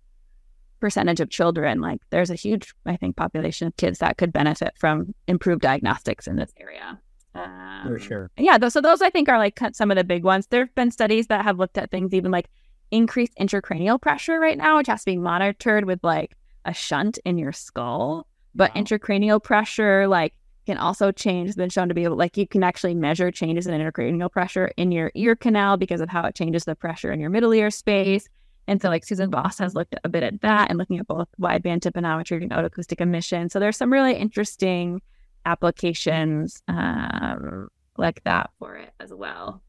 percentage 0.80 1.20
of 1.20 1.30
children. 1.30 1.80
Like, 1.80 2.00
there's 2.10 2.30
a 2.30 2.34
huge, 2.34 2.74
I 2.84 2.96
think, 2.96 3.16
population 3.16 3.68
of 3.68 3.76
kids 3.76 4.00
that 4.00 4.16
could 4.18 4.32
benefit 4.32 4.72
from 4.76 5.14
improved 5.28 5.62
diagnostics 5.62 6.26
in 6.26 6.36
this 6.36 6.52
area. 6.58 6.98
Um, 7.34 7.82
For 7.84 7.98
sure. 7.98 8.30
yeah, 8.38 8.56
those, 8.58 8.72
so 8.72 8.80
those 8.80 9.02
I 9.02 9.10
think 9.10 9.28
are 9.28 9.38
like 9.38 9.60
some 9.72 9.90
of 9.90 9.96
the 9.96 10.04
big 10.04 10.24
ones. 10.24 10.46
There 10.48 10.64
have 10.64 10.74
been 10.74 10.90
studies 10.90 11.26
that 11.28 11.44
have 11.44 11.58
looked 11.58 11.76
at 11.78 11.90
things 11.90 12.14
even 12.14 12.30
like 12.30 12.48
increased 12.90 13.34
intracranial 13.38 14.00
pressure 14.00 14.40
right 14.40 14.56
now, 14.56 14.78
which 14.78 14.86
has 14.86 15.02
to 15.02 15.10
be 15.12 15.18
monitored 15.18 15.84
with 15.84 16.00
like 16.02 16.34
a 16.64 16.72
shunt 16.72 17.18
in 17.24 17.36
your 17.38 17.52
skull. 17.52 18.26
But 18.54 18.74
Wow. 18.74 18.82
intracranial 18.82 19.42
pressure, 19.42 20.08
like, 20.08 20.32
can 20.66 20.78
also 20.78 21.10
change. 21.12 21.48
Has 21.48 21.56
been 21.56 21.70
shown 21.70 21.88
to 21.88 21.94
be 21.94 22.04
able, 22.04 22.16
like, 22.16 22.36
you 22.36 22.46
can 22.46 22.62
actually 22.62 22.94
measure 22.94 23.30
changes 23.30 23.66
in 23.66 23.80
intracranial 23.80 24.30
pressure 24.30 24.70
in 24.76 24.92
your 24.92 25.10
ear 25.14 25.34
canal 25.34 25.76
because 25.76 26.00
of 26.00 26.08
how 26.08 26.24
it 26.24 26.34
changes 26.34 26.64
the 26.64 26.74
pressure 26.74 27.12
in 27.12 27.20
your 27.20 27.30
middle 27.30 27.52
ear 27.52 27.70
space. 27.70 28.28
And 28.68 28.82
so, 28.82 28.88
like, 28.88 29.04
Susan 29.04 29.30
Voss 29.30 29.58
has 29.58 29.74
looked 29.74 29.94
a 30.02 30.08
bit 30.08 30.22
at 30.22 30.40
that 30.42 30.68
and 30.68 30.78
looking 30.78 30.98
at 30.98 31.06
both 31.06 31.28
wideband 31.40 31.80
tympanometry 31.80 32.42
and 32.42 32.50
otoacoustic 32.50 33.00
emission. 33.00 33.48
So 33.48 33.60
there's 33.60 33.76
some 33.76 33.92
really 33.92 34.14
interesting 34.14 35.00
applications 35.46 36.62
um, 36.68 37.68
like 37.96 38.22
that 38.24 38.50
for 38.58 38.76
it 38.76 38.92
as 39.00 39.12
well. 39.14 39.62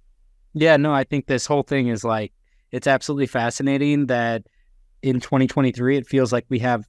Yeah, 0.53 0.75
no, 0.77 0.93
I 0.93 1.03
think 1.03 1.27
this 1.27 1.45
whole 1.45 1.63
thing 1.63 1.87
is 1.87 2.03
like 2.03 2.33
it's 2.71 2.87
absolutely 2.87 3.27
fascinating 3.27 4.07
that 4.07 4.43
in 5.01 5.19
2023 5.19 5.97
it 5.97 6.07
feels 6.07 6.33
like 6.33 6.45
we 6.49 6.59
have 6.59 6.85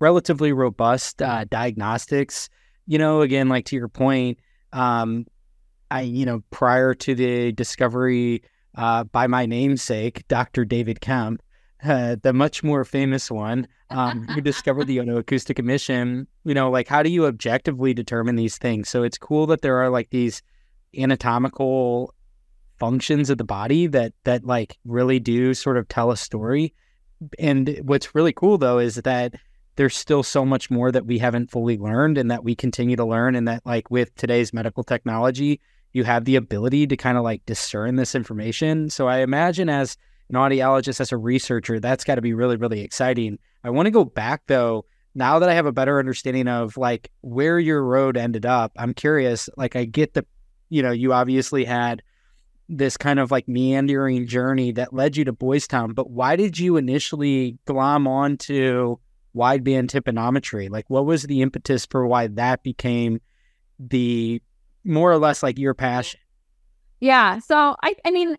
relatively 0.00 0.52
robust 0.52 1.20
uh, 1.20 1.44
diagnostics. 1.44 2.48
You 2.90 2.98
know, 2.98 3.20
again, 3.20 3.48
like 3.48 3.66
to 3.66 3.76
your 3.76 3.86
point, 3.86 4.40
um, 4.72 5.24
I 5.92 6.00
you 6.00 6.26
know 6.26 6.42
prior 6.50 6.92
to 6.92 7.14
the 7.14 7.52
discovery 7.52 8.42
uh, 8.74 9.04
by 9.04 9.28
my 9.28 9.46
namesake, 9.46 10.26
Dr. 10.26 10.64
David 10.64 11.00
Kemp, 11.00 11.40
uh, 11.84 12.16
the 12.22 12.32
much 12.32 12.64
more 12.64 12.84
famous 12.84 13.30
one 13.30 13.68
um, 13.90 14.26
who 14.26 14.40
discovered 14.40 14.88
the 14.88 14.96
otoacoustic 14.96 15.60
emission. 15.60 16.26
You 16.42 16.52
know, 16.52 16.68
like 16.68 16.88
how 16.88 17.04
do 17.04 17.10
you 17.10 17.26
objectively 17.26 17.94
determine 17.94 18.34
these 18.34 18.58
things? 18.58 18.88
So 18.88 19.04
it's 19.04 19.18
cool 19.18 19.46
that 19.46 19.62
there 19.62 19.76
are 19.76 19.88
like 19.88 20.10
these 20.10 20.42
anatomical 20.98 22.12
functions 22.80 23.30
of 23.30 23.38
the 23.38 23.44
body 23.44 23.86
that 23.86 24.14
that 24.24 24.44
like 24.44 24.78
really 24.84 25.20
do 25.20 25.54
sort 25.54 25.76
of 25.76 25.86
tell 25.86 26.10
a 26.10 26.16
story. 26.16 26.74
And 27.38 27.78
what's 27.84 28.16
really 28.16 28.32
cool 28.32 28.58
though 28.58 28.80
is 28.80 28.96
that 28.96 29.36
there's 29.80 29.96
still 29.96 30.22
so 30.22 30.44
much 30.44 30.70
more 30.70 30.92
that 30.92 31.06
we 31.06 31.16
haven't 31.16 31.50
fully 31.50 31.78
learned 31.78 32.18
and 32.18 32.30
that 32.30 32.44
we 32.44 32.54
continue 32.54 32.96
to 32.96 33.04
learn 33.06 33.34
and 33.34 33.48
that 33.48 33.64
like 33.64 33.90
with 33.90 34.14
today's 34.14 34.52
medical 34.52 34.84
technology 34.84 35.58
you 35.94 36.04
have 36.04 36.26
the 36.26 36.36
ability 36.36 36.86
to 36.86 36.98
kind 36.98 37.16
of 37.16 37.24
like 37.24 37.46
discern 37.46 37.96
this 37.96 38.14
information. 38.14 38.90
So 38.90 39.08
I 39.08 39.20
imagine 39.20 39.70
as 39.70 39.96
an 40.28 40.34
audiologist 40.34 41.00
as 41.00 41.12
a 41.12 41.16
researcher 41.16 41.80
that's 41.80 42.04
got 42.04 42.16
to 42.16 42.20
be 42.20 42.34
really 42.34 42.56
really 42.56 42.82
exciting. 42.82 43.38
I 43.64 43.70
want 43.70 43.86
to 43.86 43.90
go 43.90 44.04
back 44.04 44.42
though 44.48 44.84
now 45.14 45.38
that 45.38 45.48
I 45.48 45.54
have 45.54 45.64
a 45.64 45.72
better 45.72 45.98
understanding 45.98 46.46
of 46.46 46.76
like 46.76 47.10
where 47.22 47.58
your 47.58 47.82
road 47.82 48.18
ended 48.18 48.44
up. 48.44 48.72
I'm 48.76 48.92
curious 48.92 49.48
like 49.56 49.76
I 49.76 49.86
get 49.86 50.12
the 50.12 50.26
you 50.68 50.82
know 50.82 50.92
you 50.92 51.14
obviously 51.14 51.64
had 51.64 52.02
this 52.68 52.98
kind 52.98 53.18
of 53.18 53.30
like 53.30 53.48
meandering 53.48 54.26
journey 54.26 54.72
that 54.72 54.92
led 54.92 55.16
you 55.16 55.24
to 55.24 55.32
Boys 55.32 55.66
Town, 55.66 55.94
but 55.94 56.10
why 56.10 56.36
did 56.36 56.58
you 56.58 56.76
initially 56.76 57.56
glom 57.64 58.06
onto 58.06 58.98
wideband 59.34 59.88
tympanometry? 59.90 60.70
Like, 60.70 60.88
what 60.88 61.06
was 61.06 61.22
the 61.24 61.42
impetus 61.42 61.86
for 61.86 62.06
why 62.06 62.26
that 62.28 62.62
became 62.62 63.20
the 63.78 64.42
more 64.84 65.10
or 65.10 65.18
less 65.18 65.42
like 65.42 65.58
your 65.58 65.74
passion? 65.74 66.20
Yeah. 67.00 67.38
So 67.38 67.76
I, 67.82 67.94
I 68.04 68.10
mean, 68.10 68.36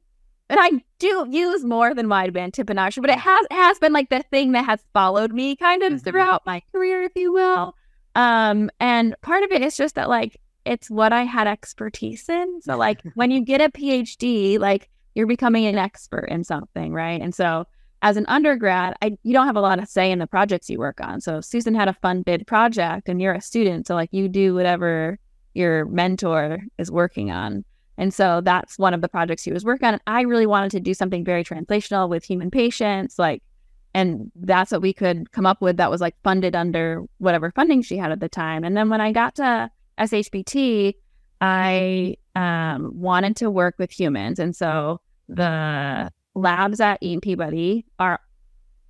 and 0.49 0.59
I 0.59 0.83
do 0.99 1.27
use 1.29 1.63
more 1.63 1.93
than 1.93 2.07
wideband 2.07 2.51
tympanometry, 2.51 3.01
but 3.01 3.09
it 3.09 3.19
has 3.19 3.45
it 3.49 3.55
has 3.55 3.79
been 3.79 3.93
like 3.93 4.09
the 4.09 4.23
thing 4.31 4.51
that 4.51 4.65
has 4.65 4.83
followed 4.93 5.31
me 5.31 5.55
kind 5.55 5.81
of 5.83 5.93
Mhm. 5.93 6.03
throughout 6.03 6.45
my 6.45 6.61
career, 6.73 7.03
if 7.03 7.13
you 7.15 7.31
will. 7.33 7.75
Um, 8.15 8.69
and 8.79 9.15
part 9.21 9.43
of 9.43 9.51
it 9.51 9.61
is 9.61 9.77
just 9.77 9.95
that 9.95 10.09
like 10.09 10.37
it's 10.65 10.91
what 10.91 11.13
I 11.13 11.23
had 11.23 11.47
expertise 11.47 12.27
in. 12.29 12.61
So 12.61 12.77
like 12.77 13.01
when 13.15 13.31
you 13.31 13.43
get 13.43 13.61
a 13.61 13.69
PhD, 13.69 14.59
like 14.59 14.89
you're 15.15 15.25
becoming 15.27 15.65
an 15.65 15.77
expert 15.77 16.25
in 16.25 16.43
something, 16.43 16.93
right? 16.93 17.19
And 17.21 17.33
so 17.33 17.65
as 18.01 18.17
an 18.17 18.25
undergrad, 18.27 18.95
I 19.01 19.17
you 19.23 19.33
don't 19.33 19.47
have 19.47 19.55
a 19.55 19.61
lot 19.61 19.79
of 19.79 19.87
say 19.87 20.11
in 20.11 20.19
the 20.19 20.27
projects 20.27 20.69
you 20.69 20.79
work 20.79 20.99
on. 21.01 21.21
So 21.21 21.41
Susan 21.41 21.75
had 21.75 21.87
a 21.87 21.93
funded 21.93 22.47
project 22.47 23.07
and 23.07 23.21
you're 23.21 23.33
a 23.33 23.41
student, 23.41 23.87
so 23.87 23.95
like 23.95 24.09
you 24.11 24.27
do 24.27 24.55
whatever 24.55 25.19
your 25.53 25.85
mentor 25.85 26.59
is 26.77 26.91
working 26.91 27.31
on. 27.31 27.63
And 27.97 28.13
so 28.13 28.41
that's 28.41 28.79
one 28.79 28.93
of 28.93 29.01
the 29.01 29.09
projects 29.09 29.43
he 29.43 29.51
was 29.51 29.65
working 29.65 29.87
on. 29.87 29.99
I 30.07 30.21
really 30.21 30.47
wanted 30.47 30.71
to 30.71 30.79
do 30.79 30.93
something 30.93 31.23
very 31.23 31.43
translational 31.43 32.09
with 32.09 32.23
human 32.23 32.49
patients, 32.49 33.19
like, 33.19 33.43
and 33.93 34.31
that's 34.35 34.71
what 34.71 34.81
we 34.81 34.93
could 34.93 35.31
come 35.33 35.45
up 35.45 35.61
with 35.61 35.77
that 35.77 35.91
was 35.91 36.01
like 36.01 36.15
funded 36.23 36.55
under 36.55 37.03
whatever 37.17 37.51
funding 37.51 37.81
she 37.81 37.97
had 37.97 38.11
at 38.11 38.21
the 38.21 38.29
time. 38.29 38.63
And 38.63 38.75
then 38.75 38.89
when 38.89 39.01
I 39.01 39.11
got 39.11 39.35
to 39.35 39.69
SHBT, 39.99 40.95
I 41.41 42.15
um, 42.35 42.91
wanted 42.93 43.35
to 43.37 43.51
work 43.51 43.75
with 43.77 43.91
humans. 43.91 44.39
And 44.39 44.55
so 44.55 45.01
the 45.27 46.09
labs 46.35 46.79
at 46.79 46.97
Eaton 47.01 47.21
Peabody 47.21 47.85
are 47.99 48.19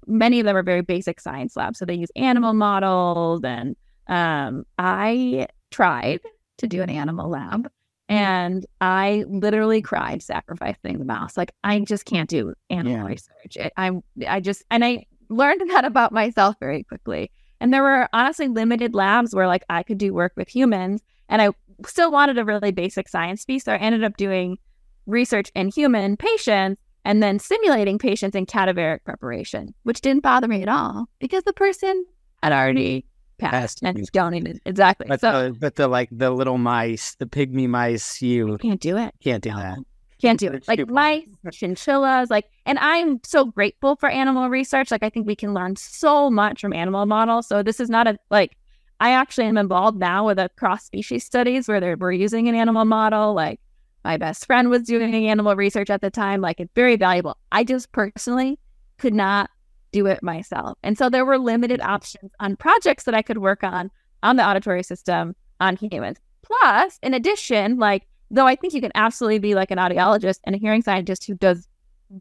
many 0.08 0.40
of 0.40 0.46
them 0.46 0.56
are 0.58 0.64
very 0.64 0.82
basic 0.82 1.20
science 1.20 1.56
labs. 1.56 1.80
So 1.80 1.86
they 1.86 1.94
use 1.96 2.10
animal 2.16 2.54
models. 2.54 3.42
And 3.44 3.76
um, 4.08 4.66
I 4.78 5.48
tried 5.70 6.22
to 6.58 6.68
do 6.68 6.82
an 6.82 6.90
animal 6.90 7.30
lab 7.30 7.70
and 8.10 8.66
I 8.82 9.24
literally 9.28 9.82
cried 9.82 10.22
sacrificing 10.22 11.00
the 11.00 11.06
mouse. 11.06 11.38
Like 11.38 11.52
I 11.64 11.80
just 11.80 12.06
can't 12.06 12.30
do 12.30 12.54
animal 12.70 12.94
Yeah. 12.94 13.06
research. 13.06 13.56
It, 13.56 13.74
I'm 13.78 14.04
I 14.28 14.40
just 14.42 14.64
and 14.70 14.84
I 14.84 15.06
learned 15.30 15.62
that 15.70 15.86
about 15.86 16.12
myself 16.12 16.56
very 16.60 16.84
quickly. 16.84 17.32
And 17.62 17.74
there 17.74 17.84
were 17.84 18.10
honestly 18.12 18.48
limited 18.48 18.94
labs 18.94 19.34
where 19.34 19.48
like 19.48 19.64
I 19.70 19.84
could 19.84 19.98
do 19.98 20.14
work 20.14 20.34
with 20.36 20.50
humans 20.50 21.02
and 21.30 21.42
I 21.42 21.50
still 21.88 22.12
wanted 22.12 22.38
a 22.38 22.46
really 22.46 22.72
basic 22.72 23.08
science 23.08 23.46
piece. 23.46 23.64
So 23.64 23.72
I 23.72 23.78
ended 23.78 24.04
up 24.04 24.18
doing 24.18 24.58
research 25.06 25.52
in 25.56 25.70
human 25.70 26.18
patients 26.18 26.82
and 27.06 27.22
then 27.22 27.40
simulating 27.40 27.98
patients 27.98 28.36
in 28.36 28.46
cadaveric 28.46 29.04
preparation, 29.04 29.74
which 29.84 30.02
didn't 30.02 30.24
bother 30.24 30.48
me 30.48 30.62
at 30.62 30.70
all 30.70 31.08
because 31.20 31.44
the 31.44 31.54
person 31.54 32.06
had 32.44 32.54
already 32.54 33.06
passed 33.40 33.82
Passed. 33.82 33.84
and 33.84 34.06
donated. 34.12 34.60
Exactly. 34.66 35.08
But 35.08 35.22
so 35.22 35.50
the, 35.50 35.60
but 35.60 35.76
the 35.76 35.88
like 35.88 36.10
the 36.12 36.30
little 36.30 36.58
mice, 36.58 37.16
the 37.16 37.26
pygmy 37.26 37.68
mice, 37.68 38.22
you 38.22 38.58
can't 38.58 38.80
do 38.80 38.98
it. 38.98 39.14
can't 39.24 39.44
do 39.44 39.52
that. 39.52 39.80
Can't 40.22 40.40
do 40.40 40.52
it. 40.52 40.68
Like 40.68 40.88
mice, 40.88 41.26
chinchillas, 41.52 42.30
like, 42.30 42.46
and 42.68 42.78
I'm 42.78 43.20
so 43.24 43.46
grateful 43.46 43.96
for 43.96 44.08
animal 44.08 44.50
research. 44.50 44.92
Like, 44.92 45.02
I 45.02 45.10
think 45.10 45.26
we 45.26 45.36
can 45.36 45.56
learn 45.56 45.76
so 45.76 46.30
much 46.30 46.62
from 46.62 46.74
animal 46.74 47.08
models. 47.08 47.48
So 47.48 47.64
this 47.64 47.80
is 47.80 47.90
not 47.90 48.08
a 48.08 48.18
like. 48.30 48.56
I 49.00 49.14
actually 49.14 49.48
am 49.48 49.58
involved 49.58 49.98
now 49.98 50.28
with 50.28 50.38
a 50.38 50.48
cross 50.58 50.86
species 50.86 51.26
studies 51.26 51.68
where 51.68 51.80
they're, 51.80 51.98
we're 51.98 52.12
using 52.12 52.48
an 52.48 52.54
animal 52.54 52.86
model. 52.86 53.34
Like, 53.34 53.60
my 54.04 54.18
best 54.18 54.46
friend 54.46 54.70
was 54.70 54.84
doing 54.84 55.28
animal 55.28 55.56
research 55.56 55.90
at 55.90 56.02
the 56.02 56.10
time. 56.10 56.42
Like, 56.42 56.60
it's 56.60 56.74
very 56.76 56.96
valuable. 56.96 57.38
I 57.52 57.64
just 57.64 57.92
personally 57.92 58.60
could 58.98 59.14
not 59.14 59.50
do 59.92 60.06
it 60.06 60.24
myself, 60.24 60.78
and 60.84 60.98
so 60.98 61.10
there 61.10 61.26
were 61.26 61.38
limited 61.38 61.82
options 61.82 62.32
on 62.40 62.56
projects 62.56 63.04
that 63.04 63.14
I 63.14 63.22
could 63.22 63.40
work 63.40 63.64
on 63.64 63.92
on 64.24 64.36
the 64.38 64.48
auditory 64.48 64.84
system 64.84 65.36
on 65.60 65.76
humans. 65.76 66.18
Plus, 66.44 67.00
in 67.04 67.14
addition, 67.14 67.78
like 67.78 68.08
though 68.32 68.48
I 68.48 68.56
think 68.56 68.74
you 68.74 68.82
can 68.82 68.92
absolutely 68.96 69.40
be 69.40 69.54
like 69.56 69.72
an 69.72 69.78
audiologist 69.78 70.40
and 70.46 70.56
a 70.56 70.60
hearing 70.60 70.82
scientist 70.82 71.26
who 71.26 71.36
does 71.36 71.68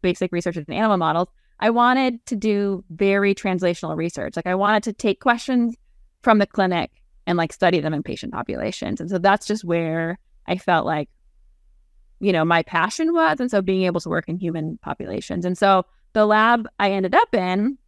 basic 0.03 0.33
research 0.33 0.57
in 0.57 0.71
animal 0.73 0.97
models, 0.97 1.29
I 1.61 1.71
wanted 1.71 2.25
to 2.27 2.37
do 2.37 2.85
very 2.91 3.35
translational 3.35 3.97
research. 3.97 4.35
Like 4.37 4.47
I 4.47 4.55
wanted 4.55 4.83
to 4.85 4.93
take 4.93 5.21
questions 5.21 5.77
from 6.23 6.39
the 6.39 6.47
clinic 6.47 6.91
and 7.27 7.39
like 7.39 7.53
study 7.53 7.81
them 7.81 7.95
in 7.95 8.03
patient 8.03 8.33
populations. 8.33 9.01
And 9.01 9.09
so 9.09 9.19
that's 9.19 9.47
just 9.47 9.65
where 9.65 10.19
I 10.47 10.57
felt 10.57 10.87
like, 10.87 11.09
you 12.21 12.33
know, 12.33 12.45
my 12.45 12.63
passion 12.63 13.13
was. 13.13 13.41
And 13.41 13.51
so 13.51 13.63
being 13.63 13.83
able 13.83 14.01
to 14.01 14.09
work 14.09 14.29
in 14.29 14.37
human 14.37 14.79
populations. 14.79 15.45
And 15.45 15.57
so 15.57 15.85
the 16.13 16.27
lab 16.27 16.69
I 16.79 16.93
ended 16.93 17.15
up 17.15 17.35
in 17.35 17.79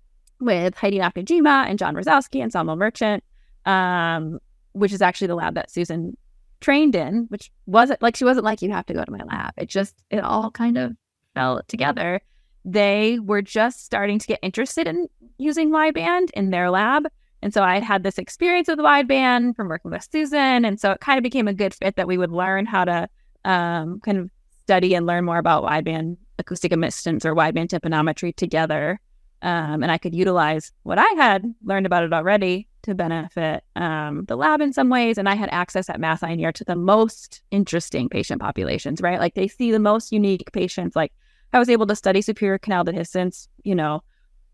with 0.40 0.74
Heidi 0.74 0.98
Nakajima 0.98 1.68
and 1.68 1.78
John 1.78 1.94
Rosowski 1.94 2.42
and 2.42 2.52
Saumil 2.52 2.76
Merchant, 2.76 3.22
um, 3.66 4.38
which 4.72 4.92
is 4.92 5.02
actually 5.02 5.28
the 5.28 5.34
lab 5.34 5.54
that 5.54 5.70
Susan 5.70 6.16
trained 6.60 6.94
in, 6.94 7.26
which 7.28 7.52
wasn't 7.66 8.00
like 8.02 8.16
she 8.16 8.24
wasn't 8.24 8.44
like 8.44 8.62
you 8.62 8.70
have 8.70 8.86
to 8.86 8.94
go 8.94 9.04
to 9.04 9.12
my 9.12 9.22
lab. 9.24 9.52
It 9.56 9.68
just 9.68 9.94
it 10.10 10.20
all 10.20 10.50
kind 10.50 10.78
of 10.78 10.96
fell 11.34 11.60
together. 11.68 12.20
They 12.64 13.18
were 13.18 13.42
just 13.42 13.84
starting 13.84 14.18
to 14.18 14.26
get 14.26 14.38
interested 14.42 14.86
in 14.86 15.08
using 15.38 15.70
wideband 15.70 16.30
in 16.32 16.50
their 16.50 16.70
lab. 16.70 17.06
And 17.42 17.52
so 17.52 17.62
I 17.64 17.74
had 17.74 17.82
had 17.82 18.02
this 18.04 18.18
experience 18.18 18.68
with 18.68 18.78
wideband 18.78 19.56
from 19.56 19.68
working 19.68 19.90
with 19.90 20.06
Susan. 20.10 20.64
And 20.64 20.78
so 20.80 20.92
it 20.92 21.00
kind 21.00 21.18
of 21.18 21.24
became 21.24 21.48
a 21.48 21.54
good 21.54 21.74
fit 21.74 21.96
that 21.96 22.06
we 22.06 22.16
would 22.16 22.30
learn 22.30 22.66
how 22.66 22.84
to 22.84 23.08
um, 23.44 24.00
kind 24.00 24.18
of 24.18 24.30
study 24.62 24.94
and 24.94 25.06
learn 25.06 25.24
more 25.24 25.38
about 25.38 25.64
wideband 25.64 26.16
acoustic 26.38 26.72
immittance 26.72 27.24
or 27.24 27.34
wideband 27.34 27.68
tympanometry 27.68 28.34
together. 28.34 29.00
Um, 29.42 29.82
and 29.82 29.90
I 29.90 29.98
could 29.98 30.14
utilize 30.14 30.70
what 30.84 30.98
I 30.98 31.08
had 31.16 31.52
learned 31.64 31.86
about 31.86 32.04
it 32.04 32.12
already 32.12 32.68
to 32.82 32.94
benefit 32.94 33.64
um, 33.74 34.24
the 34.26 34.36
lab 34.36 34.60
in 34.60 34.72
some 34.72 34.88
ways. 34.88 35.18
And 35.18 35.28
I 35.28 35.34
had 35.34 35.48
access 35.50 35.90
at 35.90 36.00
Mass 36.00 36.22
Eye 36.22 36.30
and 36.30 36.40
Ear 36.40 36.52
to 36.52 36.64
the 36.64 36.76
most 36.76 37.42
interesting 37.50 38.08
patient 38.08 38.40
populations, 38.40 39.00
right? 39.00 39.18
Like 39.18 39.34
they 39.34 39.48
see 39.48 39.72
the 39.72 39.78
most 39.78 40.12
unique 40.12 40.50
patients. 40.52 40.94
Like 40.94 41.12
I 41.52 41.58
was 41.58 41.68
able 41.68 41.86
to 41.88 41.96
study 41.96 42.22
superior 42.22 42.58
canal 42.58 42.84
dehiscence, 42.84 43.48
you 43.64 43.74
know, 43.74 44.02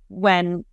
when 0.09 0.65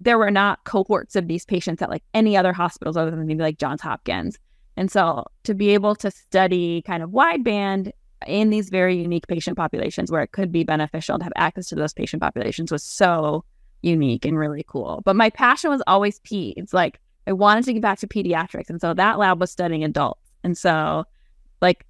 there 0.00 0.18
were 0.18 0.30
not 0.30 0.64
cohorts 0.64 1.14
of 1.14 1.28
these 1.28 1.44
patients 1.44 1.82
at 1.82 1.90
like 1.90 2.02
any 2.14 2.36
other 2.36 2.52
hospitals 2.52 2.96
other 2.96 3.10
than 3.10 3.26
maybe 3.26 3.42
like 3.42 3.58
Johns 3.58 3.82
Hopkins. 3.82 4.38
And 4.80 4.90
so 4.90 5.26
to 5.44 5.52
be 5.52 5.74
able 5.74 5.94
to 5.96 6.10
study 6.10 6.80
kind 6.86 7.02
of 7.02 7.10
wideband 7.10 7.92
in 8.26 8.48
these 8.48 8.70
very 8.70 8.96
unique 8.96 9.26
patient 9.26 9.58
populations 9.58 10.10
where 10.10 10.22
it 10.22 10.32
could 10.32 10.50
be 10.50 10.64
beneficial 10.64 11.18
to 11.18 11.24
have 11.24 11.34
access 11.36 11.68
to 11.68 11.74
those 11.74 11.92
patient 11.92 12.22
populations 12.22 12.72
was 12.72 12.82
so 12.82 13.44
unique 13.82 14.24
and 14.24 14.38
really 14.38 14.64
cool. 14.66 15.02
But 15.04 15.16
my 15.16 15.28
passion 15.28 15.68
was 15.68 15.82
always 15.86 16.18
peds. 16.20 16.72
Like 16.72 16.98
I 17.26 17.34
wanted 17.34 17.64
to 17.64 17.74
get 17.74 17.82
back 17.82 17.98
to 17.98 18.06
pediatrics. 18.06 18.70
And 18.70 18.80
so 18.80 18.94
that 18.94 19.18
lab 19.18 19.38
was 19.38 19.50
studying 19.50 19.84
adults. 19.84 20.30
And 20.44 20.56
so 20.56 21.04
like 21.60 21.84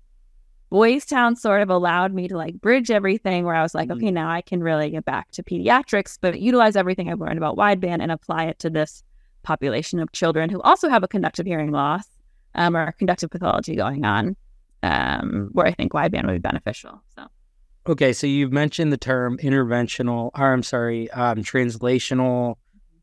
Boys 0.69 1.07
Town 1.07 1.37
sort 1.37 1.63
of 1.63 1.71
allowed 1.71 2.13
me 2.13 2.27
to 2.27 2.37
like 2.37 2.61
bridge 2.61 2.91
everything 2.91 3.45
where 3.45 3.55
I 3.55 3.63
was 3.63 3.73
like, 3.73 3.89
mm-hmm. 3.89 3.99
okay, 3.99 4.11
now 4.11 4.29
I 4.29 4.41
can 4.41 4.65
really 4.65 4.91
get 4.91 5.05
back 5.05 5.31
to 5.31 5.45
pediatrics, 5.45 6.19
but 6.21 6.41
utilize 6.41 6.75
everything 6.75 7.09
I've 7.09 7.21
learned 7.21 7.39
about 7.39 7.57
wideband 7.57 8.03
and 8.03 8.11
apply 8.11 8.47
it 8.47 8.59
to 8.59 8.69
this 8.69 9.05
population 9.45 10.01
of 10.01 10.11
children 10.11 10.51
who 10.51 10.61
also 10.63 10.89
have 10.89 11.05
a 11.05 11.09
conductive 11.09 11.47
hearing 11.47 11.71
loss 11.71 12.03
um, 12.55 12.77
or 12.77 12.93
conductive 12.93 13.31
pathology 13.31 13.77
going 13.77 14.05
on, 14.05 14.37
um, 14.83 15.51
where 15.53 15.67
I 15.67 15.73
think 15.73 15.93
wideband 15.93 16.27
would 16.27 16.35
be 16.35 16.39
beneficial. 16.39 17.03
So. 17.15 17.27
Okay, 17.87 18.13
so 18.13 18.27
you've 18.27 18.53
mentioned 18.53 18.93
the 18.93 18.99
term 18.99 19.39
interventional, 19.39 20.31
or 20.39 20.53
I'm 20.53 20.63
sorry, 20.63 21.11
um, 21.11 21.39
translational, 21.39 22.57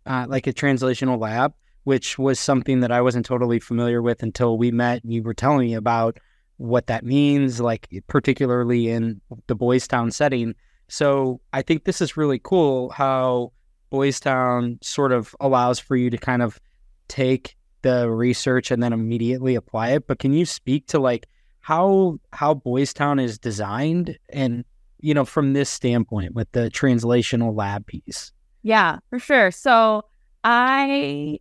uh, 0.05 0.25
like 0.29 0.47
a 0.47 0.53
translational 0.53 1.19
lab, 1.19 1.53
which 1.83 2.19
was 2.19 2.39
something 2.39 2.81
that 2.81 2.91
I 2.91 3.01
wasn't 3.01 3.25
totally 3.25 3.59
familiar 3.59 4.01
with 4.01 4.21
until 4.21 4.57
we 4.57 4.71
met 4.71 5.03
and 5.03 5.11
you 5.11 5.23
were 5.23 5.33
telling 5.33 5.67
me 5.67 5.73
about 5.73 6.19
what 6.57 6.87
that 6.87 7.03
means, 7.03 7.59
like 7.59 7.87
particularly 8.07 8.89
in 8.89 9.19
the 9.47 9.55
Boys 9.55 9.87
Town 9.87 10.11
setting. 10.11 10.53
So 10.87 11.41
I 11.53 11.63
think 11.63 11.83
this 11.83 11.99
is 11.99 12.15
really 12.15 12.39
cool 12.39 12.89
how 12.91 13.51
Boys 13.89 14.19
Town 14.19 14.77
sort 14.81 15.11
of 15.11 15.35
allows 15.39 15.79
for 15.79 15.95
you 15.95 16.09
to 16.09 16.17
kind 16.17 16.41
of 16.41 16.59
take 17.07 17.56
the 17.82 18.09
research 18.09 18.71
and 18.71 18.82
then 18.82 18.93
immediately 18.93 19.55
apply 19.55 19.89
it. 19.89 20.07
But 20.07 20.19
can 20.19 20.34
you 20.34 20.45
speak 20.45 20.88
to 20.88 20.99
like 20.99 21.28
how 21.61 22.19
how 22.34 22.53
Boys 22.53 22.93
Town 22.93 23.19
is 23.19 23.38
designed 23.38 24.17
and 24.30 24.63
you 24.99 25.13
know 25.13 25.25
from 25.25 25.53
this 25.53 25.69
standpoint 25.69 26.34
with 26.34 26.51
the 26.51 26.69
translational 26.69 27.55
lab 27.55 27.86
piece? 27.86 28.32
Yeah, 28.63 28.99
for 29.09 29.19
sure. 29.19 29.51
So 29.51 30.03
I 30.43 31.39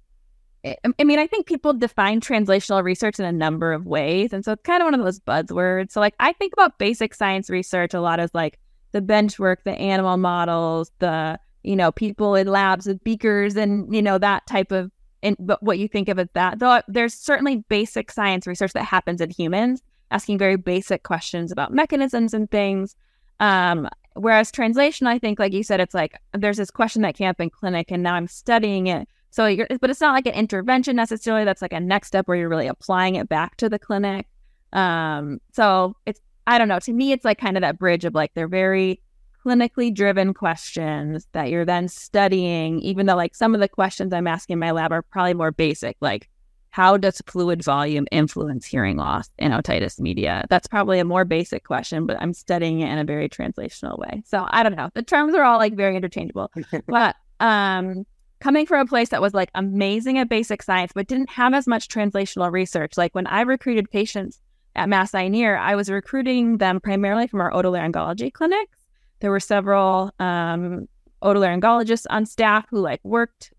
I 0.98 1.04
mean, 1.04 1.18
I 1.18 1.26
think 1.26 1.46
people 1.46 1.72
define 1.72 2.20
translational 2.20 2.82
research 2.82 3.18
in 3.18 3.24
a 3.24 3.32
number 3.32 3.72
of 3.72 3.86
ways. 3.86 4.32
And 4.32 4.44
so 4.44 4.52
it's 4.52 4.62
kind 4.62 4.82
of 4.82 4.86
one 4.86 4.94
of 4.94 5.04
those 5.04 5.20
buzzwords. 5.20 5.92
So, 5.92 6.00
like, 6.00 6.14
I 6.18 6.32
think 6.32 6.52
about 6.52 6.78
basic 6.78 7.14
science 7.14 7.50
research 7.50 7.94
a 7.94 8.00
lot 8.00 8.18
as 8.18 8.30
like 8.34 8.58
the 8.92 9.00
bench 9.00 9.38
work, 9.38 9.62
the 9.64 9.72
animal 9.72 10.16
models, 10.16 10.90
the, 10.98 11.38
you 11.62 11.76
know, 11.76 11.92
people 11.92 12.34
in 12.34 12.48
labs 12.48 12.86
with 12.86 13.02
beakers 13.04 13.56
and, 13.56 13.94
you 13.94 14.02
know, 14.02 14.18
that 14.18 14.46
type 14.46 14.72
of, 14.72 14.90
and 15.22 15.36
but 15.38 15.62
what 15.62 15.78
you 15.78 15.88
think 15.88 16.08
of 16.08 16.18
as 16.18 16.28
that. 16.34 16.58
Though 16.58 16.82
there's 16.88 17.14
certainly 17.14 17.64
basic 17.68 18.10
science 18.10 18.46
research 18.46 18.72
that 18.72 18.84
happens 18.84 19.20
in 19.20 19.30
humans, 19.30 19.82
asking 20.10 20.38
very 20.38 20.56
basic 20.56 21.02
questions 21.02 21.52
about 21.52 21.72
mechanisms 21.72 22.34
and 22.34 22.50
things. 22.50 22.96
Um, 23.40 23.88
whereas 24.14 24.50
translation, 24.50 25.06
I 25.06 25.18
think, 25.18 25.38
like 25.38 25.52
you 25.52 25.62
said, 25.62 25.80
it's 25.80 25.94
like 25.94 26.18
there's 26.32 26.56
this 26.56 26.70
question 26.70 27.02
that 27.02 27.16
came 27.16 27.28
up 27.28 27.40
in 27.40 27.50
clinic 27.50 27.90
and 27.90 28.02
now 28.02 28.14
I'm 28.14 28.28
studying 28.28 28.86
it 28.86 29.08
so 29.36 29.54
but 29.82 29.90
it's 29.90 30.00
not 30.00 30.14
like 30.14 30.26
an 30.26 30.32
intervention 30.32 30.96
necessarily. 30.96 31.44
That's 31.44 31.60
like 31.60 31.74
a 31.74 31.80
next 31.80 32.08
step 32.08 32.26
where 32.26 32.38
you're 32.38 32.48
really 32.48 32.68
applying 32.68 33.16
it 33.16 33.28
back 33.28 33.58
to 33.58 33.68
the 33.68 33.78
clinic. 33.78 34.26
Um, 34.72 35.42
so 35.52 35.94
it's, 36.06 36.22
I 36.46 36.56
don't 36.56 36.68
know. 36.68 36.78
To 36.78 36.92
me, 36.94 37.12
it's 37.12 37.22
like 37.22 37.38
kind 37.38 37.54
of 37.58 37.60
that 37.60 37.78
bridge 37.78 38.06
of 38.06 38.14
like 38.14 38.32
they're 38.32 38.48
very 38.48 38.98
clinically 39.46 39.94
driven 39.94 40.34
questions 40.34 41.26
that 41.32 41.50
you're 41.50 41.64
then 41.64 41.88
studying, 41.88 42.80
even 42.80 43.06
though 43.06 43.14
like 43.14 43.34
some 43.34 43.54
of 43.54 43.60
the 43.60 43.68
questions 43.68 44.12
I'm 44.12 44.26
asking 44.26 44.54
in 44.54 44.58
my 44.58 44.72
lab 44.72 44.92
are 44.92 45.02
probably 45.02 45.34
more 45.34 45.52
basic, 45.52 45.96
like 46.00 46.28
how 46.70 46.96
does 46.96 47.22
fluid 47.26 47.62
volume 47.62 48.06
influence 48.10 48.66
hearing 48.66 48.96
loss 48.96 49.30
in 49.38 49.52
otitis 49.52 50.00
media? 50.00 50.44
That's 50.50 50.66
probably 50.66 50.98
a 50.98 51.04
more 51.04 51.24
basic 51.24 51.64
question, 51.64 52.06
but 52.06 52.20
I'm 52.20 52.34
studying 52.34 52.80
it 52.80 52.90
in 52.90 52.98
a 52.98 53.04
very 53.04 53.28
translational 53.28 53.98
way. 53.98 54.22
So 54.26 54.46
I 54.50 54.62
don't 54.62 54.76
know. 54.76 54.90
The 54.94 55.02
terms 55.02 55.34
are 55.34 55.44
all 55.44 55.58
like 55.58 55.74
very 55.74 55.96
interchangeable. 55.96 56.50
but 56.86 57.14
um 57.38 58.04
coming 58.40 58.66
from 58.66 58.80
a 58.80 58.86
place 58.86 59.10
that 59.10 59.22
was 59.22 59.32
like 59.32 59.50
amazing 59.54 60.18
at 60.18 60.28
basic 60.28 60.62
science, 60.62 60.92
but 60.92 61.06
didn't 61.06 61.30
have 61.30 61.54
as 61.54 61.66
much 61.66 61.88
translational 61.88 62.50
research. 62.50 62.96
Like 62.96 63.14
when 63.14 63.26
I 63.28 63.42
recruited 63.42 63.90
patients 63.90 64.40
at 64.74 64.88
Mass 64.88 65.14
Eye 65.14 65.22
and 65.22 65.36
Ear, 65.36 65.56
I 65.56 65.76
was 65.76 65.88
recruiting 65.88 66.58
them 66.58 66.80
primarily 66.80 67.26
from 67.28 67.40
our 67.40 67.50
otolaryngology 67.52 68.32
clinics. 68.32 68.75
There 69.20 69.30
were 69.30 69.40
several 69.40 70.10
um, 70.18 70.88
otolaryngologists 71.22 72.06
on 72.10 72.26
staff 72.26 72.66
who 72.70 72.80
like 72.80 73.00
worked, 73.04 73.52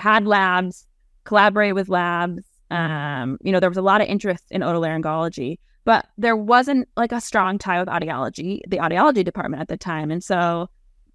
had 0.00 0.26
labs, 0.26 0.86
collaborated 1.24 1.74
with 1.74 1.88
labs. 1.88 2.44
Um, 2.70 3.38
you 3.42 3.52
know, 3.52 3.60
there 3.60 3.70
was 3.70 3.78
a 3.78 3.82
lot 3.82 4.00
of 4.00 4.08
interest 4.08 4.44
in 4.50 4.62
otolaryngology, 4.62 5.58
but 5.84 6.06
there 6.18 6.36
wasn't 6.36 6.88
like 6.96 7.12
a 7.12 7.20
strong 7.20 7.58
tie 7.58 7.78
with 7.78 7.88
audiology, 7.88 8.60
the 8.68 8.78
audiology 8.78 9.24
department 9.24 9.60
at 9.60 9.68
the 9.68 9.76
time. 9.76 10.10
And 10.10 10.22
so 10.22 10.68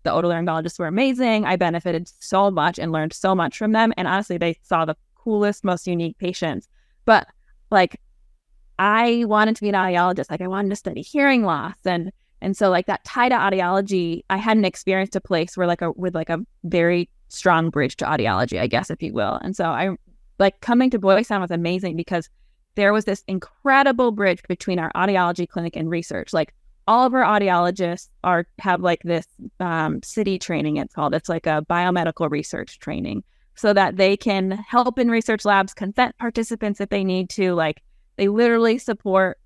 the 0.03 0.09
otolaryngologists 0.09 0.79
were 0.79 0.87
amazing. 0.87 1.45
I 1.45 1.55
benefited 1.55 2.09
so 2.19 2.49
much 2.49 2.79
and 2.79 2.91
learned 2.91 3.13
so 3.13 3.35
much 3.35 3.57
from 3.57 3.71
them. 3.71 3.93
And 3.97 4.07
honestly, 4.07 4.37
they 4.37 4.57
saw 4.63 4.85
the 4.85 4.95
coolest, 5.15 5.63
most 5.63 5.87
unique 5.87 6.17
patients. 6.17 6.67
But 7.05 7.27
like, 7.69 7.99
I 8.79 9.23
wanted 9.27 9.55
to 9.55 9.61
be 9.61 9.69
an 9.69 9.75
audiologist. 9.75 10.31
Like, 10.31 10.41
I 10.41 10.47
wanted 10.47 10.69
to 10.69 10.75
study 10.75 11.01
hearing 11.01 11.43
loss, 11.43 11.75
and 11.85 12.11
and 12.43 12.55
so 12.55 12.69
like 12.69 12.85
that 12.87 13.03
tie 13.03 13.29
to 13.29 13.35
audiology, 13.35 14.23
I 14.29 14.37
hadn't 14.37 14.65
experienced 14.65 15.15
a 15.15 15.21
place 15.21 15.57
where 15.57 15.67
like 15.67 15.81
a 15.81 15.91
with 15.91 16.13
like 16.13 16.29
a 16.29 16.39
very 16.63 17.09
strong 17.29 17.69
bridge 17.69 17.95
to 17.97 18.05
audiology, 18.05 18.59
I 18.59 18.67
guess, 18.67 18.89
if 18.89 19.01
you 19.01 19.13
will. 19.13 19.39
And 19.41 19.55
so 19.55 19.65
I 19.65 19.95
like 20.39 20.61
coming 20.61 20.89
to 20.91 20.99
Boys 20.99 21.27
Town 21.27 21.41
was 21.41 21.51
amazing 21.51 21.95
because 21.95 22.29
there 22.75 22.93
was 22.93 23.05
this 23.05 23.23
incredible 23.27 24.11
bridge 24.11 24.41
between 24.47 24.79
our 24.79 24.91
audiology 24.93 25.47
clinic 25.47 25.75
and 25.75 25.89
research. 25.89 26.33
Like 26.33 26.53
all 26.87 27.05
of 27.05 27.13
our 27.13 27.23
audiologists 27.23 28.09
are 28.23 28.45
have 28.59 28.81
like 28.81 29.01
this 29.03 29.25
um, 29.59 30.01
CITI 30.01 30.39
training 30.39 30.77
it's 30.77 30.93
called 30.93 31.13
it's 31.13 31.29
like 31.29 31.47
a 31.47 31.65
biomedical 31.69 32.29
research 32.29 32.79
training 32.79 33.23
so 33.55 33.73
that 33.73 33.97
they 33.97 34.17
can 34.17 34.51
help 34.51 34.99
in 34.99 35.09
research 35.09 35.45
labs 35.45 35.73
consent 35.73 36.17
participants 36.17 36.81
if 36.81 36.89
they 36.89 37.03
need 37.03 37.29
to 37.29 37.53
like 37.53 37.81
they 38.17 38.27
literally 38.27 38.77
support 38.77 39.39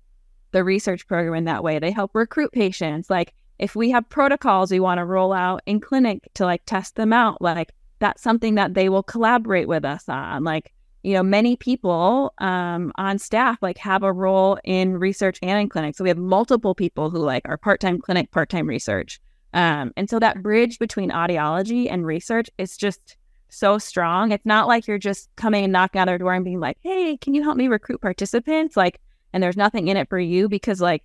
the 0.52 0.64
research 0.64 1.06
program 1.06 1.34
in 1.34 1.44
that 1.44 1.62
way 1.62 1.78
they 1.78 1.90
help 1.90 2.10
recruit 2.14 2.52
patients 2.52 3.10
like 3.10 3.32
if 3.58 3.74
we 3.74 3.90
have 3.90 4.08
protocols 4.08 4.70
we 4.70 4.80
want 4.80 4.98
to 4.98 5.04
roll 5.04 5.32
out 5.32 5.60
in 5.66 5.80
clinic 5.80 6.28
to 6.34 6.44
like 6.44 6.62
test 6.66 6.94
them 6.96 7.12
out 7.12 7.40
like 7.40 7.72
that's 7.98 8.22
something 8.22 8.54
that 8.54 8.74
they 8.74 8.88
will 8.88 9.02
collaborate 9.02 9.68
with 9.68 9.84
us 9.84 10.08
on 10.08 10.44
like 10.44 10.72
you 11.02 11.14
know, 11.14 11.22
many 11.22 11.56
people 11.56 12.34
um, 12.38 12.92
on 12.96 13.18
staff 13.18 13.58
like 13.62 13.78
have 13.78 14.02
a 14.02 14.12
role 14.12 14.58
in 14.64 14.98
research 14.98 15.38
and 15.42 15.60
in 15.60 15.68
clinic. 15.68 15.94
So 15.94 16.04
we 16.04 16.10
have 16.10 16.18
multiple 16.18 16.74
people 16.74 17.10
who 17.10 17.18
like 17.18 17.48
are 17.48 17.56
part 17.56 17.80
time 17.80 18.00
clinic, 18.00 18.30
part 18.30 18.50
time 18.50 18.66
research. 18.66 19.20
Um, 19.54 19.92
and 19.96 20.10
so 20.10 20.18
that 20.18 20.42
bridge 20.42 20.78
between 20.78 21.10
audiology 21.10 21.90
and 21.90 22.04
research 22.04 22.50
is 22.58 22.76
just 22.76 23.16
so 23.48 23.78
strong. 23.78 24.32
It's 24.32 24.44
not 24.44 24.68
like 24.68 24.86
you're 24.86 24.98
just 24.98 25.30
coming 25.36 25.64
and 25.64 25.72
knocking 25.72 26.00
on 26.00 26.06
their 26.06 26.18
door 26.18 26.34
and 26.34 26.44
being 26.44 26.60
like, 26.60 26.76
hey, 26.82 27.16
can 27.16 27.32
you 27.32 27.42
help 27.42 27.56
me 27.56 27.68
recruit 27.68 28.02
participants? 28.02 28.76
Like, 28.76 29.00
and 29.32 29.42
there's 29.42 29.56
nothing 29.56 29.88
in 29.88 29.96
it 29.96 30.08
for 30.08 30.18
you 30.18 30.48
because 30.48 30.80
like 30.80 31.02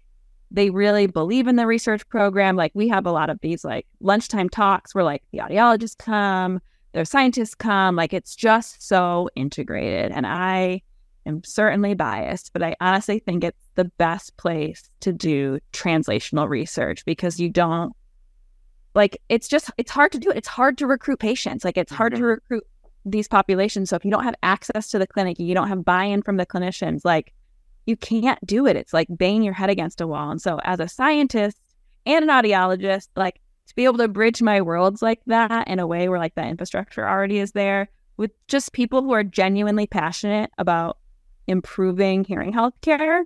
they 0.52 0.70
really 0.70 1.08
believe 1.08 1.48
in 1.48 1.56
the 1.56 1.66
research 1.66 2.08
program. 2.10 2.56
Like 2.56 2.72
we 2.76 2.88
have 2.90 3.06
a 3.06 3.12
lot 3.12 3.30
of 3.30 3.40
these 3.42 3.66
like 3.66 3.88
lunchtime 4.00 4.50
talks 4.50 4.94
where 4.94 5.04
like 5.04 5.24
the 5.32 5.40
audiologists 5.40 5.98
come, 5.98 6.62
their 6.94 7.06
scientists 7.06 7.56
come. 7.56 7.96
Like 7.96 8.14
it's 8.14 8.36
just 8.36 8.88
so 8.88 9.30
integrated. 9.36 10.12
And 10.12 10.28
I 10.28 10.82
am 11.26 11.44
certainly 11.44 11.96
biased, 11.96 12.54
but 12.54 12.62
I 12.62 12.76
honestly 12.80 13.20
think 13.20 13.44
it's 13.44 13.68
the 13.76 13.86
best 13.86 14.38
place 14.38 14.90
to 15.00 15.12
do 15.12 15.60
translational 15.74 16.48
research 16.48 17.04
because 17.04 17.40
you 17.40 17.50
don't 17.50 17.94
like 18.94 19.20
it's 19.30 19.48
just 19.48 19.72
it's 19.78 19.90
hard 19.90 20.12
to 20.12 20.20
do 20.20 20.30
it. 20.30 20.38
It's 20.38 20.48
hard 20.48 20.78
to 20.78 20.88
recruit 20.88 21.20
patients. 21.20 21.66
Like 21.66 21.78
it's 21.78 21.92
hard 21.92 22.12
to 22.14 22.18
mm-hmm. 22.18 22.26
recruit 22.26 22.64
these 23.06 23.28
populations. 23.28 23.90
So 23.90 23.96
if 23.96 24.06
you 24.06 24.12
don't 24.12 24.24
have 24.24 24.36
access 24.44 24.92
to 24.92 25.00
the 25.00 25.08
clinic, 25.08 25.40
you 25.40 25.56
don't 25.56 25.68
have 25.68 25.84
buy-in 25.84 26.22
from 26.22 26.38
the 26.38 26.46
clinicians, 26.46 27.02
like 27.04 27.34
you 27.86 27.98
can't 27.98 28.40
do 28.46 28.66
it. 28.66 28.76
It's 28.76 28.94
like 28.94 29.08
banging 29.10 29.44
your 29.44 29.54
head 29.54 29.70
against 29.70 30.02
a 30.02 30.08
wall. 30.08 30.32
And 30.32 30.42
so 30.42 30.60
as 30.64 30.80
a 30.80 30.88
scientist 30.88 31.58
and 32.06 32.30
an 32.30 32.30
audiologist, 32.30 33.10
like 33.16 33.40
to 33.68 33.76
be 33.76 33.86
able 33.86 33.98
to 33.98 34.08
bridge 34.08 34.42
my 34.42 34.62
worlds 34.62 35.02
like 35.02 35.22
that 35.28 35.68
in 35.68 35.80
a 35.80 35.88
way 35.88 36.10
where 36.10 36.20
like 36.20 36.36
that 36.36 36.48
infrastructure 36.48 37.08
already 37.08 37.40
is 37.40 37.52
there 37.54 37.90
with 38.18 38.32
just 38.48 38.74
people 38.74 39.02
who 39.02 39.12
are 39.12 39.24
genuinely 39.24 39.88
passionate 39.88 40.52
about 40.58 40.98
improving 41.48 42.24
hearing 42.24 42.54
health 42.54 42.74
care 42.82 43.26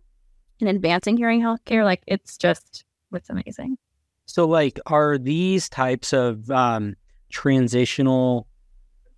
and 0.60 0.70
advancing 0.70 1.18
hearing 1.18 1.40
health 1.40 1.64
care 1.66 1.84
like 1.84 2.02
it's 2.08 2.36
just 2.36 2.84
it's 3.14 3.30
amazing 3.30 3.78
so 4.26 4.48
like 4.48 4.80
are 4.88 5.20
these 5.20 5.70
types 5.70 6.14
of 6.14 6.50
um 6.50 6.96
transitional 7.30 8.48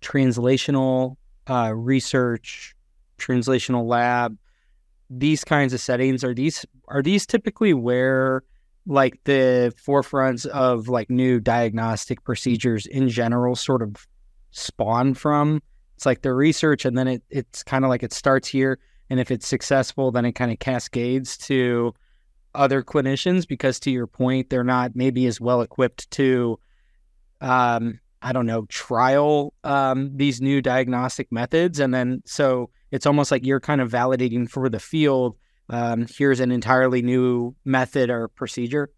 translational 0.00 1.16
uh, 1.48 1.72
research, 1.74 2.74
translational 3.18 3.86
lab, 3.86 4.36
these 5.10 5.44
kinds 5.44 5.74
of 5.74 5.80
settings? 5.80 6.22
Are 6.24 6.34
these 6.34 6.64
are 6.88 7.02
these 7.02 7.26
typically 7.26 7.74
where 7.74 8.44
like 8.86 9.20
the 9.24 9.74
forefronts 9.84 10.46
of 10.46 10.88
like 10.88 11.10
new 11.10 11.40
diagnostic 11.40 12.24
procedures 12.24 12.86
in 12.86 13.08
general 13.08 13.56
sort 13.56 13.82
of 13.82 14.06
spawn 14.52 15.14
from? 15.14 15.60
It's 15.96 16.06
like 16.06 16.22
the 16.22 16.32
research 16.32 16.84
and 16.84 16.96
then 16.96 17.08
it 17.08 17.22
it's 17.28 17.62
kind 17.62 17.84
of 17.84 17.90
like 17.90 18.02
it 18.02 18.12
starts 18.12 18.48
here 18.48 18.78
and 19.10 19.20
if 19.20 19.30
it's 19.30 19.46
successful 19.46 20.10
then 20.10 20.24
it 20.24 20.32
kind 20.32 20.50
of 20.50 20.58
cascades 20.58 21.36
to 21.36 21.92
other 22.54 22.82
clinicians 22.82 23.46
because 23.46 23.78
to 23.80 23.90
your 23.90 24.06
point 24.06 24.48
they're 24.48 24.64
not 24.64 24.96
maybe 24.96 25.26
as 25.26 25.40
well 25.40 25.60
equipped 25.60 26.10
to 26.10 26.58
um 27.42 28.00
i 28.22 28.32
don't 28.32 28.46
know 28.46 28.64
trial 28.70 29.52
um 29.62 30.10
these 30.16 30.40
new 30.40 30.62
diagnostic 30.62 31.30
methods. 31.30 31.80
And 31.80 31.92
then 31.92 32.22
so 32.24 32.70
it's 32.90 33.06
almost 33.06 33.30
like 33.30 33.44
you're 33.44 33.60
kind 33.60 33.80
of 33.80 33.90
validating 33.90 34.48
for 34.48 34.68
the 34.68 34.80
field. 34.80 35.36
Um, 35.68 36.06
here's 36.08 36.40
an 36.40 36.50
entirely 36.50 37.02
new 37.02 37.54
method 37.64 38.10
or 38.10 38.28
procedure. 38.28 38.90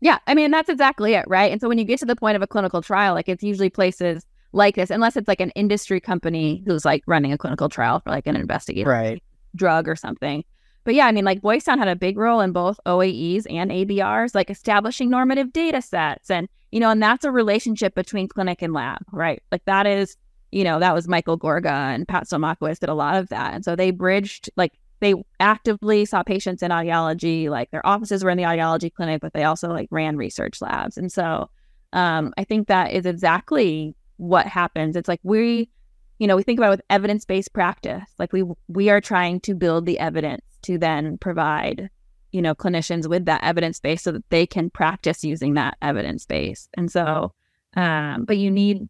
Yeah, 0.00 0.18
I 0.26 0.34
mean 0.34 0.50
that's 0.50 0.68
exactly 0.68 1.14
it, 1.14 1.24
right? 1.26 1.50
And 1.50 1.60
so 1.60 1.68
when 1.68 1.78
you 1.78 1.84
get 1.84 1.98
to 2.00 2.06
the 2.06 2.16
point 2.16 2.36
of 2.36 2.42
a 2.42 2.46
clinical 2.46 2.82
trial, 2.82 3.14
like 3.14 3.28
it's 3.28 3.42
usually 3.42 3.70
places 3.70 4.24
like 4.52 4.76
this, 4.76 4.90
unless 4.90 5.16
it's 5.16 5.28
like 5.28 5.40
an 5.40 5.50
industry 5.50 6.00
company 6.00 6.62
who's 6.66 6.84
like 6.84 7.02
running 7.06 7.32
a 7.32 7.38
clinical 7.38 7.68
trial 7.68 8.00
for 8.00 8.10
like 8.10 8.26
an 8.26 8.36
investigative 8.36 8.88
right. 8.88 9.22
drug 9.56 9.88
or 9.88 9.96
something. 9.96 10.44
But 10.84 10.94
yeah, 10.94 11.06
I 11.06 11.12
mean, 11.12 11.24
like 11.24 11.42
Boys 11.42 11.64
Town 11.64 11.78
had 11.78 11.88
a 11.88 11.96
big 11.96 12.16
role 12.16 12.40
in 12.40 12.52
both 12.52 12.80
OAEs 12.86 13.44
and 13.50 13.70
ABRs, 13.70 14.34
like 14.34 14.48
establishing 14.48 15.10
normative 15.10 15.52
data 15.52 15.82
sets. 15.82 16.30
And, 16.30 16.48
you 16.70 16.80
know, 16.80 16.90
and 16.90 17.02
that's 17.02 17.24
a 17.24 17.30
relationship 17.30 17.94
between 17.94 18.26
clinic 18.26 18.62
and 18.62 18.72
lab, 18.72 19.02
right? 19.12 19.42
Like 19.52 19.64
that 19.66 19.86
is 19.86 20.16
you 20.50 20.64
know, 20.64 20.78
that 20.78 20.94
was 20.94 21.06
Michael 21.08 21.38
Gorga 21.38 21.94
and 21.94 22.08
Pat 22.08 22.24
Stelmachowicz 22.24 22.78
did 22.78 22.88
a 22.88 22.94
lot 22.94 23.16
of 23.16 23.28
that. 23.28 23.54
And 23.54 23.64
so 23.64 23.76
they 23.76 23.90
bridged, 23.90 24.50
like, 24.56 24.72
they 25.00 25.14
actively 25.38 26.04
saw 26.04 26.22
patients 26.22 26.62
in 26.62 26.70
audiology. 26.70 27.48
Like, 27.48 27.70
their 27.70 27.86
offices 27.86 28.24
were 28.24 28.30
in 28.30 28.38
the 28.38 28.44
audiology 28.44 28.92
clinic, 28.92 29.20
but 29.20 29.32
they 29.32 29.44
also, 29.44 29.68
like, 29.68 29.88
ran 29.90 30.16
research 30.16 30.60
labs. 30.60 30.96
And 30.96 31.12
so 31.12 31.50
um, 31.92 32.32
I 32.38 32.44
think 32.44 32.68
that 32.68 32.92
is 32.92 33.06
exactly 33.06 33.94
what 34.16 34.46
happens. 34.46 34.96
It's 34.96 35.08
like 35.08 35.20
we, 35.22 35.68
you 36.18 36.26
know, 36.26 36.36
we 36.36 36.42
think 36.42 36.58
about 36.58 36.70
with 36.70 36.82
evidence 36.90 37.24
based 37.24 37.52
practice, 37.52 38.08
like, 38.18 38.32
we, 38.32 38.44
we 38.66 38.90
are 38.90 39.00
trying 39.00 39.40
to 39.40 39.54
build 39.54 39.86
the 39.86 39.98
evidence 39.98 40.42
to 40.62 40.78
then 40.78 41.18
provide, 41.18 41.90
you 42.32 42.42
know, 42.42 42.54
clinicians 42.54 43.08
with 43.08 43.26
that 43.26 43.44
evidence 43.44 43.78
base 43.78 44.02
so 44.02 44.12
that 44.12 44.28
they 44.30 44.46
can 44.46 44.70
practice 44.70 45.22
using 45.22 45.54
that 45.54 45.76
evidence 45.80 46.26
base. 46.26 46.68
And 46.74 46.90
so, 46.90 47.32
um, 47.76 48.24
but 48.24 48.38
you 48.38 48.50
need 48.50 48.88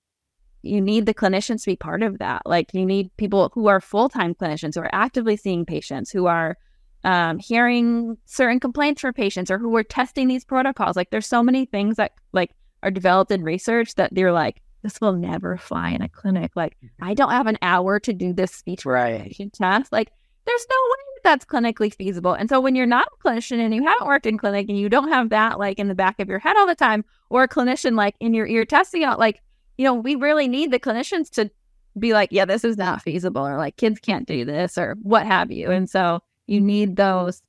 you 0.63 0.81
need 0.81 1.07
the 1.07 1.15
clinicians 1.15 1.63
to 1.63 1.71
be 1.71 1.77
part 1.77 2.03
of 2.03 2.19
that. 2.19 2.43
Like 2.45 2.75
you 2.75 2.85
need 2.85 3.17
people 3.17 3.51
who 3.55 3.69
are 3.69 3.81
full 3.81 4.09
time 4.09 4.35
clinicians 4.35 4.75
who 4.75 4.81
are 4.81 4.91
actively 4.93 5.37
seeing 5.37 5.65
patients, 5.65 6.11
who 6.11 6.27
are 6.27 6.57
um, 7.05 7.39
hearing 7.39 8.17
certain 8.25 8.61
complaints 8.61 9.01
from 9.01 9.15
patients, 9.15 9.51
or 9.51 9.59
who 9.59 9.75
are 9.77 9.85
testing 9.85 10.29
these 10.29 10.45
protocols. 10.45 10.97
Like 10.97 11.11
there's 11.11 11.27
so 11.27 11.43
many 11.43 11.65
things 11.65 11.97
that 11.97 12.13
like 12.33 12.51
are 12.83 12.91
developed 12.91 13.31
in 13.31 13.43
research 13.43 13.95
that 13.95 14.15
they're 14.15 14.33
like, 14.33 14.61
this 14.83 15.01
will 15.01 15.13
never 15.13 15.57
fly 15.57 15.91
in 15.91 16.03
a 16.03 16.09
clinic. 16.09 16.53
Like 16.55 16.77
I 17.01 17.15
don't 17.15 17.31
have 17.31 17.47
an 17.47 17.59
hour 17.63 18.01
to 18.01 18.13
do 18.13 18.33
this 18.33 18.53
speech 18.53 18.85
right. 18.85 19.35
test. 19.55 19.93
Like 19.93 20.13
there's 20.45 20.67
no 20.71 20.77
way 20.77 21.09
that's 21.25 21.45
clinically 21.45 21.93
feasible. 21.93 22.33
And 22.33 22.49
so 22.49 22.61
when 22.61 22.75
you're 22.75 22.87
not 22.87 23.09
a 23.09 23.29
clinician 23.29 23.59
and 23.59 23.75
you 23.75 23.85
haven't 23.85 24.07
worked 24.07 24.27
in 24.27 24.39
clinic 24.39 24.69
and 24.69 24.79
you 24.79 24.89
don't 24.89 25.09
have 25.09 25.31
that 25.31 25.59
like 25.59 25.79
in 25.79 25.89
the 25.89 25.95
back 25.95 26.21
of 26.21 26.29
your 26.29 26.39
head 26.39 26.57
all 26.57 26.67
the 26.67 26.75
time, 26.75 27.05
or 27.31 27.43
a 27.43 27.49
clinician 27.49 27.97
like 27.97 28.15
in 28.21 28.35
your 28.35 28.47
ear 28.47 28.65
testing 28.65 29.05
out, 29.05 29.19
like 29.19 29.41
you 29.79 29.85
know, 29.85 29.95
we 29.95 30.17
really 30.17 30.49
need 30.49 30.71
the 30.73 30.81
clinicians 30.81 31.31
to 31.31 31.51
be 31.99 32.13
like, 32.13 32.31
yeah, 32.33 32.45
this 32.45 32.65
is 32.65 32.77
not 32.77 33.01
feasible, 33.01 33.47
or 33.47 33.57
like 33.57 33.77
kids 33.77 33.99
can't 34.01 34.27
do 34.27 34.45
this, 34.45 34.77
or 34.77 34.97
what 35.03 35.25
have 35.25 35.51
you. 35.51 35.71
And 35.71 35.89
so 35.89 36.21
you 36.47 36.61
need 36.61 36.97
those, 36.97 37.43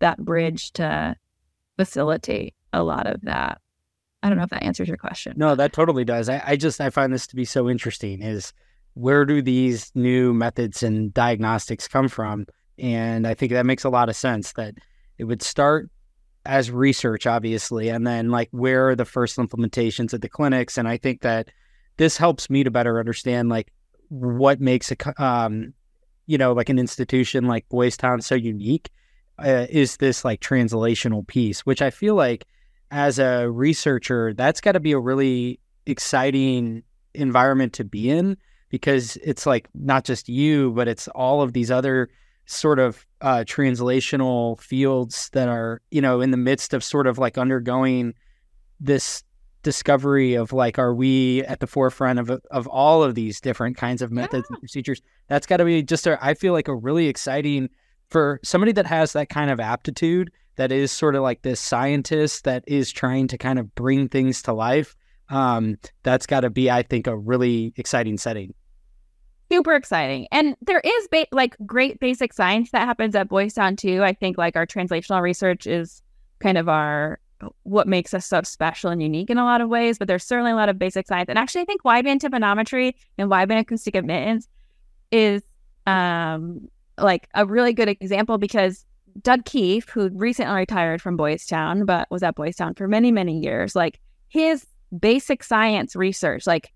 that 0.00 0.18
bridge 0.18 0.72
to 0.72 1.14
facilitate 1.76 2.54
a 2.72 2.82
lot 2.82 3.06
of 3.06 3.20
that. 3.22 3.60
I 4.22 4.28
don't 4.28 4.38
know 4.38 4.44
if 4.44 4.50
that 4.50 4.62
answers 4.62 4.88
your 4.88 4.96
question. 4.96 5.34
No, 5.36 5.54
that 5.54 5.74
totally 5.74 6.04
does. 6.04 6.28
I, 6.28 6.42
I 6.44 6.56
just, 6.56 6.80
I 6.80 6.88
find 6.88 7.12
this 7.12 7.26
to 7.28 7.36
be 7.36 7.44
so 7.44 7.68
interesting 7.68 8.22
is 8.22 8.52
where 8.94 9.26
do 9.26 9.42
these 9.42 9.92
new 9.94 10.32
methods 10.32 10.82
and 10.82 11.12
diagnostics 11.12 11.86
come 11.86 12.08
from? 12.08 12.46
And 12.78 13.26
I 13.26 13.34
think 13.34 13.52
that 13.52 13.66
makes 13.66 13.84
a 13.84 13.90
lot 13.90 14.08
of 14.08 14.16
sense 14.16 14.52
that 14.54 14.74
it 15.18 15.24
would 15.24 15.42
start 15.42 15.90
as 16.46 16.70
research, 16.70 17.26
obviously, 17.26 17.90
and 17.90 18.06
then 18.06 18.30
like 18.30 18.48
where 18.50 18.88
are 18.88 18.96
the 18.96 19.04
first 19.04 19.36
implementations 19.36 20.14
at 20.14 20.22
the 20.22 20.28
clinics? 20.28 20.78
And 20.78 20.88
I 20.88 20.96
think 20.96 21.20
that 21.20 21.48
this 21.96 22.16
helps 22.16 22.50
me 22.50 22.64
to 22.64 22.70
better 22.70 22.98
understand 22.98 23.48
like 23.48 23.72
what 24.08 24.60
makes 24.60 24.92
a 24.92 25.22
um 25.22 25.72
you 26.26 26.38
know 26.38 26.52
like 26.52 26.68
an 26.68 26.78
institution 26.78 27.46
like 27.46 27.68
Boys 27.68 27.96
Town 27.96 28.20
so 28.20 28.34
unique 28.34 28.90
uh, 29.38 29.66
is 29.68 29.96
this 29.96 30.24
like 30.24 30.40
translational 30.40 31.26
piece 31.26 31.66
which 31.66 31.82
I 31.82 31.90
feel 31.90 32.14
like 32.14 32.46
as 32.90 33.18
a 33.18 33.50
researcher 33.50 34.32
that's 34.34 34.60
got 34.60 34.72
to 34.72 34.80
be 34.80 34.92
a 34.92 34.98
really 34.98 35.58
exciting 35.86 36.82
environment 37.14 37.72
to 37.74 37.84
be 37.84 38.10
in 38.10 38.36
because 38.68 39.16
it's 39.16 39.46
like 39.46 39.68
not 39.74 40.04
just 40.04 40.28
you 40.28 40.70
but 40.72 40.88
it's 40.88 41.08
all 41.08 41.42
of 41.42 41.52
these 41.52 41.70
other 41.70 42.08
sort 42.46 42.78
of 42.78 43.06
uh, 43.22 43.38
translational 43.46 44.60
fields 44.60 45.30
that 45.32 45.48
are 45.48 45.80
you 45.90 46.00
know 46.00 46.20
in 46.20 46.30
the 46.30 46.36
midst 46.36 46.74
of 46.74 46.84
sort 46.84 47.06
of 47.06 47.18
like 47.18 47.38
undergoing 47.38 48.14
this 48.80 49.22
discovery 49.64 50.34
of 50.34 50.52
like 50.52 50.78
are 50.78 50.94
we 50.94 51.42
at 51.44 51.58
the 51.58 51.66
forefront 51.66 52.20
of 52.20 52.30
of 52.52 52.66
all 52.68 53.02
of 53.02 53.16
these 53.16 53.40
different 53.40 53.76
kinds 53.76 54.00
of 54.00 54.12
methods 54.12 54.46
yeah. 54.48 54.54
and 54.54 54.60
procedures? 54.60 55.02
That's 55.28 55.46
got 55.46 55.56
to 55.56 55.64
be 55.64 55.82
just 55.82 56.06
a 56.06 56.24
i 56.24 56.34
feel 56.34 56.52
like 56.52 56.68
a 56.68 56.74
really 56.74 57.08
exciting 57.08 57.68
for 58.08 58.38
somebody 58.44 58.70
that 58.72 58.86
has 58.86 59.12
that 59.14 59.28
kind 59.28 59.50
of 59.50 59.58
aptitude 59.58 60.30
that 60.56 60.70
is 60.70 60.92
sort 60.92 61.16
of 61.16 61.22
like 61.22 61.42
this 61.42 61.58
scientist 61.58 62.44
that 62.44 62.62
is 62.68 62.92
trying 62.92 63.26
to 63.26 63.36
kind 63.36 63.58
of 63.58 63.74
bring 63.74 64.08
things 64.08 64.42
to 64.42 64.52
life 64.52 64.94
um, 65.30 65.76
that's 66.04 66.26
got 66.26 66.40
to 66.40 66.50
be 66.50 66.70
i 66.70 66.82
think 66.82 67.06
a 67.06 67.16
really 67.16 67.72
exciting 67.76 68.18
setting. 68.18 68.54
Super 69.50 69.74
exciting. 69.74 70.26
And 70.32 70.56
there 70.62 70.80
is 70.80 71.08
ba- 71.08 71.26
like 71.30 71.56
great 71.66 72.00
basic 72.00 72.32
science 72.32 72.70
that 72.70 72.86
happens 72.86 73.14
at 73.14 73.28
boys 73.28 73.54
town 73.54 73.76
too. 73.76 74.02
I 74.02 74.12
think 74.12 74.38
like 74.38 74.56
our 74.56 74.66
translational 74.66 75.20
research 75.20 75.66
is 75.66 76.02
kind 76.40 76.58
of 76.58 76.68
our 76.68 77.20
what 77.62 77.86
makes 77.86 78.14
us 78.14 78.26
so 78.26 78.42
special 78.42 78.90
and 78.90 79.02
unique 79.02 79.30
in 79.30 79.38
a 79.38 79.44
lot 79.44 79.60
of 79.60 79.68
ways, 79.68 79.98
but 79.98 80.08
there's 80.08 80.24
certainly 80.24 80.52
a 80.52 80.56
lot 80.56 80.68
of 80.68 80.78
basic 80.78 81.06
science. 81.06 81.28
And 81.28 81.38
actually, 81.38 81.62
I 81.62 81.64
think 81.64 81.82
wideband 81.82 82.20
tympanometry 82.20 82.94
and 83.18 83.30
wideband 83.30 83.60
acoustic 83.60 83.94
admittance 83.94 84.48
is 85.10 85.42
um, 85.86 86.68
like 86.98 87.28
a 87.34 87.46
really 87.46 87.72
good 87.72 87.88
example 87.88 88.38
because 88.38 88.84
Doug 89.22 89.44
Keefe, 89.44 89.88
who 89.88 90.08
recently 90.10 90.54
retired 90.54 91.00
from 91.00 91.16
Boys 91.16 91.46
Town, 91.46 91.84
but 91.84 92.10
was 92.10 92.22
at 92.22 92.34
Boys 92.34 92.56
Town 92.56 92.74
for 92.74 92.88
many, 92.88 93.12
many 93.12 93.38
years, 93.38 93.76
like 93.76 94.00
his 94.28 94.66
basic 94.98 95.44
science 95.44 95.94
research, 95.94 96.46
like 96.46 96.72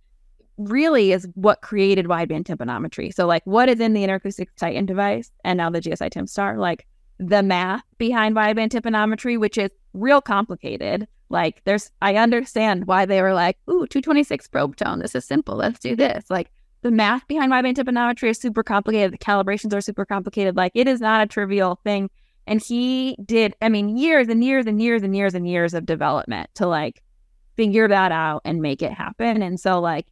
really 0.57 1.13
is 1.13 1.27
what 1.35 1.63
created 1.63 2.07
wideband 2.07 2.45
tympanometry. 2.45 3.15
So, 3.15 3.27
like, 3.27 3.43
what 3.45 3.69
is 3.69 3.81
in 3.81 3.95
the 3.95 4.05
interacoustic 4.05 4.49
Titan 4.57 4.87
device 4.87 5.31
and 5.45 5.57
now 5.57 5.71
the 5.71 5.81
GSI 5.81 6.11
TymStar? 6.11 6.59
Like, 6.59 6.87
the 7.19 7.43
math 7.43 7.83
behind 7.97 8.37
wideband 8.37 8.71
tympanometry, 8.71 9.39
which 9.39 9.59
is 9.59 9.71
real 9.93 10.21
complicated. 10.21 11.09
Like 11.31 11.63
there's 11.65 11.91
I 12.01 12.17
understand 12.17 12.87
why 12.87 13.07
they 13.07 13.23
were 13.23 13.35
like, 13.35 13.59
ooh, 13.69 13.87
226 13.87 14.49
probe 14.49 14.77
tone. 14.77 14.99
This 15.01 15.15
is 15.15 15.25
simple. 15.25 15.57
Let's 15.57 15.79
do 15.79 15.95
this. 15.95 16.25
Like 16.31 16.51
the 16.83 16.91
math 16.91 17.27
behind 17.27 17.53
wideband 17.53 17.75
tympanometry 17.75 18.31
is 18.31 18.39
super 18.39 18.63
complicated. 18.63 19.13
The 19.13 19.19
calibrations 19.19 19.75
are 19.75 19.81
super 19.81 20.05
complicated. 20.05 20.57
Like 20.57 20.73
it 20.75 20.89
is 20.89 21.01
not 21.01 21.23
a 21.23 21.27
trivial 21.27 21.81
thing. 21.85 22.11
And 22.47 22.63
he 22.63 23.17
did, 23.25 23.55
I 23.61 23.69
mean, 23.69 23.99
years 23.99 24.29
and 24.29 24.43
years 24.43 24.67
and 24.67 24.81
years 24.81 25.03
and 25.03 25.15
years 25.15 25.35
and 25.35 25.47
years 25.47 25.75
of 25.75 25.85
development 25.85 26.49
to 26.55 26.67
like 26.67 27.03
figure 27.57 27.89
that 27.89 28.11
out 28.11 28.43
and 28.45 28.63
make 28.63 28.81
it 28.81 28.93
happen. 28.93 29.43
And 29.43 29.61
so 29.61 29.81
like 29.81 30.07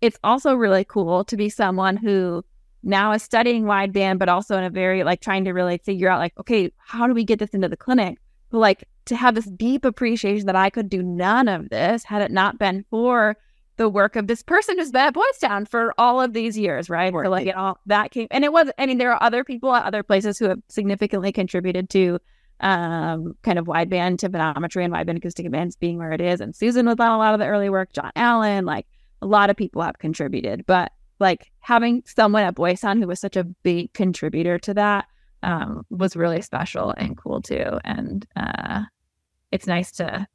it's 0.00 0.18
also 0.22 0.54
really 0.54 0.84
cool 0.84 1.24
to 1.24 1.36
be 1.36 1.48
someone 1.48 1.96
who 1.96 2.44
now 2.82 3.12
is 3.12 3.22
studying 3.22 3.64
wideband, 3.64 4.18
but 4.18 4.28
also 4.28 4.56
in 4.56 4.64
a 4.64 4.70
very 4.70 5.02
like 5.02 5.20
trying 5.20 5.44
to 5.44 5.52
really 5.52 5.78
figure 5.78 6.10
out 6.10 6.18
like, 6.18 6.38
okay, 6.38 6.72
how 6.78 7.06
do 7.06 7.14
we 7.14 7.24
get 7.24 7.38
this 7.38 7.50
into 7.50 7.68
the 7.68 7.76
clinic? 7.76 8.18
But 8.50 8.58
like 8.58 8.84
to 9.08 9.16
have 9.16 9.34
this 9.34 9.46
deep 9.46 9.84
appreciation 9.84 10.46
that 10.46 10.56
I 10.56 10.70
could 10.70 10.88
do 10.88 11.02
none 11.02 11.48
of 11.48 11.70
this 11.70 12.04
had 12.04 12.22
it 12.22 12.30
not 12.30 12.58
been 12.58 12.84
for 12.90 13.36
the 13.76 13.88
work 13.88 14.16
of 14.16 14.26
this 14.26 14.42
person 14.42 14.78
who's 14.78 14.90
been 14.90 15.06
at 15.06 15.14
Boys 15.14 15.38
Town 15.40 15.64
for 15.64 15.94
all 15.98 16.20
of 16.20 16.32
these 16.32 16.58
years, 16.58 16.90
right? 16.90 17.12
right. 17.12 17.24
So 17.24 17.30
like 17.30 17.46
it 17.46 17.54
all 17.54 17.78
that 17.86 18.10
came 18.10 18.26
and 18.30 18.44
it 18.44 18.52
was 18.52 18.70
I 18.76 18.86
mean, 18.86 18.98
there 18.98 19.12
are 19.12 19.22
other 19.22 19.44
people 19.44 19.74
at 19.74 19.84
other 19.84 20.02
places 20.02 20.38
who 20.38 20.46
have 20.46 20.58
significantly 20.68 21.32
contributed 21.32 21.88
to 21.90 22.18
um 22.60 23.36
kind 23.44 23.58
of 23.58 23.66
wideband 23.66 24.18
tympanometry 24.18 24.84
and 24.84 24.92
wideband 24.92 25.18
acoustic 25.18 25.48
bands 25.50 25.76
being 25.76 25.98
where 25.98 26.12
it 26.12 26.20
is. 26.20 26.40
And 26.40 26.54
Susan 26.54 26.86
was 26.86 26.96
on 26.98 27.10
a 27.10 27.18
lot 27.18 27.34
of 27.34 27.40
the 27.40 27.46
early 27.46 27.70
work, 27.70 27.92
John 27.92 28.10
Allen, 28.16 28.64
like 28.64 28.86
a 29.22 29.26
lot 29.26 29.48
of 29.48 29.56
people 29.56 29.82
have 29.82 29.98
contributed. 29.98 30.66
But 30.66 30.92
like 31.20 31.50
having 31.60 32.02
someone 32.04 32.42
at 32.42 32.56
Boys 32.56 32.80
Town 32.80 33.00
who 33.00 33.06
was 33.06 33.20
such 33.20 33.36
a 33.36 33.44
big 33.44 33.92
contributor 33.92 34.58
to 34.58 34.74
that 34.74 35.06
um, 35.42 35.86
was 35.90 36.16
really 36.16 36.42
special 36.42 36.90
and 36.96 37.16
cool 37.16 37.40
too. 37.42 37.78
And 37.84 38.26
uh, 38.36 38.82
it's 39.52 39.66
nice 39.66 39.90
to 39.92 40.26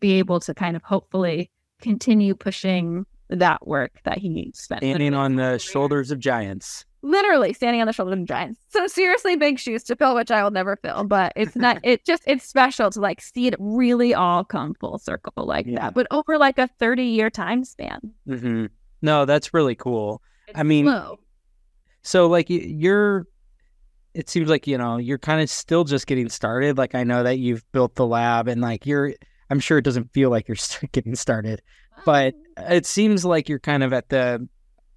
be 0.00 0.12
able 0.18 0.40
to 0.40 0.54
kind 0.54 0.76
of 0.76 0.82
hopefully 0.82 1.50
continue 1.80 2.34
pushing 2.34 3.06
that 3.30 3.66
work 3.66 4.00
that 4.04 4.18
he 4.18 4.50
spent. 4.54 4.80
Standing 4.82 5.14
on 5.14 5.36
the 5.36 5.58
shoulders 5.58 6.10
of 6.10 6.18
giants. 6.18 6.84
Literally 7.02 7.52
standing 7.52 7.80
on 7.80 7.86
the 7.86 7.92
shoulders 7.92 8.18
of 8.18 8.24
giants. 8.24 8.58
So 8.70 8.86
seriously 8.86 9.36
big 9.36 9.58
shoes 9.58 9.84
to 9.84 9.96
fill, 9.96 10.14
which 10.14 10.30
I 10.30 10.42
will 10.42 10.50
never 10.50 10.76
fill. 10.76 11.04
But 11.04 11.32
it's 11.36 11.54
not 11.54 11.78
it 11.84 12.04
just 12.04 12.22
it's 12.26 12.44
special 12.44 12.90
to 12.90 13.00
like 13.00 13.20
see 13.20 13.46
it 13.46 13.54
really 13.58 14.14
all 14.14 14.44
come 14.44 14.74
full 14.74 14.98
circle 14.98 15.32
like 15.46 15.66
Yeah. 15.66 15.80
that. 15.80 15.94
But 15.94 16.06
over 16.10 16.38
like 16.38 16.58
a 16.58 16.68
30 16.78 17.04
year 17.04 17.30
time 17.30 17.64
span. 17.64 18.00
Mm-hmm. 18.28 18.66
No, 19.02 19.24
that's 19.26 19.54
really 19.54 19.74
cool. 19.76 20.20
It's 20.48 20.58
I 20.58 20.64
mean, 20.64 20.86
slow. 20.86 21.20
So 22.02 22.26
like 22.26 22.46
you're 22.48 23.26
it 24.18 24.28
seems 24.28 24.48
like, 24.48 24.66
you 24.66 24.76
know, 24.76 24.96
you're 24.96 25.16
kind 25.16 25.40
of 25.40 25.48
still 25.48 25.84
just 25.84 26.08
getting 26.08 26.28
started. 26.28 26.76
Like 26.76 26.96
I 26.96 27.04
know 27.04 27.22
that 27.22 27.38
you've 27.38 27.62
built 27.70 27.94
the 27.94 28.04
lab 28.04 28.48
and 28.48 28.60
like 28.60 28.84
you're 28.84 29.14
I'm 29.48 29.60
sure 29.60 29.78
it 29.78 29.84
doesn't 29.84 30.12
feel 30.12 30.28
like 30.28 30.48
you're 30.48 30.56
getting 30.92 31.14
started, 31.14 31.62
but 32.04 32.34
it 32.56 32.84
seems 32.84 33.24
like 33.24 33.48
you're 33.48 33.60
kind 33.60 33.84
of 33.84 33.92
at 33.92 34.08
the 34.08 34.48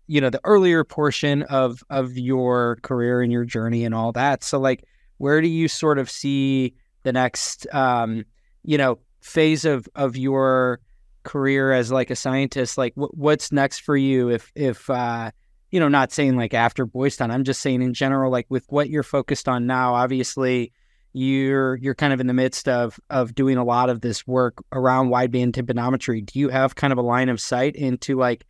you 0.08 0.22
know, 0.22 0.32
the 0.32 0.42
earlier 0.44 0.84
portion 0.84 1.44
of 1.44 1.84
of 1.92 2.18
your 2.18 2.78
career 2.82 3.22
and 3.22 3.32
your 3.32 3.46
journey 3.46 3.86
and 3.86 3.94
all 3.94 4.12
that. 4.14 4.44
So 4.44 4.60
like 4.60 4.86
where 5.20 5.40
do 5.40 5.48
you 5.48 5.68
sort 5.68 6.00
of 6.00 6.10
see 6.10 6.74
the 7.04 7.14
next 7.14 7.68
um 7.72 8.26
you 8.64 8.80
know, 8.80 8.98
phase 9.22 9.66
of 9.66 9.88
of 9.94 10.18
your 10.18 10.80
career 11.22 11.74
as 11.74 11.92
like 11.92 12.10
a 12.10 12.16
scientist 12.16 12.76
like 12.76 12.96
wh- 12.96 13.16
what's 13.16 13.52
next 13.52 13.82
for 13.82 13.96
you 13.96 14.32
if 14.32 14.52
if 14.56 14.90
uh 14.90 15.30
you 15.72 15.80
know, 15.80 15.88
not 15.88 16.12
saying 16.12 16.36
like 16.36 16.54
after 16.54 16.86
Boys 16.86 17.18
Town. 17.18 17.32
I'm 17.32 17.44
just 17.44 17.62
saying 17.62 17.82
in 17.82 17.94
general, 17.94 18.32
like 18.32 18.46
with 18.50 18.66
what 18.70 18.90
you're 18.90 19.04
focused 19.04 19.48
on 19.48 19.66
now. 19.66 19.96
Obviously, 19.96 20.74
you're 21.14 21.76
you're 21.78 21.96
kind 21.96 22.14
of 22.14 22.20
in 22.20 22.28
the 22.28 22.34
midst 22.34 22.68
of 22.70 23.00
of 23.10 23.34
doing 23.34 23.58
a 23.58 23.64
lot 23.64 23.90
of 23.90 24.02
this 24.02 24.28
work 24.28 24.64
around 24.72 25.10
wideband 25.10 25.54
tympanometry. 25.54 26.26
Do 26.26 26.40
you 26.40 26.50
have 26.50 26.76
kind 26.76 26.94
of 26.94 27.00
a 27.00 27.04
line 27.04 27.30
of 27.30 27.40
sight 27.42 27.76
into 27.76 28.18
like, 28.18 28.46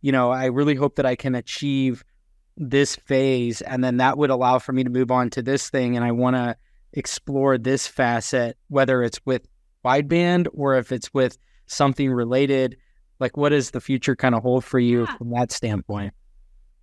you 0.00 0.12
know, 0.12 0.30
I 0.30 0.46
really 0.46 0.74
hope 0.74 0.96
that 0.96 1.06
I 1.06 1.16
can 1.16 1.34
achieve 1.34 2.04
this 2.56 2.94
phase, 2.96 3.62
and 3.62 3.82
then 3.82 3.96
that 3.96 4.16
would 4.18 4.30
allow 4.30 4.58
for 4.60 4.72
me 4.72 4.84
to 4.84 4.90
move 4.90 5.10
on 5.10 5.30
to 5.30 5.42
this 5.42 5.70
thing, 5.70 5.96
and 5.96 6.04
I 6.04 6.12
want 6.12 6.36
to 6.36 6.56
explore 6.92 7.58
this 7.58 7.88
facet, 7.88 8.56
whether 8.68 9.02
it's 9.02 9.18
with 9.24 9.46
wideband 9.84 10.46
or 10.54 10.76
if 10.76 10.92
it's 10.92 11.12
with 11.12 11.36
something 11.66 12.12
related. 12.12 12.76
Like, 13.18 13.36
what 13.36 13.48
does 13.48 13.72
the 13.72 13.80
future 13.80 14.14
kind 14.14 14.34
of 14.34 14.42
hold 14.42 14.64
for 14.64 14.78
you 14.78 15.00
Yeah. 15.00 15.16
from 15.16 15.30
that 15.30 15.50
standpoint? 15.50 16.14